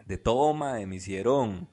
de 0.07 0.17
todo, 0.17 0.53
mae, 0.55 0.87
me 0.87 0.95
hicieron... 0.95 1.69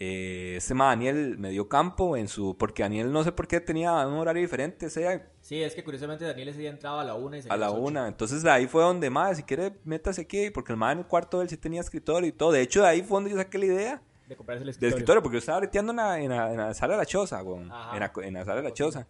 Eh, 0.00 0.54
este 0.58 0.74
Daniel 0.74 1.38
me 1.38 1.50
dio 1.50 1.68
campo 1.68 2.16
en 2.18 2.28
su... 2.28 2.56
Porque 2.56 2.82
Daniel 2.82 3.10
no 3.10 3.24
sé 3.24 3.32
por 3.32 3.48
qué 3.48 3.60
tenía 3.60 4.06
un 4.06 4.14
horario 4.14 4.42
diferente 4.42 4.86
ese 4.86 5.00
día, 5.00 5.32
Sí, 5.40 5.60
es 5.62 5.74
que 5.74 5.82
curiosamente 5.82 6.24
Daniel 6.26 6.48
ese 6.50 6.60
día 6.60 6.70
entraba 6.70 7.00
a 7.00 7.04
la 7.04 7.14
1 7.14 7.36
y 7.38 7.42
se 7.42 7.48
a 7.48 7.56
la 7.56 7.70
una. 7.70 8.06
Entonces 8.08 8.44
ahí 8.44 8.66
fue 8.66 8.82
donde, 8.82 9.08
madre, 9.08 9.36
si 9.36 9.42
quiere, 9.42 9.72
métase 9.84 10.20
aquí, 10.20 10.50
porque 10.50 10.72
el 10.72 10.78
madre 10.78 10.92
en 10.92 10.98
el 11.00 11.06
cuarto 11.06 11.38
de 11.38 11.44
él 11.44 11.48
sí 11.48 11.56
tenía 11.56 11.80
escritorio 11.80 12.28
y 12.28 12.32
todo. 12.32 12.52
De 12.52 12.60
hecho, 12.60 12.82
de 12.82 12.88
ahí 12.88 13.00
fue 13.00 13.16
donde 13.16 13.30
yo 13.30 13.36
saqué 13.38 13.56
la 13.58 13.64
idea 13.66 14.02
De 14.28 14.36
comprarse 14.36 14.60
el 14.60 14.66
del 14.66 14.70
escritorio. 14.70 14.96
escritorio, 14.96 15.22
porque 15.22 15.34
yo 15.36 15.38
estaba 15.38 15.58
breteando 15.58 15.92
en 15.92 15.96
la, 15.96 16.20
en 16.20 16.28
la, 16.28 16.50
en 16.50 16.56
la 16.58 16.74
sala 16.74 16.94
de 16.94 16.98
la 16.98 17.06
choza. 17.06 17.40
En 17.40 17.68
la, 17.68 18.12
en 18.22 18.34
la 18.34 18.44
sala 18.44 18.56
de 18.56 18.62
la 18.62 18.74
choza. 18.74 19.06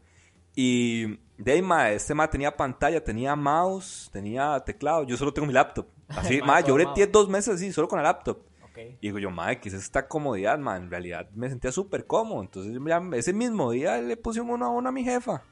Y 0.55 1.19
de 1.37 1.53
ahí, 1.53 1.95
este 1.95 2.15
madre 2.15 2.33
tenía 2.33 2.57
pantalla, 2.57 3.03
tenía 3.03 3.37
mouse, 3.37 4.11
tenía 4.13 4.59
teclado. 4.61 5.05
Yo 5.05 5.17
solo 5.17 5.33
tengo 5.33 5.47
mi 5.47 5.53
laptop. 5.53 5.87
Así, 6.09 6.41
madre, 6.43 6.69
yo 6.69 6.75
breteé 6.75 7.07
dos 7.07 7.29
meses 7.29 7.55
así, 7.55 7.73
solo 7.73 7.87
con 7.87 7.99
el 7.99 8.05
laptop. 8.05 8.39
Ok. 8.65 8.79
Y 9.01 9.09
digo 9.09 9.19
yo, 9.19 9.31
madre, 9.31 9.61
¿qué 9.61 9.69
es 9.69 9.75
esta 9.75 10.09
comodidad, 10.09 10.59
madre? 10.59 10.85
En 10.85 10.91
realidad 10.91 11.29
me 11.35 11.49
sentía 11.49 11.71
súper 11.71 12.07
cómodo. 12.07 12.41
Entonces, 12.41 12.73
ya 12.87 13.03
ese 13.13 13.33
mismo 13.33 13.71
día 13.71 14.01
le 14.01 14.17
puse 14.17 14.41
un 14.41 14.51
uno 14.51 14.67
a 14.67 14.69
uno 14.71 14.89
a 14.89 14.93
mi 14.93 15.05
jefa. 15.05 15.43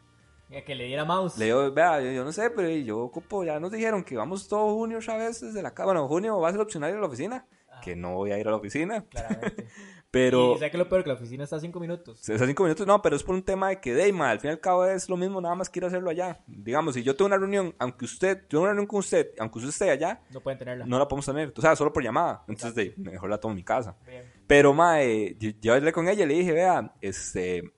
Que 0.48 0.74
le 0.74 0.84
diera 0.84 1.04
mouse. 1.04 1.36
Le 1.38 1.46
digo, 1.46 1.70
vea, 1.72 2.00
yo, 2.00 2.10
yo 2.12 2.24
no 2.24 2.32
sé, 2.32 2.50
pero 2.50 2.68
yo 2.68 3.00
ocupo, 3.00 3.44
ya 3.44 3.58
nos 3.60 3.72
dijeron 3.72 4.04
que 4.04 4.16
vamos 4.16 4.48
todo 4.48 4.74
junio 4.74 4.98
otra 4.98 5.16
vez 5.16 5.40
desde 5.40 5.60
la 5.60 5.74
casa. 5.74 5.86
Bueno, 5.86 6.06
junio 6.08 6.38
va 6.40 6.48
a 6.48 6.52
ser 6.52 6.60
opcional 6.60 6.92
a 6.94 7.00
la 7.00 7.06
oficina, 7.06 7.46
que 7.86 7.96
no 7.96 8.14
voy 8.14 8.32
a 8.32 8.38
ir 8.38 8.46
a 8.46 8.50
la 8.50 8.56
oficina. 8.56 9.04
Claramente. 9.08 9.66
Pero, 10.10 10.54
Y 10.54 10.58
sé 10.58 10.70
que 10.70 10.78
lo 10.78 10.88
peor 10.88 11.02
que 11.02 11.08
la 11.08 11.14
oficina 11.16 11.44
está 11.44 11.56
a 11.56 11.60
5 11.60 11.78
minutos. 11.78 12.26
esos 12.28 12.46
cinco 12.46 12.62
minutos, 12.62 12.86
no, 12.86 13.02
pero 13.02 13.16
es 13.16 13.22
por 13.22 13.34
un 13.34 13.42
tema 13.42 13.68
de 13.68 13.80
que, 13.80 13.92
Deima, 13.92 14.30
al 14.30 14.40
fin 14.40 14.48
y 14.48 14.52
al 14.52 14.60
cabo 14.60 14.86
es 14.86 15.10
lo 15.10 15.16
mismo, 15.18 15.42
nada 15.42 15.54
más 15.54 15.68
quiero 15.68 15.88
hacerlo 15.88 16.08
allá. 16.08 16.40
Digamos, 16.46 16.94
si 16.94 17.02
yo 17.02 17.14
tengo 17.16 17.26
una 17.26 17.36
reunión, 17.36 17.74
aunque 17.78 18.06
usted, 18.06 18.46
tengo 18.48 18.62
una 18.62 18.70
reunión 18.70 18.86
con 18.86 19.00
usted, 19.00 19.32
aunque 19.38 19.58
usted 19.58 19.70
esté 19.70 19.90
allá, 19.90 20.22
No 20.30 20.40
pueden 20.40 20.58
tenerla. 20.58 20.86
no 20.86 20.98
la 20.98 21.06
podemos 21.06 21.26
tener, 21.26 21.52
o 21.54 21.60
sea, 21.60 21.76
solo 21.76 21.92
por 21.92 22.02
llamada. 22.02 22.44
Entonces, 22.48 22.74
de, 22.74 22.94
mejor 22.96 23.28
la 23.28 23.38
tomo 23.38 23.52
en 23.52 23.56
mi 23.56 23.64
casa. 23.64 23.96
Bien. 24.06 24.24
Pero, 24.46 24.72
mae, 24.72 25.36
yo, 25.38 25.50
yo 25.60 25.74
hablé 25.74 25.92
con 25.92 26.08
ella 26.08 26.24
y 26.24 26.28
le 26.28 26.34
dije, 26.34 26.52
vea, 26.52 26.94
este, 27.02 27.72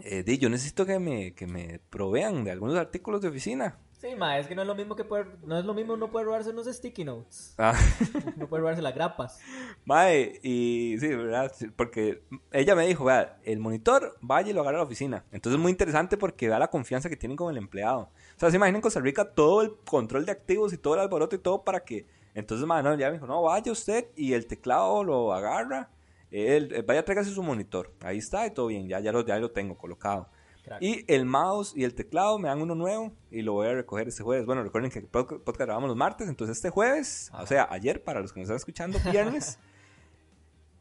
eh, 0.00 0.22
di, 0.22 0.38
yo 0.38 0.48
necesito 0.50 0.86
que 0.86 1.00
me, 1.00 1.34
que 1.34 1.46
me 1.48 1.80
provean 1.90 2.44
de 2.44 2.52
algunos 2.52 2.76
artículos 2.76 3.22
de 3.22 3.28
oficina. 3.28 3.76
Sí, 4.00 4.16
ma, 4.16 4.38
es 4.38 4.46
que 4.46 4.54
no 4.54 4.62
es 4.62 4.68
lo 4.68 4.74
mismo 4.74 4.96
que 4.96 5.04
poder, 5.04 5.26
no 5.44 5.58
es 5.58 5.64
lo 5.66 5.74
mismo 5.74 5.94
no 5.94 6.10
poder 6.10 6.26
robarse 6.26 6.48
unos 6.48 6.66
sticky 6.66 7.04
notes. 7.04 7.54
Ah. 7.58 7.74
No 8.38 8.48
poder 8.48 8.62
robarse 8.62 8.80
las 8.80 8.94
grapas. 8.94 9.38
Mae, 9.84 10.40
y 10.42 10.96
sí, 10.98 11.08
¿verdad? 11.08 11.52
Porque 11.76 12.22
ella 12.50 12.74
me 12.74 12.86
dijo, 12.86 13.04
vea, 13.04 13.38
el 13.44 13.58
monitor 13.58 14.16
vaya 14.22 14.50
y 14.50 14.52
lo 14.54 14.62
agarra 14.62 14.78
a 14.78 14.80
la 14.80 14.86
oficina. 14.86 15.26
Entonces 15.32 15.58
es 15.58 15.62
muy 15.62 15.70
interesante 15.70 16.16
porque 16.16 16.48
vea 16.48 16.58
la 16.58 16.68
confianza 16.68 17.10
que 17.10 17.16
tienen 17.16 17.36
con 17.36 17.50
el 17.50 17.58
empleado. 17.58 18.10
O 18.36 18.38
sea, 18.38 18.48
se 18.50 18.56
imagina 18.56 18.78
en 18.78 18.82
Costa 18.82 19.00
Rica 19.00 19.34
todo 19.34 19.60
el 19.60 19.76
control 19.84 20.24
de 20.24 20.32
activos 20.32 20.72
y 20.72 20.78
todo 20.78 20.94
el 20.94 21.00
alboroto 21.00 21.36
y 21.36 21.40
todo 21.40 21.62
para 21.62 21.80
que... 21.80 22.06
Entonces, 22.34 22.66
mae, 22.66 22.82
no, 22.82 22.94
ya 22.94 23.08
me 23.08 23.14
dijo, 23.14 23.26
no, 23.26 23.42
vaya 23.42 23.70
usted 23.70 24.06
y 24.16 24.32
el 24.32 24.46
teclado 24.46 25.04
lo 25.04 25.34
agarra. 25.34 25.90
Él, 26.30 26.72
eh, 26.72 26.82
vaya, 26.82 27.04
tráigase 27.04 27.32
su 27.32 27.42
monitor. 27.42 27.92
Ahí 28.00 28.16
está 28.16 28.46
y 28.46 28.50
todo 28.52 28.68
bien, 28.68 28.88
ya, 28.88 29.00
ya, 29.00 29.12
lo, 29.12 29.26
ya 29.26 29.38
lo 29.38 29.50
tengo 29.50 29.76
colocado. 29.76 30.30
Crack. 30.78 30.82
Y 30.82 31.04
el 31.08 31.26
mouse 31.26 31.72
y 31.76 31.84
el 31.84 31.94
teclado 31.94 32.38
me 32.38 32.48
dan 32.48 32.60
uno 32.62 32.74
nuevo 32.74 33.12
y 33.30 33.42
lo 33.42 33.52
voy 33.54 33.66
a 33.68 33.72
recoger 33.74 34.08
este 34.08 34.22
jueves. 34.22 34.46
Bueno, 34.46 34.62
recuerden 34.62 34.90
que 34.90 35.00
el 35.00 35.10
pod- 35.10 35.40
podcast 35.42 35.60
grabamos 35.66 35.88
los 35.88 35.96
martes, 35.96 36.28
entonces 36.28 36.56
este 36.56 36.70
jueves, 36.70 37.30
o 37.38 37.46
sea, 37.46 37.66
ayer 37.70 38.02
para 38.04 38.20
los 38.20 38.32
que 38.32 38.40
nos 38.40 38.44
están 38.48 38.56
escuchando, 38.56 38.98
viernes, 39.10 39.58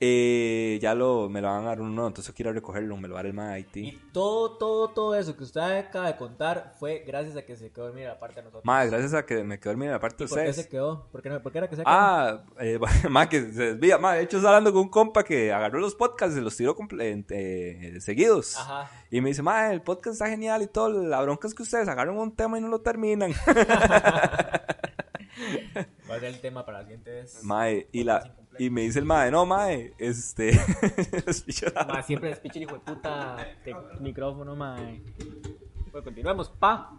eh, 0.01 0.79
ya 0.81 0.95
lo, 0.95 1.27
me 1.27 1.41
lo 1.41 1.49
van 1.49 1.63
a 1.63 1.67
dar 1.67 1.81
uno 1.81 2.07
entonces 2.07 2.27
yo 2.31 2.33
quiero 2.33 2.53
recogerlo, 2.53 2.95
me 2.95 3.09
lo 3.09 3.15
va 3.15 3.19
a 3.19 3.23
dar 3.23 3.27
el 3.27 3.33
MAD 3.33 3.57
Y 3.75 3.91
todo, 4.13 4.57
todo, 4.57 4.89
todo 4.91 5.13
eso 5.15 5.35
que 5.35 5.43
usted 5.43 5.59
acaba 5.59 6.07
de 6.07 6.15
contar 6.15 6.73
fue 6.79 7.03
gracias 7.05 7.35
a 7.35 7.41
que 7.41 7.57
se 7.57 7.69
quedó 7.71 7.87
dormida 7.87 8.07
la 8.07 8.19
parte 8.19 8.35
de 8.37 8.43
nosotros. 8.43 8.63
Más, 8.63 8.89
gracias 8.89 9.13
a 9.13 9.25
que 9.25 9.43
me 9.43 9.59
quedó 9.59 9.71
dormida 9.71 9.91
la 9.91 9.99
parte 9.99 10.23
¿Y 10.23 10.27
de 10.27 10.29
por 10.29 10.37
qué 10.39 10.43
se 10.45 10.49
ustedes. 10.51 10.67
quedó? 10.67 11.05
¿Por 11.11 11.21
qué, 11.21 11.29
no- 11.29 11.43
por 11.43 11.51
qué 11.51 11.57
era 11.57 11.69
que 11.69 11.75
se 11.75 11.81
quedó? 11.83 11.91
Ah, 11.93 12.45
eh, 12.61 12.79
más 13.09 13.27
que 13.27 13.41
se 13.51 13.73
desvía. 13.73 13.97
Más, 13.97 14.15
de 14.15 14.23
hecho, 14.23 14.37
estaba 14.37 14.55
hablando 14.55 14.71
con 14.71 14.83
un 14.83 14.89
compa 14.89 15.23
que 15.23 15.51
agarró 15.51 15.79
los 15.79 15.95
podcasts 15.95 16.37
y 16.37 16.41
los 16.41 16.55
tiró 16.55 16.77
eh, 16.97 17.97
seguidos. 17.99 18.57
Ajá. 18.57 18.89
Y 19.11 19.19
me 19.19 19.29
dice, 19.29 19.41
ma, 19.41 19.71
el 19.73 19.81
podcast 19.81 20.13
está 20.13 20.29
genial 20.29 20.61
y 20.61 20.67
todo. 20.67 20.89
La 21.03 21.21
bronca 21.21 21.47
es 21.47 21.53
que 21.53 21.63
ustedes 21.63 21.89
agarran 21.89 22.17
un 22.17 22.33
tema 22.35 22.57
y 22.57 22.61
no 22.61 22.69
lo 22.69 22.79
terminan. 22.79 23.33
Va 26.09 26.15
a 26.15 26.19
ser 26.19 26.29
el 26.29 26.41
tema 26.41 26.65
para 26.65 26.79
la 26.79 26.83
siguiente 26.85 27.11
vez. 27.11 27.39
Mae, 27.43 27.87
y, 27.91 28.03
la. 28.03 28.35
Y 28.59 28.69
me 28.69 28.81
dice 28.81 28.99
el 28.99 29.05
mae, 29.05 29.31
no, 29.31 29.45
mae, 29.45 29.93
este... 29.97 30.49
estoy 31.25 31.53
llorando. 31.53 31.93
Ma, 31.93 32.03
siempre 32.03 32.31
es 32.31 32.39
pinche 32.39 32.59
hijo 32.59 32.73
de 32.73 32.79
puta 32.81 33.35
de 33.65 33.75
micrófono, 33.99 34.55
mae. 34.55 35.01
Pues 35.91 36.03
continuemos, 36.03 36.49
pa. 36.49 36.91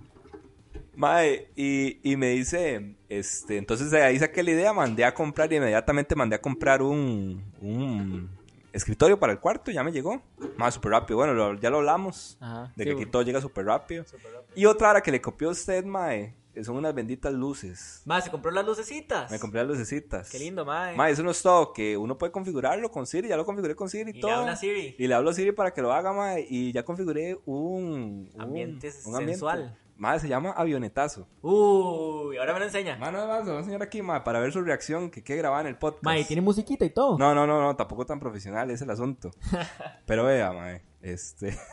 Mae, 0.96 1.48
y, 1.56 1.98
y 2.02 2.16
me 2.16 2.30
dice, 2.30 2.96
este, 3.08 3.56
entonces 3.58 3.90
de 3.90 4.02
ahí 4.02 4.18
saqué 4.18 4.42
la 4.42 4.50
idea, 4.50 4.72
mandé 4.72 5.04
a 5.04 5.14
comprar, 5.14 5.52
y 5.52 5.56
inmediatamente 5.56 6.14
mandé 6.16 6.36
a 6.36 6.40
comprar 6.40 6.82
un, 6.82 7.42
un 7.60 8.28
escritorio 8.72 9.18
para 9.18 9.32
el 9.32 9.38
cuarto, 9.38 9.70
ya 9.70 9.82
me 9.82 9.92
llegó. 9.92 10.20
Más 10.56 10.74
súper 10.74 10.90
rápido, 10.92 11.16
bueno, 11.18 11.32
lo- 11.32 11.54
ya 11.58 11.70
lo 11.70 11.78
hablamos, 11.78 12.36
Ajá. 12.40 12.72
de 12.76 12.84
Sí, 12.84 12.90
que 12.90 12.96
aquí 13.02 13.06
todo 13.10 13.22
llega 13.22 13.40
súper 13.40 13.66
rápido. 13.66 14.04
súper 14.04 14.32
rápido. 14.32 14.52
Y 14.56 14.66
otra 14.66 14.90
hora 14.90 15.00
que 15.00 15.10
le 15.12 15.20
copió 15.20 15.48
a 15.48 15.52
usted, 15.52 15.84
mae, 15.84 16.34
son 16.62 16.76
unas 16.76 16.94
benditas 16.94 17.32
luces. 17.32 18.02
Ma, 18.04 18.20
se 18.20 18.30
compró 18.30 18.50
las 18.50 18.64
lucecitas. 18.66 19.30
Me 19.30 19.38
compré 19.38 19.60
las 19.60 19.68
lucecitas. 19.68 20.30
Qué 20.30 20.38
lindo, 20.38 20.64
mae. 20.64 20.96
Mae, 20.96 21.12
eso 21.12 21.22
no 21.22 21.30
es 21.30 21.40
todo, 21.42 21.72
que 21.72 21.96
uno 21.96 22.18
puede 22.18 22.32
configurarlo 22.32 22.90
con 22.90 23.06
Siri, 23.06 23.28
ya 23.28 23.36
lo 23.36 23.44
configuré 23.44 23.74
con 23.74 23.88
Siri 23.88 24.10
y, 24.14 24.18
Y 24.18 24.20
todo. 24.20 24.30
le 24.30 24.36
habla 24.36 24.52
a 24.52 24.56
Siri. 24.56 24.94
Y 24.98 25.06
le 25.06 25.14
hablo 25.14 25.30
a 25.30 25.32
Siri 25.34 25.52
para 25.52 25.72
que 25.72 25.82
lo 25.82 25.92
haga, 25.92 26.12
mae, 26.12 26.46
y 26.48 26.72
ya 26.72 26.84
configuré 26.84 27.38
un... 27.46 28.30
un- 28.34 28.40
Ambiente 28.40 28.90
un 29.04 29.14
ambiente. 29.14 29.32
sensual. 29.34 29.76
Mae, 29.96 30.18
se 30.18 30.28
llama 30.28 30.52
avionetazo. 30.52 31.28
Uy, 31.42 32.38
ahora 32.38 32.54
me 32.54 32.60
lo 32.60 32.64
enseña. 32.64 32.96
Mae, 32.96 33.12
nada 33.12 33.26
más, 33.26 33.40
lo 33.40 33.46
voy 33.52 33.56
a 33.56 33.58
enseñar 33.58 33.82
aquí, 33.82 34.00
mae, 34.00 34.22
para 34.22 34.40
ver 34.40 34.50
su 34.50 34.62
reacción, 34.62 35.10
que 35.10 35.22
quede 35.22 35.36
grabada 35.38 35.60
en 35.62 35.66
el 35.68 35.76
podcast. 35.76 36.04
Ma, 36.04 36.18
y 36.18 36.24
tiene 36.24 36.40
musiquita 36.40 36.84
y 36.86 36.90
todo. 36.90 37.18
No, 37.18 37.34
no, 37.34 37.46
no, 37.46 37.60
no, 37.60 37.76
tampoco 37.76 38.06
tan 38.06 38.18
profesional, 38.18 38.70
es 38.70 38.80
el 38.80 38.88
asunto. 38.90 39.30
Pero 40.06 40.24
vea, 40.24 40.52
mae, 40.52 40.82
este... 41.02 41.58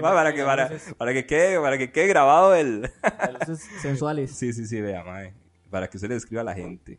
Para, 0.00 0.28
aquí 0.28 0.38
que, 0.38 0.44
para, 0.44 0.70
para, 0.96 1.12
que 1.12 1.26
quede, 1.26 1.60
para 1.60 1.76
que 1.76 1.90
quede 1.90 2.06
grabado 2.06 2.54
el... 2.54 2.82
luces 3.40 3.66
sensuales. 3.82 4.30
sí, 4.36 4.52
sí, 4.52 4.66
sí, 4.66 4.80
vea, 4.80 5.02
mae. 5.02 5.34
Para 5.70 5.88
que 5.88 5.96
usted 5.96 6.08
le 6.08 6.16
escriba 6.16 6.42
a 6.42 6.44
la 6.44 6.54
gente. 6.54 6.98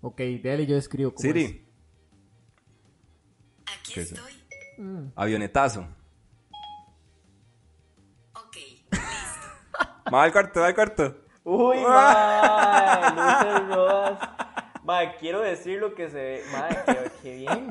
Ok, 0.00 0.16
déjale 0.16 0.66
yo 0.66 0.76
escribo. 0.76 1.12
¿cómo 1.12 1.20
Siri, 1.20 1.66
Aquí 3.66 3.92
¿Qué 3.92 4.00
es 4.00 4.12
eso? 4.12 4.26
estoy. 4.26 4.32
es? 4.32 4.78
Mm. 4.78 5.08
avionetazo. 5.14 5.86
Ok. 8.32 8.56
Va 10.12 10.22
al 10.22 10.32
cuarto, 10.32 10.60
va 10.60 10.66
al 10.68 10.74
cuarto. 10.74 11.16
Uy, 11.44 11.76
mae, 11.80 13.10
luces 13.10 13.68
rojas. 13.68 14.28
Mae, 14.84 15.16
quiero 15.16 15.40
decir 15.42 15.78
lo 15.80 15.94
que 15.94 16.08
se 16.08 16.16
ve. 16.16 16.42
Mae, 16.52 16.78
qué, 16.86 17.10
qué 17.22 17.36
bien. 17.36 17.70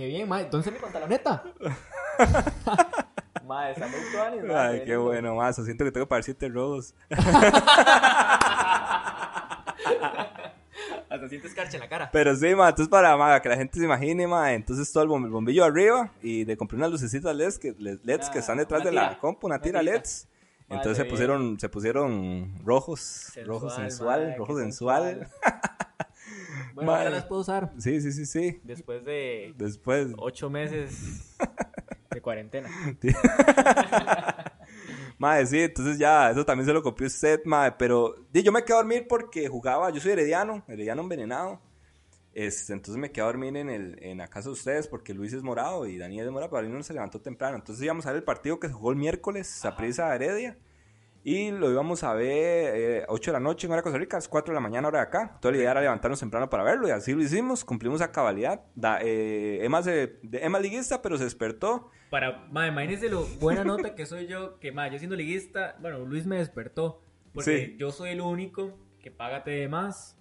Qué 0.00 0.06
bien, 0.06 0.26
mae. 0.26 0.44
Entonces 0.44 0.72
mi 0.72 0.78
pantaloneta. 0.78 1.42
mae, 3.46 3.74
tuanis, 3.74 4.44
mae. 4.44 4.56
Ay, 4.56 4.82
qué 4.86 4.96
bueno, 4.96 5.34
más. 5.34 5.56
Siento 5.56 5.84
que 5.84 5.92
tengo 5.92 6.08
para 6.08 6.22
siete 6.22 6.48
robos. 6.48 6.94
Hasta 11.10 11.28
sientes 11.28 11.50
escarcha 11.50 11.76
en 11.76 11.80
la 11.82 11.88
cara. 11.90 12.08
Pero 12.12 12.34
sí, 12.34 12.54
ma, 12.54 12.70
entonces 12.70 12.88
para 12.88 13.14
ma, 13.18 13.40
que 13.42 13.48
la 13.50 13.56
gente 13.56 13.78
se 13.78 13.84
imagine, 13.84 14.26
ma, 14.26 14.54
entonces 14.54 14.90
todo 14.90 15.02
el, 15.02 15.10
bom- 15.10 15.24
el 15.26 15.30
bombillo 15.30 15.64
arriba 15.64 16.10
y 16.22 16.46
le 16.46 16.56
compré 16.56 16.78
unas 16.78 16.90
lucecitas 16.90 17.36
LEDs 17.36 17.58
que, 17.58 17.74
LEDs 17.78 18.30
que 18.30 18.38
Ah, 18.38 18.40
están 18.40 18.56
detrás 18.56 18.80
una 18.80 18.90
de 18.90 18.96
la 18.96 19.18
compu, 19.18 19.48
una 19.48 19.56
Una 19.56 19.62
tira 19.62 19.80
tira. 19.80 19.92
LEDs. 19.96 20.28
Madre 20.68 20.76
Entonces 20.78 21.04
se 21.04 21.10
pusieron, 21.10 21.60
se 21.60 21.68
pusieron 21.68 22.54
rojos, 22.64 23.32
rojo 23.44 23.68
sensual, 23.68 24.28
mae, 24.28 24.36
rojo 24.38 24.54
qué 24.56 24.62
sensual. 24.62 25.28
Bueno, 26.74 27.10
las 27.10 27.24
puedo 27.24 27.40
usar. 27.42 27.72
Sí, 27.78 28.00
sí, 28.00 28.12
sí, 28.12 28.26
sí. 28.26 28.60
Después 28.64 29.04
de 29.04 29.54
Después, 29.56 30.08
ocho 30.16 30.50
meses 30.50 31.36
de 32.10 32.20
cuarentena. 32.20 32.68
Madre, 35.18 35.46
sí, 35.46 35.60
entonces 35.60 35.98
ya, 35.98 36.30
eso 36.30 36.46
también 36.46 36.66
se 36.66 36.72
lo 36.72 36.82
copió 36.82 37.06
usted, 37.06 37.44
madre, 37.44 37.74
pero 37.78 38.24
di, 38.32 38.42
yo 38.42 38.52
me 38.52 38.64
quedé 38.64 38.72
a 38.72 38.76
dormir 38.78 39.06
porque 39.06 39.48
jugaba, 39.48 39.90
yo 39.90 40.00
soy 40.00 40.12
herediano, 40.12 40.64
herediano 40.66 41.02
envenenado, 41.02 41.60
este, 42.32 42.72
entonces 42.72 42.98
me 42.98 43.12
quedé 43.12 43.24
a 43.24 43.26
dormir 43.26 43.54
en, 43.58 43.68
el, 43.68 44.02
en 44.02 44.16
la 44.16 44.28
casa 44.28 44.48
de 44.48 44.54
ustedes 44.54 44.88
porque 44.88 45.12
Luis 45.12 45.34
es 45.34 45.42
morado 45.42 45.86
y 45.86 45.98
Daniel 45.98 46.24
es 46.24 46.32
morado, 46.32 46.50
pero 46.50 46.66
no 46.70 46.82
se 46.82 46.94
levantó 46.94 47.20
temprano, 47.20 47.56
entonces 47.56 47.84
íbamos 47.84 48.06
a 48.06 48.12
ver 48.12 48.16
el 48.16 48.24
partido 48.24 48.58
que 48.58 48.68
se 48.68 48.72
jugó 48.72 48.92
el 48.92 48.96
miércoles, 48.96 49.46
Saprissa 49.46 50.14
Heredia, 50.14 50.56
y 51.22 51.50
lo 51.50 51.70
íbamos 51.70 52.02
a 52.02 52.14
ver 52.14 52.74
eh, 52.76 53.04
8 53.08 53.30
de 53.30 53.32
la 53.34 53.40
noche 53.40 53.66
en 53.66 53.72
hora 53.72 53.80
de 53.80 53.82
Costa 53.84 53.98
Rica, 53.98 54.16
las 54.16 54.28
4 54.28 54.52
de 54.52 54.54
la 54.54 54.60
mañana 54.60 54.88
hora 54.88 55.00
de 55.00 55.04
acá, 55.06 55.32
entonces 55.34 55.52
la 55.52 55.56
idea 55.58 55.70
era 55.72 55.80
levantarnos 55.82 56.18
temprano 56.20 56.48
para 56.48 56.62
verlo 56.62 56.88
y 56.88 56.90
así 56.92 57.12
lo 57.12 57.22
hicimos, 57.22 57.64
cumplimos 57.64 58.00
a 58.00 58.10
cabalidad, 58.12 58.62
da, 58.74 59.00
eh, 59.02 59.64
Emma, 59.64 59.82
se, 59.82 60.18
de- 60.22 60.44
Emma 60.44 60.58
liguista, 60.58 61.02
pero 61.02 61.16
se 61.18 61.24
despertó, 61.24 61.90
Para, 62.10 62.46
ma, 62.50 62.66
imagínense 62.66 63.08
lo 63.08 63.24
buena 63.40 63.64
nota 63.64 63.94
que 63.94 64.06
soy 64.06 64.26
yo, 64.26 64.58
que 64.58 64.72
ma, 64.72 64.88
yo 64.88 64.98
siendo 64.98 65.14
liguista, 65.16 65.76
bueno, 65.80 65.98
Luis 66.00 66.26
me 66.26 66.36
despertó, 66.38 67.02
porque 67.34 67.66
Sí. 67.66 67.76
yo 67.78 67.92
soy 67.92 68.10
el 68.10 68.20
único 68.20 68.76
que 69.02 69.10
págate 69.10 69.50
de 69.52 69.68
más. 69.68 70.16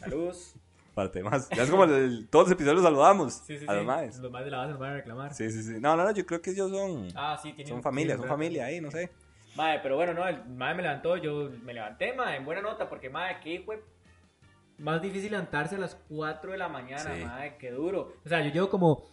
Saludos. 0.00 0.54
Parte 0.94 1.22
más. 1.24 1.48
Ya 1.50 1.64
es 1.64 1.70
como 1.70 1.84
el- 1.84 2.28
todos 2.30 2.46
los 2.46 2.52
episodios 2.52 2.76
los 2.76 2.84
saludamos 2.84 3.32
Sí, 3.44 3.58
sí, 3.58 3.64
a 3.66 3.72
sí. 3.72 3.76
los 3.78 3.84
maes. 3.84 4.16
Los 4.18 4.30
más 4.30 4.44
de 4.44 4.50
la 4.52 4.58
base 4.58 4.70
nos 4.70 4.78
van 4.78 4.90
a 4.92 4.94
reclamar. 4.94 5.34
Sí, 5.34 5.50
sí, 5.50 5.62
sí. 5.64 5.72
No, 5.80 5.96
no, 5.96 6.04
no, 6.04 6.10
yo 6.12 6.24
creo 6.24 6.40
que 6.40 6.50
ellos 6.52 6.70
son, 6.70 7.08
Ah, 7.16 7.36
sí, 7.42 7.52
tienen 7.52 7.66
son 7.74 7.82
familia, 7.82 8.16
son 8.16 8.28
familia 8.28 8.66
ahí, 8.66 8.80
no 8.80 8.90
sé. 8.92 9.10
Madre, 9.56 9.80
pero 9.82 9.96
bueno, 9.96 10.14
no, 10.14 10.26
el 10.26 10.44
madre 10.46 10.74
me 10.76 10.82
levantó, 10.82 11.16
yo 11.16 11.50
me 11.62 11.72
levanté, 11.74 12.12
madre, 12.12 12.36
en 12.36 12.44
buena 12.44 12.60
nota, 12.62 12.88
porque 12.88 13.08
madre, 13.08 13.36
qué 13.42 13.60
fue 13.64 13.82
más 14.78 15.00
difícil 15.00 15.30
levantarse 15.30 15.76
a 15.76 15.78
las 15.78 15.94
4 16.08 16.52
de 16.52 16.58
la 16.58 16.68
mañana, 16.68 17.14
Sí. 17.14 17.24
madre, 17.24 17.56
qué 17.58 17.70
duro. 17.70 18.14
O 18.24 18.28
sea, 18.28 18.40
yo 18.40 18.50
llevo 18.52 18.68
como, 18.68 19.04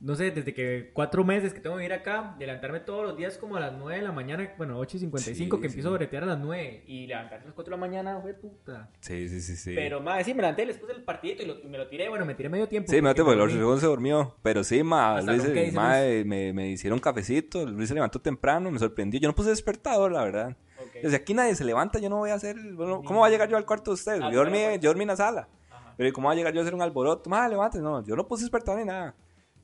no 0.00 0.14
sé, 0.14 0.30
desde 0.30 0.52
que 0.52 0.90
cuatro 0.92 1.24
meses 1.24 1.54
que 1.54 1.60
tengo 1.60 1.76
que 1.76 1.82
vivir 1.82 1.94
acá, 1.94 2.36
levantarme 2.38 2.80
todos 2.80 3.04
los 3.06 3.16
días 3.16 3.38
como 3.38 3.56
a 3.56 3.60
las 3.60 3.72
9 3.72 3.96
de 3.98 4.02
la 4.02 4.12
mañana, 4.12 4.52
bueno, 4.58 4.78
8 4.78 4.96
y 4.96 5.00
55, 5.00 5.56
Sí, 5.56 5.62
que 5.62 5.68
sí. 5.68 5.72
empiezo 5.72 5.88
a 5.88 5.92
bretear 5.92 6.22
a 6.24 6.26
las 6.26 6.38
9, 6.38 6.84
y 6.86 7.06
levantarse 7.06 7.44
a 7.44 7.46
las 7.46 7.54
4 7.54 7.70
de 7.70 7.76
la 7.80 7.80
mañana, 7.86 8.20
fue 8.20 8.34
puta. 8.34 8.90
Sí, 9.00 9.28
sí, 9.28 9.40
sí, 9.40 9.56
sí. 9.56 9.72
Pero 9.74 10.00
madre, 10.00 10.24
sí, 10.24 10.34
me 10.34 10.42
levanté, 10.42 10.66
les 10.66 10.76
puse 10.78 10.92
el 10.92 11.02
partidito 11.02 11.42
y, 11.42 11.46
lo- 11.46 11.58
y 11.60 11.68
me 11.68 11.78
lo 11.78 11.86
tiré, 11.88 12.08
bueno, 12.08 12.24
me 12.26 12.34
tiré 12.34 12.48
medio 12.48 12.68
tiempo. 12.68 12.90
Sí, 12.90 13.00
me 13.00 13.10
porque 13.14 13.22
porque 13.24 13.42
el 13.44 13.50
segundo 13.58 13.80
se 13.80 13.86
durmió. 13.86 14.34
Pero 14.42 14.62
sí, 14.64 14.82
ma, 14.82 15.16
Hasta 15.16 15.32
Luis, 15.32 16.24
me, 16.26 16.52
me 16.52 16.68
hicieron 16.70 16.98
cafecito. 16.98 17.64
Luis 17.66 17.88
se 17.88 17.94
levantó 17.94 18.20
temprano, 18.20 18.70
me 18.70 18.78
sorprendió. 18.78 19.18
Yo 19.20 19.28
no 19.28 19.34
puse 19.34 19.50
despertador, 19.50 20.12
la 20.12 20.24
verdad. 20.24 20.56
Ok. 20.80 21.02
Desde 21.02 21.16
aquí 21.16 21.34
nadie 21.34 21.54
se 21.54 21.64
levanta, 21.64 21.98
yo 21.98 22.08
no 22.10 22.16
voy 22.18 22.30
a 22.30 22.34
hacer. 22.34 22.56
bueno, 22.74 23.02
¿Cómo 23.04 23.20
va 23.20 23.26
a 23.28 23.30
llegar 23.30 23.48
yo 23.48 23.56
al 23.56 23.64
cuarto 23.64 23.90
de 23.92 23.94
ustedes? 23.94 24.20
Ah, 24.22 24.30
yo, 24.30 24.38
dormí, 24.38 24.58
pues. 24.64 24.80
yo 24.80 24.90
dormí 24.90 25.02
en 25.02 25.08
la 25.08 25.16
sala. 25.16 25.48
Ajá. 25.70 25.94
Pero 25.96 26.12
¿cómo 26.12 26.26
va 26.28 26.32
a 26.32 26.36
llegar 26.36 26.52
yo 26.52 26.60
a 26.60 26.62
hacer 26.62 26.74
un 26.74 26.82
alboroto? 26.82 27.30
Ma, 27.30 27.48
levante, 27.48 27.78
no, 27.78 28.04
yo 28.04 28.16
no 28.16 28.26
puse 28.26 28.42
despertador 28.44 28.80
ni 28.80 28.86
nada. 28.86 29.14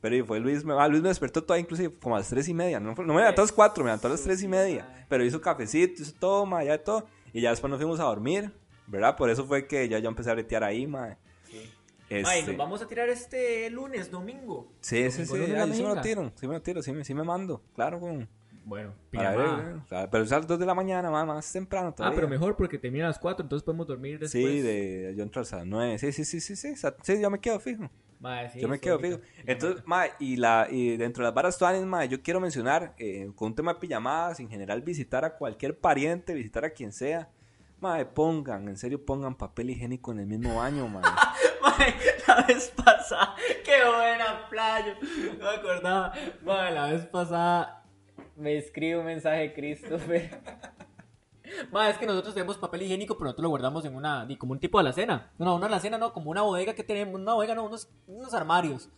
Pero 0.00 0.24
fue 0.24 0.40
Luis, 0.40 0.64
me, 0.64 0.72
ah, 0.74 0.88
Luis 0.88 1.02
me 1.02 1.08
despertó 1.10 1.42
todavía 1.42 1.62
inclusive 1.62 1.92
como 2.00 2.16
a 2.16 2.20
las 2.20 2.28
tres 2.28 2.48
y 2.48 2.54
media. 2.54 2.80
No, 2.80 2.94
no 2.94 3.14
me 3.14 3.20
levantó 3.20 3.42
a 3.42 3.44
las 3.44 3.52
cuatro, 3.52 3.84
me 3.84 3.88
levantó 3.88 4.06
a 4.08 4.10
las 4.10 4.22
tres 4.22 4.42
y 4.42 4.48
media. 4.48 5.04
Pero 5.08 5.24
hizo 5.24 5.40
cafecito, 5.40 6.02
hizo 6.02 6.14
todo, 6.18 6.46
ma, 6.46 6.64
ya 6.64 6.82
todo. 6.82 7.06
Y 7.32 7.40
ya 7.42 7.50
después 7.50 7.70
nos 7.70 7.78
fuimos 7.78 8.00
a 8.00 8.04
dormir, 8.04 8.50
¿verdad? 8.86 9.16
Por 9.16 9.28
eso 9.30 9.44
fue 9.46 9.66
que 9.66 9.88
ya 9.88 9.98
yo 9.98 10.08
empecé 10.08 10.30
a 10.30 10.34
bretear 10.34 10.64
ahí, 10.64 10.86
ma. 10.86 11.16
Sí. 11.44 11.70
Este, 12.08 12.28
Ay, 12.28 12.42
nos 12.44 12.56
vamos 12.56 12.82
a 12.82 12.88
tirar 12.88 13.08
este 13.08 13.70
lunes, 13.70 14.10
domingo. 14.10 14.72
Sí, 14.80 15.10
sí, 15.12 15.24
Domingo, 15.24 15.34
sí, 15.34 15.40
lunes, 15.42 15.50
la 15.56 15.62
ahí 15.64 15.74
sí 15.74 15.82
me 15.82 15.88
lo 15.94 16.00
tiro, 16.00 16.32
sí 16.34 16.48
me 16.48 16.54
lo 16.54 16.62
tiro, 16.62 16.82
sí 16.82 16.92
me, 16.92 17.04
sí 17.04 17.14
me 17.14 17.22
mando, 17.22 17.62
claro, 17.76 18.00
con... 18.00 18.28
Bueno, 18.64 18.92
pijamada. 19.10 19.82
eh, 19.90 20.08
pero 20.10 20.24
es 20.24 20.32
a 20.32 20.38
las 20.38 20.46
2 20.46 20.58
de 20.58 20.66
la 20.66 20.74
mañana, 20.74 21.10
más, 21.10 21.26
más 21.26 21.52
temprano 21.52 21.88
Ah, 21.88 21.94
todavía. 21.94 22.16
pero 22.16 22.28
mejor 22.28 22.56
porque 22.56 22.78
termina 22.78 23.04
a 23.04 23.08
las 23.08 23.18
4, 23.18 23.44
entonces 23.44 23.64
podemos 23.64 23.86
dormir 23.86 24.18
después. 24.18 24.32
Sí, 24.32 24.60
de, 24.60 25.14
yo 25.16 25.22
entro 25.22 25.40
a 25.40 25.44
las 25.44 25.66
9, 25.66 25.98
sí, 25.98 26.12
sí, 26.12 26.24
sí, 26.24 26.40
sí, 26.40 26.56
sí, 26.56 26.74
sí, 27.02 27.20
yo 27.20 27.30
me 27.30 27.38
quedo 27.38 27.60
fijo, 27.60 27.88
Mae, 28.20 28.50
sí, 28.50 28.60
yo 28.60 28.68
me 28.68 28.78
quedo 28.78 28.98
fijo. 28.98 29.18
Entonces, 29.46 29.82
ma, 29.86 30.04
y, 30.18 30.36
la, 30.36 30.68
y 30.70 30.98
dentro 30.98 31.22
de 31.22 31.28
las 31.28 31.34
varas 31.34 31.56
tuanes, 31.56 31.82
ma, 31.86 32.04
yo 32.04 32.22
quiero 32.22 32.38
mencionar, 32.38 32.94
eh, 32.98 33.30
con 33.34 33.48
un 33.48 33.54
tema 33.54 33.72
de 33.72 33.80
pijamadas, 33.80 34.40
en 34.40 34.50
general, 34.50 34.82
visitar 34.82 35.24
a 35.24 35.36
cualquier 35.36 35.78
pariente, 35.78 36.34
visitar 36.34 36.66
a 36.66 36.70
quien 36.70 36.92
sea, 36.92 37.30
ma, 37.80 38.04
pongan, 38.04 38.68
en 38.68 38.76
serio, 38.76 39.02
pongan 39.04 39.34
papel 39.34 39.70
higiénico 39.70 40.12
en 40.12 40.20
el 40.20 40.26
mismo 40.26 40.56
baño, 40.56 40.86
ma. 40.86 41.00
Mae, 41.62 41.94
la 42.26 42.44
vez 42.46 42.72
pasada, 42.76 43.34
qué 43.64 43.84
buena 43.84 44.46
playa. 44.50 44.98
No 45.38 45.44
me 45.44 45.56
acordaba. 45.56 46.12
Mae, 46.42 46.72
la 46.72 46.90
vez 46.90 47.06
pasada 47.06 47.84
me 48.36 48.58
escribe 48.58 48.98
un 48.98 49.06
mensaje 49.06 49.54
Christopher. 49.54 50.30
Mae, 51.72 51.90
es 51.90 51.98
que 51.98 52.06
nosotros 52.06 52.34
tenemos 52.34 52.56
papel 52.58 52.82
higiénico, 52.82 53.14
pero 53.14 53.26
nosotros 53.26 53.42
lo 53.44 53.48
guardamos 53.50 53.84
en 53.84 53.94
una, 53.94 54.26
como 54.38 54.52
un 54.52 54.60
tipo 54.60 54.78
de 54.78 54.82
alacena. 54.82 55.32
No, 55.38 55.46
no, 55.46 55.56
una 55.56 55.66
alacena 55.66 55.98
no, 55.98 56.12
como 56.12 56.30
una 56.30 56.42
bodega 56.42 56.74
que 56.74 56.84
tenemos, 56.84 57.20
una 57.20 57.34
bodega 57.34 57.54
no, 57.54 57.64
unos, 57.64 57.88
unos 58.06 58.34
armarios. 58.34 58.88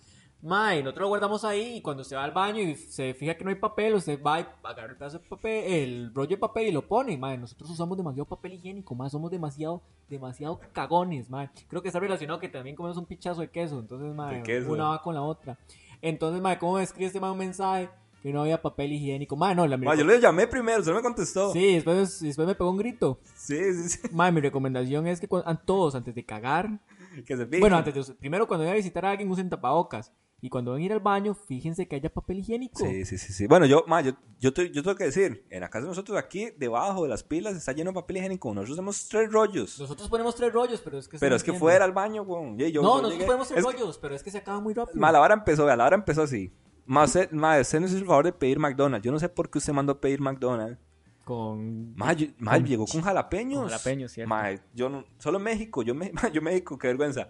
Mae, 0.44 0.82
nosotros 0.82 1.02
lo 1.02 1.08
guardamos 1.08 1.44
ahí 1.44 1.76
y 1.76 1.82
cuando 1.82 2.02
se 2.02 2.16
va 2.16 2.24
al 2.24 2.32
baño 2.32 2.60
y 2.60 2.74
se 2.74 3.14
fija 3.14 3.36
que 3.36 3.44
no 3.44 3.50
hay 3.50 3.56
papel, 3.56 3.94
usted 3.94 4.20
va 4.20 4.40
y 4.40 4.46
agarra 4.64 4.90
el 4.90 4.96
pedazo 4.96 5.20
de 5.20 5.28
papel, 5.28 5.64
el 5.72 6.12
rollo 6.12 6.30
de 6.30 6.36
papel 6.36 6.66
y 6.66 6.72
lo 6.72 6.82
pone. 6.88 7.16
Mae, 7.16 7.38
nosotros 7.38 7.70
usamos 7.70 7.96
demasiado 7.96 8.26
papel 8.26 8.54
higiénico, 8.54 8.92
mae, 8.96 9.08
somos 9.08 9.30
demasiado, 9.30 9.82
demasiado 10.08 10.58
cagones, 10.72 11.30
mae. 11.30 11.48
Creo 11.68 11.80
que 11.80 11.88
está 11.88 12.00
relacionado 12.00 12.40
que 12.40 12.48
también 12.48 12.74
comemos 12.74 12.98
un 12.98 13.06
pichazo 13.06 13.40
de 13.40 13.50
queso, 13.50 13.78
entonces, 13.78 14.16
De 14.16 14.42
queso. 14.42 14.72
una 14.72 14.88
va 14.88 15.00
con 15.00 15.14
la 15.14 15.22
otra. 15.22 15.56
Entonces, 16.00 16.42
mae, 16.42 16.58
¿cómo 16.58 16.74
me 16.74 16.82
escribe 16.82 17.06
este 17.06 17.20
mae 17.20 17.30
un 17.30 17.38
mensaje 17.38 17.88
que 18.22 18.32
no 18.32 18.42
había 18.42 18.62
papel 18.62 18.92
higiénico? 18.92 19.36
Mae, 19.36 19.54
no, 19.54 19.66
la 19.66 19.76
Ma, 19.76 19.94
yo 19.94 20.04
le 20.04 20.20
llamé 20.20 20.46
primero, 20.46 20.80
usted 20.80 20.94
me 20.94 21.02
contestó. 21.02 21.52
Sí, 21.52 21.74
después, 21.74 22.20
después 22.20 22.46
me 22.48 22.54
pegó 22.54 22.70
un 22.70 22.76
grito. 22.78 23.18
sí, 23.34 23.56
sí, 23.74 23.88
sí, 23.88 23.98
Mae, 24.12 24.30
mi 24.32 24.40
recomendación 24.40 25.06
es 25.06 25.20
que 25.20 25.28
a 25.44 25.54
todos, 25.56 25.94
antes 25.94 26.14
de 26.14 26.24
cagar, 26.24 26.80
que 27.26 27.36
se 27.36 27.44
bueno, 27.44 27.76
antes 27.76 27.94
de, 28.08 28.14
primero 28.14 28.46
cuando 28.46 28.62
vayan 28.64 28.74
a 28.74 28.76
visitar 28.76 29.04
a 29.04 29.10
alguien 29.10 29.30
usen 29.30 29.50
tapabocas. 29.50 30.12
Y 30.44 30.48
cuando 30.48 30.72
van 30.72 30.80
a 30.80 30.84
ir 30.84 30.92
al 30.92 30.98
baño, 30.98 31.34
fíjense 31.34 31.86
que 31.86 31.94
haya 31.94 32.12
papel 32.12 32.40
higiénico. 32.40 32.84
Sí, 32.84 33.04
sí, 33.04 33.16
sí, 33.16 33.32
sí. 33.32 33.46
Bueno, 33.46 33.64
yo, 33.64 33.84
ma, 33.86 34.00
yo, 34.00 34.10
yo, 34.40 34.52
te- 34.52 34.72
yo 34.72 34.82
tengo 34.82 34.96
que 34.96 35.04
decir, 35.04 35.46
en 35.50 35.60
la 35.60 35.70
casa 35.70 35.82
de 35.84 35.90
nosotros 35.90 36.18
aquí, 36.18 36.48
debajo 36.58 37.04
de 37.04 37.08
las 37.10 37.22
pilas, 37.22 37.54
está 37.54 37.70
lleno 37.70 37.90
de 37.92 37.94
papel 37.94 38.16
higiénico. 38.16 38.48
Nosotros 38.52 38.74
tenemos 38.76 39.06
tres 39.08 39.30
rollos. 39.30 39.78
Nosotros 39.78 40.08
ponemos 40.08 40.34
tres 40.34 40.52
rollos, 40.52 40.80
pero 40.80 40.98
es 40.98 41.06
que... 41.06 41.16
pero 41.18 41.36
es 41.36 41.44
que 41.44 41.52
fuera 41.52 41.84
al 41.84 41.92
baño, 41.92 42.22
weón. 42.22 42.58
Yo, 42.58 42.82
no, 42.82 42.88
nosotros 42.88 43.12
llegué- 43.12 43.26
ponemos 43.26 43.46
tres 43.46 43.58
es 43.60 43.64
rollos, 43.64 43.98
pero 43.98 44.16
es 44.16 44.22
que 44.24 44.32
se 44.32 44.38
acaba 44.38 44.58
muy 44.58 44.74
rápido. 44.74 44.98
Ma, 45.00 45.12
la 45.12 45.20
vara 45.20 45.34
empezó, 45.34 45.64
la 45.64 45.76
vara 45.76 45.94
empezó 45.94 46.22
así. 46.22 46.52
Usted, 46.86 47.30
ma, 47.32 47.58
usted 47.60 47.80
nos 47.80 47.90
hizo 47.90 48.00
el 48.00 48.06
favor 48.06 48.24
de 48.24 48.32
pedir 48.32 48.58
McDonald's. 48.58 49.04
Yo 49.04 49.12
no 49.12 49.18
sé 49.18 49.28
por 49.28 49.50
qué 49.50 49.58
usted 49.58 49.72
mandó 49.72 49.92
a 49.92 50.00
pedir 50.00 50.20
McDonald's. 50.20 50.78
Con... 51.24 51.94
Con- 51.94 52.66
llegó 52.66 52.84
con 52.86 53.00
jalapeños. 53.00 53.60
con 53.60 53.68
jalapeños, 53.68 54.10
cierto. 54.12 54.28
Ma, 54.28 54.50
yo 54.74 54.88
no, 54.88 55.04
solo 55.18 55.38
México, 55.38 55.82
yo, 55.82 55.94
me, 55.94 56.12
yo 56.32 56.42
México, 56.42 56.76
qué 56.76 56.88
vergüenza. 56.88 57.28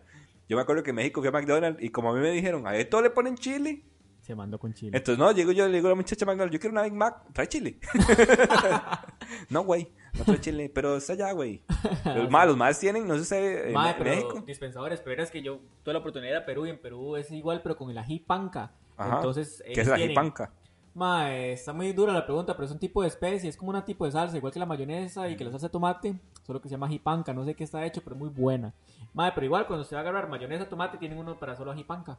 Yo 0.49 0.57
me 0.57 0.63
acuerdo 0.63 0.83
que 0.83 0.91
en 0.91 0.97
México 0.97 1.21
fui 1.21 1.29
a 1.29 1.33
McDonald's 1.33 1.83
y 1.83 1.91
como 1.91 2.11
a 2.11 2.15
mí 2.15 2.21
me 2.21 2.31
dijeron, 2.31 2.67
a 2.67 2.75
esto 2.77 3.01
le 3.03 3.11
ponen 3.11 3.37
chile. 3.37 3.85
Se 4.21 4.35
mandó 4.35 4.59
con 4.59 4.73
chile. 4.73 4.97
Entonces, 4.97 5.19
no, 5.19 5.33
llego 5.33 5.51
yo, 5.53 5.67
le 5.67 5.75
digo 5.75 5.89
a 5.89 5.91
la 5.91 5.97
muchacha 5.97 6.25
McDonald's, 6.25 6.53
yo 6.55 6.61
quiero 6.61 6.73
una 6.73 6.83
Big 6.85 6.95
Mac, 6.95 7.25
trae 7.33 7.49
chile. 7.49 7.79
no, 9.51 9.65
güey, 9.65 9.89
no 10.17 10.25
trae 10.25 10.41
chile, 10.41 10.71
pero 10.73 10.97
está 10.97 11.15
allá, 11.15 11.33
güey. 11.33 11.63
Los 12.05 12.31
más, 12.31 12.47
los 12.47 12.57
más 12.57 12.79
tienen, 12.79 13.07
no 13.07 13.19
sé 13.19 13.25
si 13.25 13.35
en 13.35 13.75
pero 13.99 14.11
México. 14.11 14.45
dispensadores, 14.47 15.01
pero 15.01 15.23
es 15.23 15.31
que 15.31 15.43
yo 15.43 15.61
tuve 15.83 15.95
la 15.95 16.01
oportunidad 16.01 16.31
de 16.31 16.37
ir 16.37 16.43
a 16.43 16.47
Perú 16.47 16.67
y 16.67 16.71
en 16.71 16.81
Perú 16.81 17.17
es 17.17 17.31
igual, 17.31 17.63
pero 17.63 17.77
con 17.77 17.91
el 17.91 17.99
ají 17.99 18.21
panca. 18.21 18.73
Ajá. 18.97 19.17
Entonces, 19.17 19.63
¿Qué 19.73 19.81
es 19.81 19.89
la 19.89 19.99
jipanca? 19.99 20.53
Mae, 20.95 21.53
está 21.53 21.73
muy 21.73 21.93
dura 21.95 22.13
la 22.13 22.27
pregunta, 22.27 22.55
pero 22.55 22.67
es 22.67 22.73
un 22.73 22.79
tipo 22.79 23.01
de 23.01 23.09
especie, 23.09 23.49
es 23.49 23.57
como 23.57 23.71
un 23.73 23.83
tipo 23.83 24.05
de 24.05 24.13
salsa, 24.13 24.37
igual 24.37 24.53
que 24.53 24.59
la 24.59 24.67
mayonesa 24.67 25.29
y 25.29 25.37
que 25.37 25.45
la 25.45 25.51
salsa 25.51 25.69
de 25.69 25.73
tomate, 25.73 26.21
solo 26.43 26.61
que 26.61 26.69
se 26.69 26.75
llama 26.75 26.87
ajipanca, 26.87 27.33
no 27.33 27.45
sé 27.47 27.55
qué 27.55 27.65
está 27.65 27.85
hecho, 27.87 28.03
pero 28.05 28.15
muy 28.15 28.29
buena. 28.29 28.75
Mae, 29.15 29.33
pero 29.33 29.47
igual 29.47 29.67
cuando 29.67 29.85
se 29.85 29.95
va 29.95 30.01
a 30.01 30.03
agarrar 30.03 30.29
mayonesa, 30.29 30.69
tomate, 30.69 30.99
tienen 30.99 31.19
uno 31.19 31.39
para 31.39 31.57
solo 31.57 31.71
ajipanca, 31.71 32.19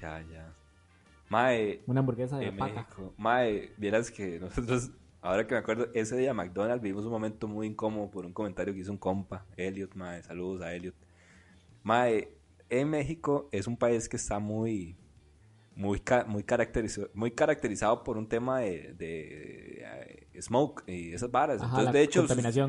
Ya, 0.00 0.22
ya. 0.22 0.52
Mae, 1.28 1.82
una 1.86 2.00
hamburguesa 2.00 2.38
de. 2.38 2.52
México. 2.52 3.12
Mae, 3.16 3.72
vieras 3.76 4.10
que 4.12 4.38
nosotros, 4.38 4.92
ahora 5.20 5.46
que 5.46 5.54
me 5.54 5.58
acuerdo, 5.58 5.88
ese 5.92 6.16
día 6.16 6.32
McDonald's 6.32 6.82
vivimos 6.82 7.04
un 7.04 7.10
momento 7.10 7.48
muy 7.48 7.66
incómodo 7.66 8.10
por 8.10 8.24
un 8.24 8.32
comentario 8.32 8.72
que 8.72 8.80
hizo 8.80 8.92
un 8.92 8.98
compa, 8.98 9.44
Elliot, 9.56 9.94
mae, 9.96 10.22
saludos 10.22 10.62
a 10.62 10.72
Elliot. 10.72 10.94
Mae, 11.82 12.32
en 12.70 12.90
México 12.90 13.48
es 13.50 13.66
un 13.66 13.76
país 13.76 14.08
que 14.08 14.16
está 14.16 14.38
muy, 14.38 14.96
muy, 15.78 16.00
ca- 16.00 16.24
muy, 16.26 16.42
caracterizado, 16.42 17.08
muy 17.14 17.30
caracterizado 17.30 18.02
por 18.02 18.16
un 18.18 18.28
tema 18.28 18.58
de, 18.58 18.94
de, 18.94 19.82
eh, 20.32 20.42
smoke 20.42 20.82
y 20.88 21.12
esas 21.14 21.30
varas. 21.30 21.62
Ajá, 21.62 21.66
Entonces, 21.70 21.92
de 21.92 22.02
hecho, 22.02 22.20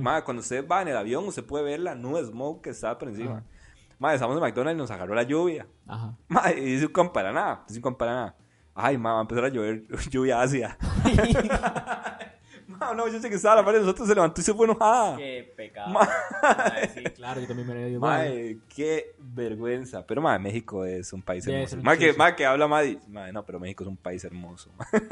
ma, 0.04 0.24
cuando 0.24 0.42
usted 0.42 0.68
va 0.68 0.84
en 0.84 0.90
el 0.90 0.98
avión, 0.98 1.26
usted 1.28 1.44
puede 1.44 1.64
ver 1.64 1.80
la 1.80 1.96
nube 1.96 2.22
de 2.22 2.28
smoke 2.28 2.64
que 2.64 2.70
está 2.70 2.98
por 3.00 3.10
encima. 3.10 3.44
Ma, 3.98 4.14
estamos 4.14 4.36
en 4.38 4.42
McDonald's 4.44 4.78
y 4.78 4.82
nos 4.82 4.92
agarró 4.92 5.16
la 5.16 5.24
lluvia. 5.24 5.68
Ajá. 5.88 6.16
Ma, 6.28 6.52
y 6.52 6.62
dice 6.64 6.86
un 6.86 6.92
compa 6.94 7.14
para 7.14 7.34
nada, 7.34 7.64
dice 7.68 7.80
un 7.80 7.84
compa 7.84 7.98
para 8.06 8.14
nada. 8.14 8.36
Ay, 8.76 8.98
ma, 8.98 9.14
va 9.14 9.18
a 9.20 9.22
empezar 9.24 9.44
a 9.46 9.50
llover 9.50 9.86
lluvia 10.12 10.40
ácida. 10.42 10.78
Ma, 12.80 12.94
no, 12.96 13.08
yo 13.08 13.20
sé 13.20 13.30
que 13.30 13.36
estaba 13.36 13.54
a 13.54 13.58
la 13.58 13.66
par 13.66 13.74
de 13.76 13.82
nosotros, 13.82 14.08
se 14.08 14.16
levantó 14.16 14.42
y 14.42 14.44
se 14.44 14.54
fue 14.54 14.66
enojada. 14.66 15.18
Qué 15.18 15.54
pecado. 15.56 15.90
Ma- 15.92 16.10
Mae, 16.42 16.90
sí, 16.90 17.04
claro, 17.16 17.42
yo 17.42 17.48
también 17.48 17.68
me 17.68 17.74
lo 17.76 17.86
digo. 17.86 18.00
Mae, 18.00 18.58
qué 18.74 19.16
vergüenza. 19.20 20.06
Pero, 20.06 20.22
mae, 20.22 20.40
México 20.40 20.86
es 20.86 21.12
un 21.14 21.22
país 21.22 21.46
hermoso. 21.48 21.78
Mae, 21.84 21.98
que, 21.98 22.14
mae, 22.14 22.36
que 22.36 22.46
habla 22.46 22.68
Maddy. 22.68 23.00
Mae, 23.08 23.32
no, 23.34 23.46
pero 23.46 23.60
México 23.60 23.84
es 23.84 23.90
un 23.90 23.98
país 23.98 24.24
hermoso. 24.24 24.70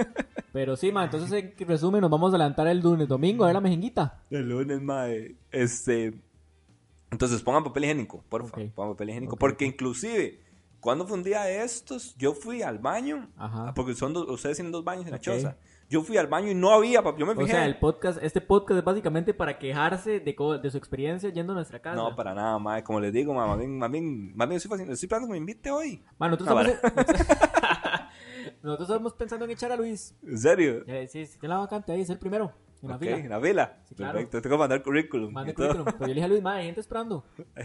Pero 0.53 0.75
sí, 0.75 0.91
ma, 0.91 1.03
entonces 1.03 1.32
en 1.32 1.67
resumen 1.67 2.01
nos 2.01 2.10
vamos 2.10 2.32
a 2.34 2.36
adelantar 2.36 2.65
el 2.67 2.80
lunes, 2.80 3.08
domingo, 3.08 3.43
a 3.43 3.47
ver 3.47 3.53
la 3.53 3.62
mejenguita. 3.62 4.21
El 4.32 4.49
lunes, 4.49 4.82
mae. 4.82 5.36
Este. 5.51 6.13
Entonces, 7.12 7.41
pongan 7.43 7.63
papel 7.63 7.84
higiénico, 7.84 8.23
por 8.27 8.47
favor. 8.47 8.65
Ok. 8.65 8.73
Pongan 8.73 8.93
papel 8.93 9.10
higiénico. 9.10 9.36
Porque, 9.38 9.65
inclusive, 9.65 10.39
cuando 10.80 11.06
fue 11.06 11.17
un 11.17 11.23
día 11.23 11.43
de 11.43 11.63
estos, 11.63 12.15
yo 12.17 12.34
fui 12.34 12.63
al 12.63 12.80
baño. 12.80 13.30
Ajá. 13.38 13.73
Porque 13.75 13.93
son 13.93 14.13
dos, 14.13 14.27
ustedes 14.30 14.58
tienen 14.58 14.71
dos 14.71 14.84
baños 14.84 15.06
en 15.06 15.12
la 15.12 15.19
choza. 15.19 15.58
Yo 15.89 16.02
fui 16.02 16.17
al 16.17 16.28
baño 16.28 16.52
y 16.52 16.54
no 16.56 16.71
había, 16.71 17.02
yo 17.17 17.26
me 17.26 17.32
O 17.32 17.36
fijé. 17.36 17.52
sea, 17.54 17.65
el 17.65 17.80
podcast, 17.80 18.19
este 18.21 18.41
podcast 18.41 18.80
es 18.80 18.84
básicamente 18.84 19.34
para 19.34 19.58
quejarse 19.58 20.19
de, 20.19 20.36
de 20.62 20.69
su 20.71 20.78
experiencia 20.78 21.30
yendo 21.30 21.54
a 21.54 21.56
nuestra 21.56 21.80
casa. 21.82 21.95
No, 21.95 22.13
para 22.15 22.34
nada, 22.34 22.60
mae. 22.60 22.84
Como 22.84 23.00
les 23.00 23.13
digo, 23.13 23.34
mae, 23.34 23.47
más 23.47 23.58
bien, 23.58 23.78
más 23.80 23.89
bien, 23.91 24.36
más 24.36 24.50
bien 24.50 24.58
estoy, 24.58 24.80
estoy 24.82 24.93
esperando 24.93 25.28
que 25.28 25.32
me 25.32 25.38
invite 25.38 25.71
hoy. 25.71 26.04
Ma, 26.19 26.28
nosotros, 26.28 26.50
No, 26.54 26.62
estamos, 26.62 27.06
nosotros 28.63 28.89
estamos 28.89 29.13
pensando 29.13 29.45
en 29.45 29.52
echar 29.52 29.71
a 29.71 29.78
Luis. 29.78 30.13
¿En 30.23 30.38
serio? 30.38 30.84
Eh, 30.88 31.08
sí, 31.08 31.26
si 31.26 31.39
tiene 31.39 31.56
la 31.56 31.62
vacante 31.62 31.91
ahí, 31.93 32.02
es 32.02 32.10
el 32.10 32.19
primero. 32.19 32.52
En 32.82 32.89
la 32.89 32.95
Ok, 32.97 33.02
fila. 33.02 33.17
en 33.17 33.30
la 33.30 33.39
fila. 33.39 33.78
Sí, 33.86 33.95
claro. 33.95 34.13
Perfecto, 34.13 34.41
tengo 34.41 34.56
que 34.56 34.60
mandar 34.60 34.84
currículum. 34.84 35.34
Mande 35.34 35.54
currículum. 35.54 35.86
Pero 35.86 36.00
yo 36.02 36.08
le 36.08 36.13
dije 36.13 36.26
a 36.26 36.28
Luis, 36.28 36.43
madre, 36.43 36.60
hay 36.60 36.65
gente 36.67 36.82
esperando. 36.82 37.23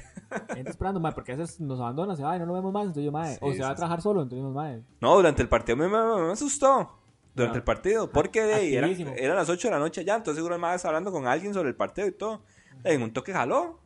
Hay 0.49 0.57
gente 0.57 0.71
esperando, 0.71 1.01
madre, 1.01 1.15
porque 1.17 1.33
a 1.33 1.37
veces 1.37 1.61
nos 1.61 1.79
abandona, 1.81 2.17
se 2.17 2.23
va 2.23 2.35
y 2.37 2.39
no 2.39 2.47
lo 2.47 2.55
vemos 2.55 2.73
más. 2.73 2.85
Entonces 2.85 3.05
yo, 3.05 3.13
madre, 3.13 3.37
o 3.43 3.51
Sí, 3.51 3.57
se 3.57 3.63
va 3.63 3.69
sí, 3.69 3.73
a 3.73 3.77
trabajar 3.77 4.01
solo, 4.01 4.23
entonces 4.23 4.43
yo, 4.43 4.51
madre. 4.51 4.83
No, 5.01 5.15
durante 5.17 5.43
el 5.43 5.49
partido 5.49 5.77
me, 5.77 5.89
me, 5.89 5.99
me 6.27 6.33
asustó. 6.33 6.99
Durante 7.35 7.57
Ah. 7.57 7.61
el 7.61 7.65
partido. 7.65 8.11
Porque 8.11 8.43
de 8.43 8.55
ahí 8.55 8.75
eran, 8.77 8.91
Activísimo. 8.91 9.17
eran 9.17 9.37
las 9.37 9.49
8 9.49 9.69
de 9.69 9.73
la 9.75 9.79
noche 9.81 10.05
ya. 10.05 10.17
Entonces 10.17 10.37
seguro 10.37 10.59
más 10.59 10.85
hablando 10.85 11.11
con 11.11 11.27
alguien 11.27 11.55
sobre 11.55 11.71
el 11.71 11.75
partido 11.77 12.07
y 12.07 12.13
todo. 12.13 12.43
En 12.85 13.03
un 13.03 13.13
toque 13.13 13.33
jaló. 13.33 13.81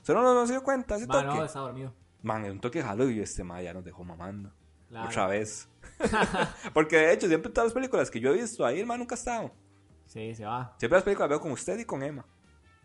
¿Usted 0.00 0.14
no, 0.14 0.22
no 0.22 0.46
se 0.46 0.52
dio 0.54 0.62
cuenta 0.62 0.96
ese 0.96 1.06
Madre, 1.06 1.26
toque? 1.28 1.38
no, 1.38 1.44
está 1.44 1.60
dormido. 1.60 1.94
Man, 2.22 2.44
en 2.44 2.52
un 2.52 2.60
toque 2.60 2.82
jaló 2.82 3.08
y 3.08 3.20
este 3.20 3.44
ma 3.44 3.62
ya 3.62 3.72
nos 3.72 3.84
dejó 3.84 4.04
mamando. 4.04 4.52
Claro. 4.88 5.08
Otra 5.08 5.26
vez. 5.26 5.68
Porque 6.74 6.96
de 6.96 7.12
hecho, 7.12 7.26
siempre 7.28 7.50
todas 7.50 7.66
las 7.68 7.74
películas 7.74 8.10
que 8.10 8.20
yo 8.20 8.30
he 8.30 8.34
visto, 8.34 8.64
ahí 8.66 8.80
el 8.80 8.86
man 8.86 8.98
nunca 8.98 9.14
ha 9.14 9.18
estado. 9.18 9.52
Sí, 10.06 10.34
se 10.34 10.44
va. 10.44 10.74
Siempre 10.78 10.96
las 10.96 11.04
películas 11.04 11.28
veo 11.30 11.40
con 11.40 11.52
usted 11.52 11.78
y 11.78 11.84
con 11.84 12.02
Emma. 12.02 12.26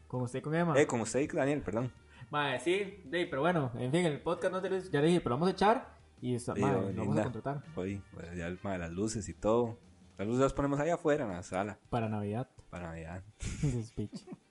Con 0.08 0.22
usted 0.22 0.40
y 0.40 0.42
con 0.42 0.56
Emma. 0.56 0.80
Eh, 0.80 0.88
con 0.88 1.02
usted 1.02 1.20
y 1.20 1.28
con 1.28 1.40
Daniel, 1.40 1.62
perdón. 1.62 1.92
Madre, 2.30 2.60
sí, 2.60 3.02
de, 3.06 3.26
pero 3.26 3.42
bueno, 3.42 3.72
en 3.78 3.92
fin, 3.92 4.06
el 4.06 4.22
podcast 4.22 4.54
no 4.54 4.62
te 4.62 4.70
lo 4.70 4.78
ya 4.78 5.02
le 5.02 5.08
dije, 5.08 5.22
pero 5.22 5.36
vamos 5.36 5.50
a 5.50 5.52
echar 5.52 5.94
y 6.22 6.36
está, 6.36 6.54
Sí, 6.56 6.62
madre, 6.62 6.94
lo 6.94 7.02
vamos 7.06 7.18
a 7.20 7.24
contratar 7.24 7.64
pues, 7.74 8.00
ya 8.36 8.48
el 8.48 8.60
ma 8.64 8.74
de 8.74 8.78
las 8.80 8.92
luces 8.92 9.28
y 9.30 9.34
todo. 9.34 9.78
Las 10.18 10.28
luces 10.28 10.42
las 10.42 10.54
ponemos 10.54 10.80
ahí 10.80 10.90
afuera 10.90 11.26
en 11.26 11.32
la 11.32 11.44
sala. 11.44 11.80
para 11.90 12.10
Navidad. 12.10 12.50
Para 12.70 12.88
Navidad. 12.88 13.24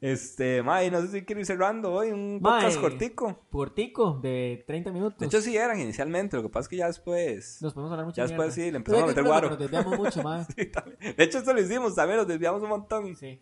Este, 0.00 0.62
May, 0.62 0.90
no 0.90 1.00
sé 1.00 1.08
si 1.08 1.24
quiero 1.24 1.40
ir 1.40 1.46
cerrando 1.46 1.90
hoy 1.90 2.10
un 2.10 2.38
podcast 2.42 2.78
cortico. 2.78 3.38
Cortico, 3.50 4.18
de 4.20 4.62
30 4.66 4.92
minutos. 4.92 5.18
De 5.18 5.26
hecho, 5.26 5.40
sí 5.40 5.56
eran 5.56 5.80
inicialmente, 5.80 6.36
lo 6.36 6.42
que 6.42 6.50
pasa 6.50 6.64
es 6.64 6.68
que 6.68 6.76
ya 6.76 6.88
después. 6.88 7.62
nos 7.62 7.72
podemos 7.72 7.92
hablar 7.92 8.04
mucho 8.04 8.16
Ya 8.16 8.24
después 8.24 8.48
mierda. 8.48 8.54
sí, 8.54 8.70
le 8.70 8.76
empezamos 8.76 9.04
a 9.04 9.06
meter 9.06 9.24
guaro. 9.24 9.50
Nos 9.50 9.58
desviamos 9.58 9.98
mucho. 9.98 10.22
Sí, 10.56 10.66
también. 10.66 11.16
De 11.16 11.24
hecho, 11.24 11.38
esto 11.38 11.54
lo 11.54 11.60
hicimos 11.60 11.94
también, 11.94 12.18
nos 12.18 12.28
desviamos 12.28 12.62
un 12.62 12.68
montón. 12.68 13.16
Sí. 13.16 13.40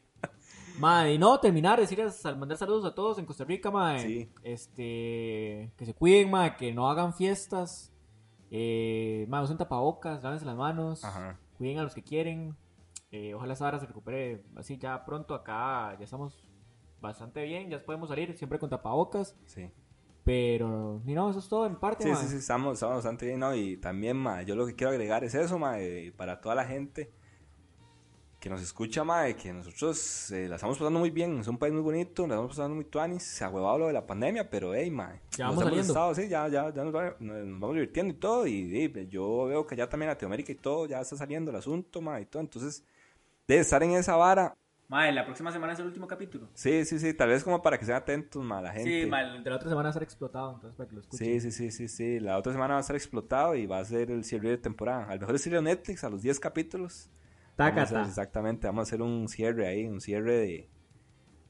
Madre, 0.79 1.15
y 1.15 1.19
no, 1.19 1.41
terminar, 1.41 1.81
decirles, 1.81 2.25
al 2.25 2.39
mandar 2.39 2.59
saludos 2.59 2.85
a 2.85 2.95
todos 2.95 3.19
en 3.19 3.27
Costa 3.27 3.45
Rica, 3.45 3.71
madre. 3.73 4.03
Sí. 4.03 4.31
Este, 4.45 5.73
que 5.77 5.85
se 5.85 5.95
cuiden, 5.95 6.31
madre, 6.31 6.55
que 6.57 6.73
no 6.73 6.89
hagan 6.89 7.13
fiestas. 7.13 7.92
Eh, 8.55 9.25
madre, 9.31 9.45
usen 9.45 9.57
tapabocas, 9.57 10.23
lávense 10.23 10.45
las 10.45 10.57
manos. 10.57 11.03
Ajá. 11.05 11.39
Cuiden 11.57 11.79
a 11.79 11.83
los 11.83 11.95
que 11.95 12.03
quieren. 12.03 12.55
Eh, 13.11 13.33
ojalá 13.35 13.57
Sara 13.57 13.81
se 13.81 13.87
recupere 13.87 14.45
así 14.57 14.77
ya 14.77 15.05
pronto. 15.07 15.35
Acá 15.35 15.97
ya 15.99 16.05
estamos 16.05 16.45
bastante 17.01 17.43
bien, 17.45 17.71
ya 17.71 17.83
podemos 17.83 18.11
salir 18.11 18.37
siempre 18.37 18.59
con 18.59 18.69
tapabocas. 18.69 19.35
Sí. 19.47 19.71
Pero, 20.23 21.01
ni 21.05 21.15
no, 21.15 21.31
eso 21.31 21.39
es 21.39 21.49
todo 21.49 21.67
en 21.67 21.77
parte, 21.77 22.05
Sí, 22.05 22.15
sí, 22.15 22.29
sí, 22.29 22.37
estamos, 22.37 22.75
estamos 22.75 22.97
bastante 22.97 23.27
bien, 23.27 23.41
¿no? 23.41 23.55
Y 23.57 23.79
también, 23.79 24.19
ma, 24.19 24.43
yo 24.43 24.55
lo 24.55 24.67
que 24.67 24.77
quiero 24.77 24.91
agregar 24.93 25.25
es 25.25 25.35
eso, 25.35 25.59
ma, 25.59 25.77
para 26.17 26.41
toda 26.41 26.55
la 26.55 26.65
gente 26.65 27.11
que 28.43 28.51
nos 28.51 28.61
escucha, 28.61 29.05
ma, 29.05 29.23
de 29.23 29.37
que 29.37 29.53
nosotros 29.53 30.33
eh, 30.33 30.49
la 30.49 30.57
estamos 30.57 30.77
pasando 30.77 30.99
muy 30.99 31.11
bien, 31.11 31.39
es 31.39 31.47
un 31.47 31.57
país 31.59 31.73
muy 31.73 31.81
bonito, 31.83 32.27
la 32.27 32.35
estamos 32.35 32.51
pasando 32.51 32.75
muy 32.75 32.85
tuanis, 32.85 33.23
se 33.23 33.45
ha 33.45 33.49
huevado 33.49 33.79
lo 33.79 33.87
de 33.87 33.93
la 33.93 34.05
pandemia, 34.05 34.51
pero, 34.51 34.75
hey, 34.75 34.91
ma, 34.91 35.13
Ya 35.39 35.47
nos 35.47 35.55
vamos 35.55 35.63
hemos 35.63 35.63
saliendo. 35.63 35.93
estado, 35.93 36.15
sí, 36.17 36.29
ya, 36.29 36.49
ya, 36.49 36.75
ya 36.75 36.83
nos, 36.85 36.93
va- 36.95 37.17
nos- 37.21 37.61
vamos 37.61 37.75
divirtiendo 37.75 38.13
y 38.13 38.17
todo, 38.17 38.47
y, 38.49 38.53
y 38.53 39.07
yo 39.09 39.45
veo 39.45 39.65
que 39.65 39.77
ya 39.77 39.89
también 39.89 40.09
Latinoamérica 40.09 40.51
y 40.51 40.57
todo, 40.57 40.87
ya 40.87 41.01
está 41.01 41.17
saliendo 41.17 41.53
el 41.53 41.57
asunto, 41.57 42.01
ma, 42.01 42.21
y 42.21 42.27
todo, 42.27 42.43
entonces, 42.43 42.85
de 43.47 43.59
estar 43.59 43.83
en 43.83 43.93
esa 43.93 44.17
vara, 44.17 44.57
Madre, 44.89 45.13
la 45.13 45.25
próxima 45.25 45.51
semana 45.53 45.73
es 45.73 45.79
el 45.79 45.87
último 45.87 46.07
capítulo. 46.09 46.49
sí, 46.53 46.85
sí, 46.85 46.99
sí, 46.99 47.15
tal 47.15 47.29
vez 47.31 47.45
como 47.45 47.63
para 47.63 47.79
que 47.79 47.87
sean 47.87 47.99
atentos, 47.99 48.43
ma, 48.45 48.61
la 48.61 48.73
gente. 48.73 49.05
Sí, 49.05 49.09
madre, 49.09 49.37
el 49.37 49.45
de 49.45 49.51
la 49.51 49.57
otra 49.57 49.69
semana 49.71 49.87
va 49.87 49.91
a 49.91 49.93
ser 49.95 50.03
explotado, 50.03 50.53
entonces 50.55 50.77
para 50.77 50.89
que 50.89 50.95
lo 50.97 51.01
escuchen. 51.01 51.41
Sí, 51.41 51.51
sí, 51.51 51.71
sí, 51.71 51.71
sí, 51.71 51.89
sí. 51.89 52.21
La 52.21 52.37
otra 52.37 52.53
semana 52.53 52.75
va 52.75 52.79
a 52.79 52.81
estar 52.83 52.97
explotado 52.97 53.55
y 53.55 53.65
va 53.67 53.79
a 53.79 53.85
ser 53.87 54.11
el 54.11 54.23
cierre 54.25 54.51
de 54.51 54.59
temporada. 54.59 55.07
Al 55.09 55.21
mejor 55.21 55.37
estilo 55.37 55.63
Netflix, 55.63 56.05
a 56.05 56.11
los 56.11 56.21
10 56.21 56.39
capítulos. 56.39 57.09
Vamos 57.57 57.83
hacer- 57.93 58.07
exactamente, 58.09 58.67
vamos 58.67 58.81
a 58.81 58.89
hacer 58.89 59.03
un 59.03 59.29
cierre 59.29 59.67
ahí, 59.67 59.87
un 59.87 60.01
cierre 60.01 60.33
de, 60.37 60.69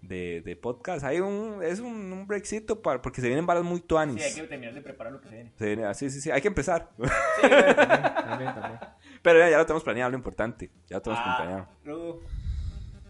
de, 0.03 0.43
de 0.45 0.57
podcast. 0.57 1.05
Hay 1.05 1.21
un, 1.21 1.62
es 1.62 1.79
un, 1.81 2.12
un 2.12 2.27
breakcito 2.27 2.83
para, 2.83 3.01
porque 3.01 3.21
se 3.21 3.29
vienen 3.29 3.47
balas 3.47 3.65
muy 3.65 3.81
tuanis. 3.81 4.23
Sí, 4.23 4.29
hay 4.29 4.35
que 4.35 4.49
terminar 4.49 4.75
de 4.75 4.81
preparar 4.83 5.12
lo 5.12 5.21
que 5.21 5.29
se 5.29 5.35
viene. 5.35 5.53
Se 5.57 5.67
viene- 5.67 5.85
ah, 5.85 5.95
sí, 5.95 6.11
sí, 6.11 6.21
sí, 6.21 6.31
hay 6.31 6.41
que 6.41 6.49
empezar. 6.49 6.91
Sí, 6.99 7.03
también, 7.49 7.77
también, 7.77 8.55
también. 8.55 8.81
Pero 9.23 9.38
ya, 9.38 9.49
ya 9.51 9.59
lo 9.59 9.67
tenemos 9.67 9.85
planeado, 9.85 10.11
lo 10.11 10.17
importante. 10.17 10.71
Ya 10.88 10.97
lo 10.97 11.03
tenemos 11.03 11.23
Ah, 11.25 11.37
planeado. 11.85 12.21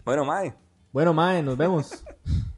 Bueno, 0.05 0.25
Mae, 0.25 0.53
Bueno, 0.91 1.13
mae, 1.13 1.41
nos 1.41 1.57
vemos. 1.57 2.03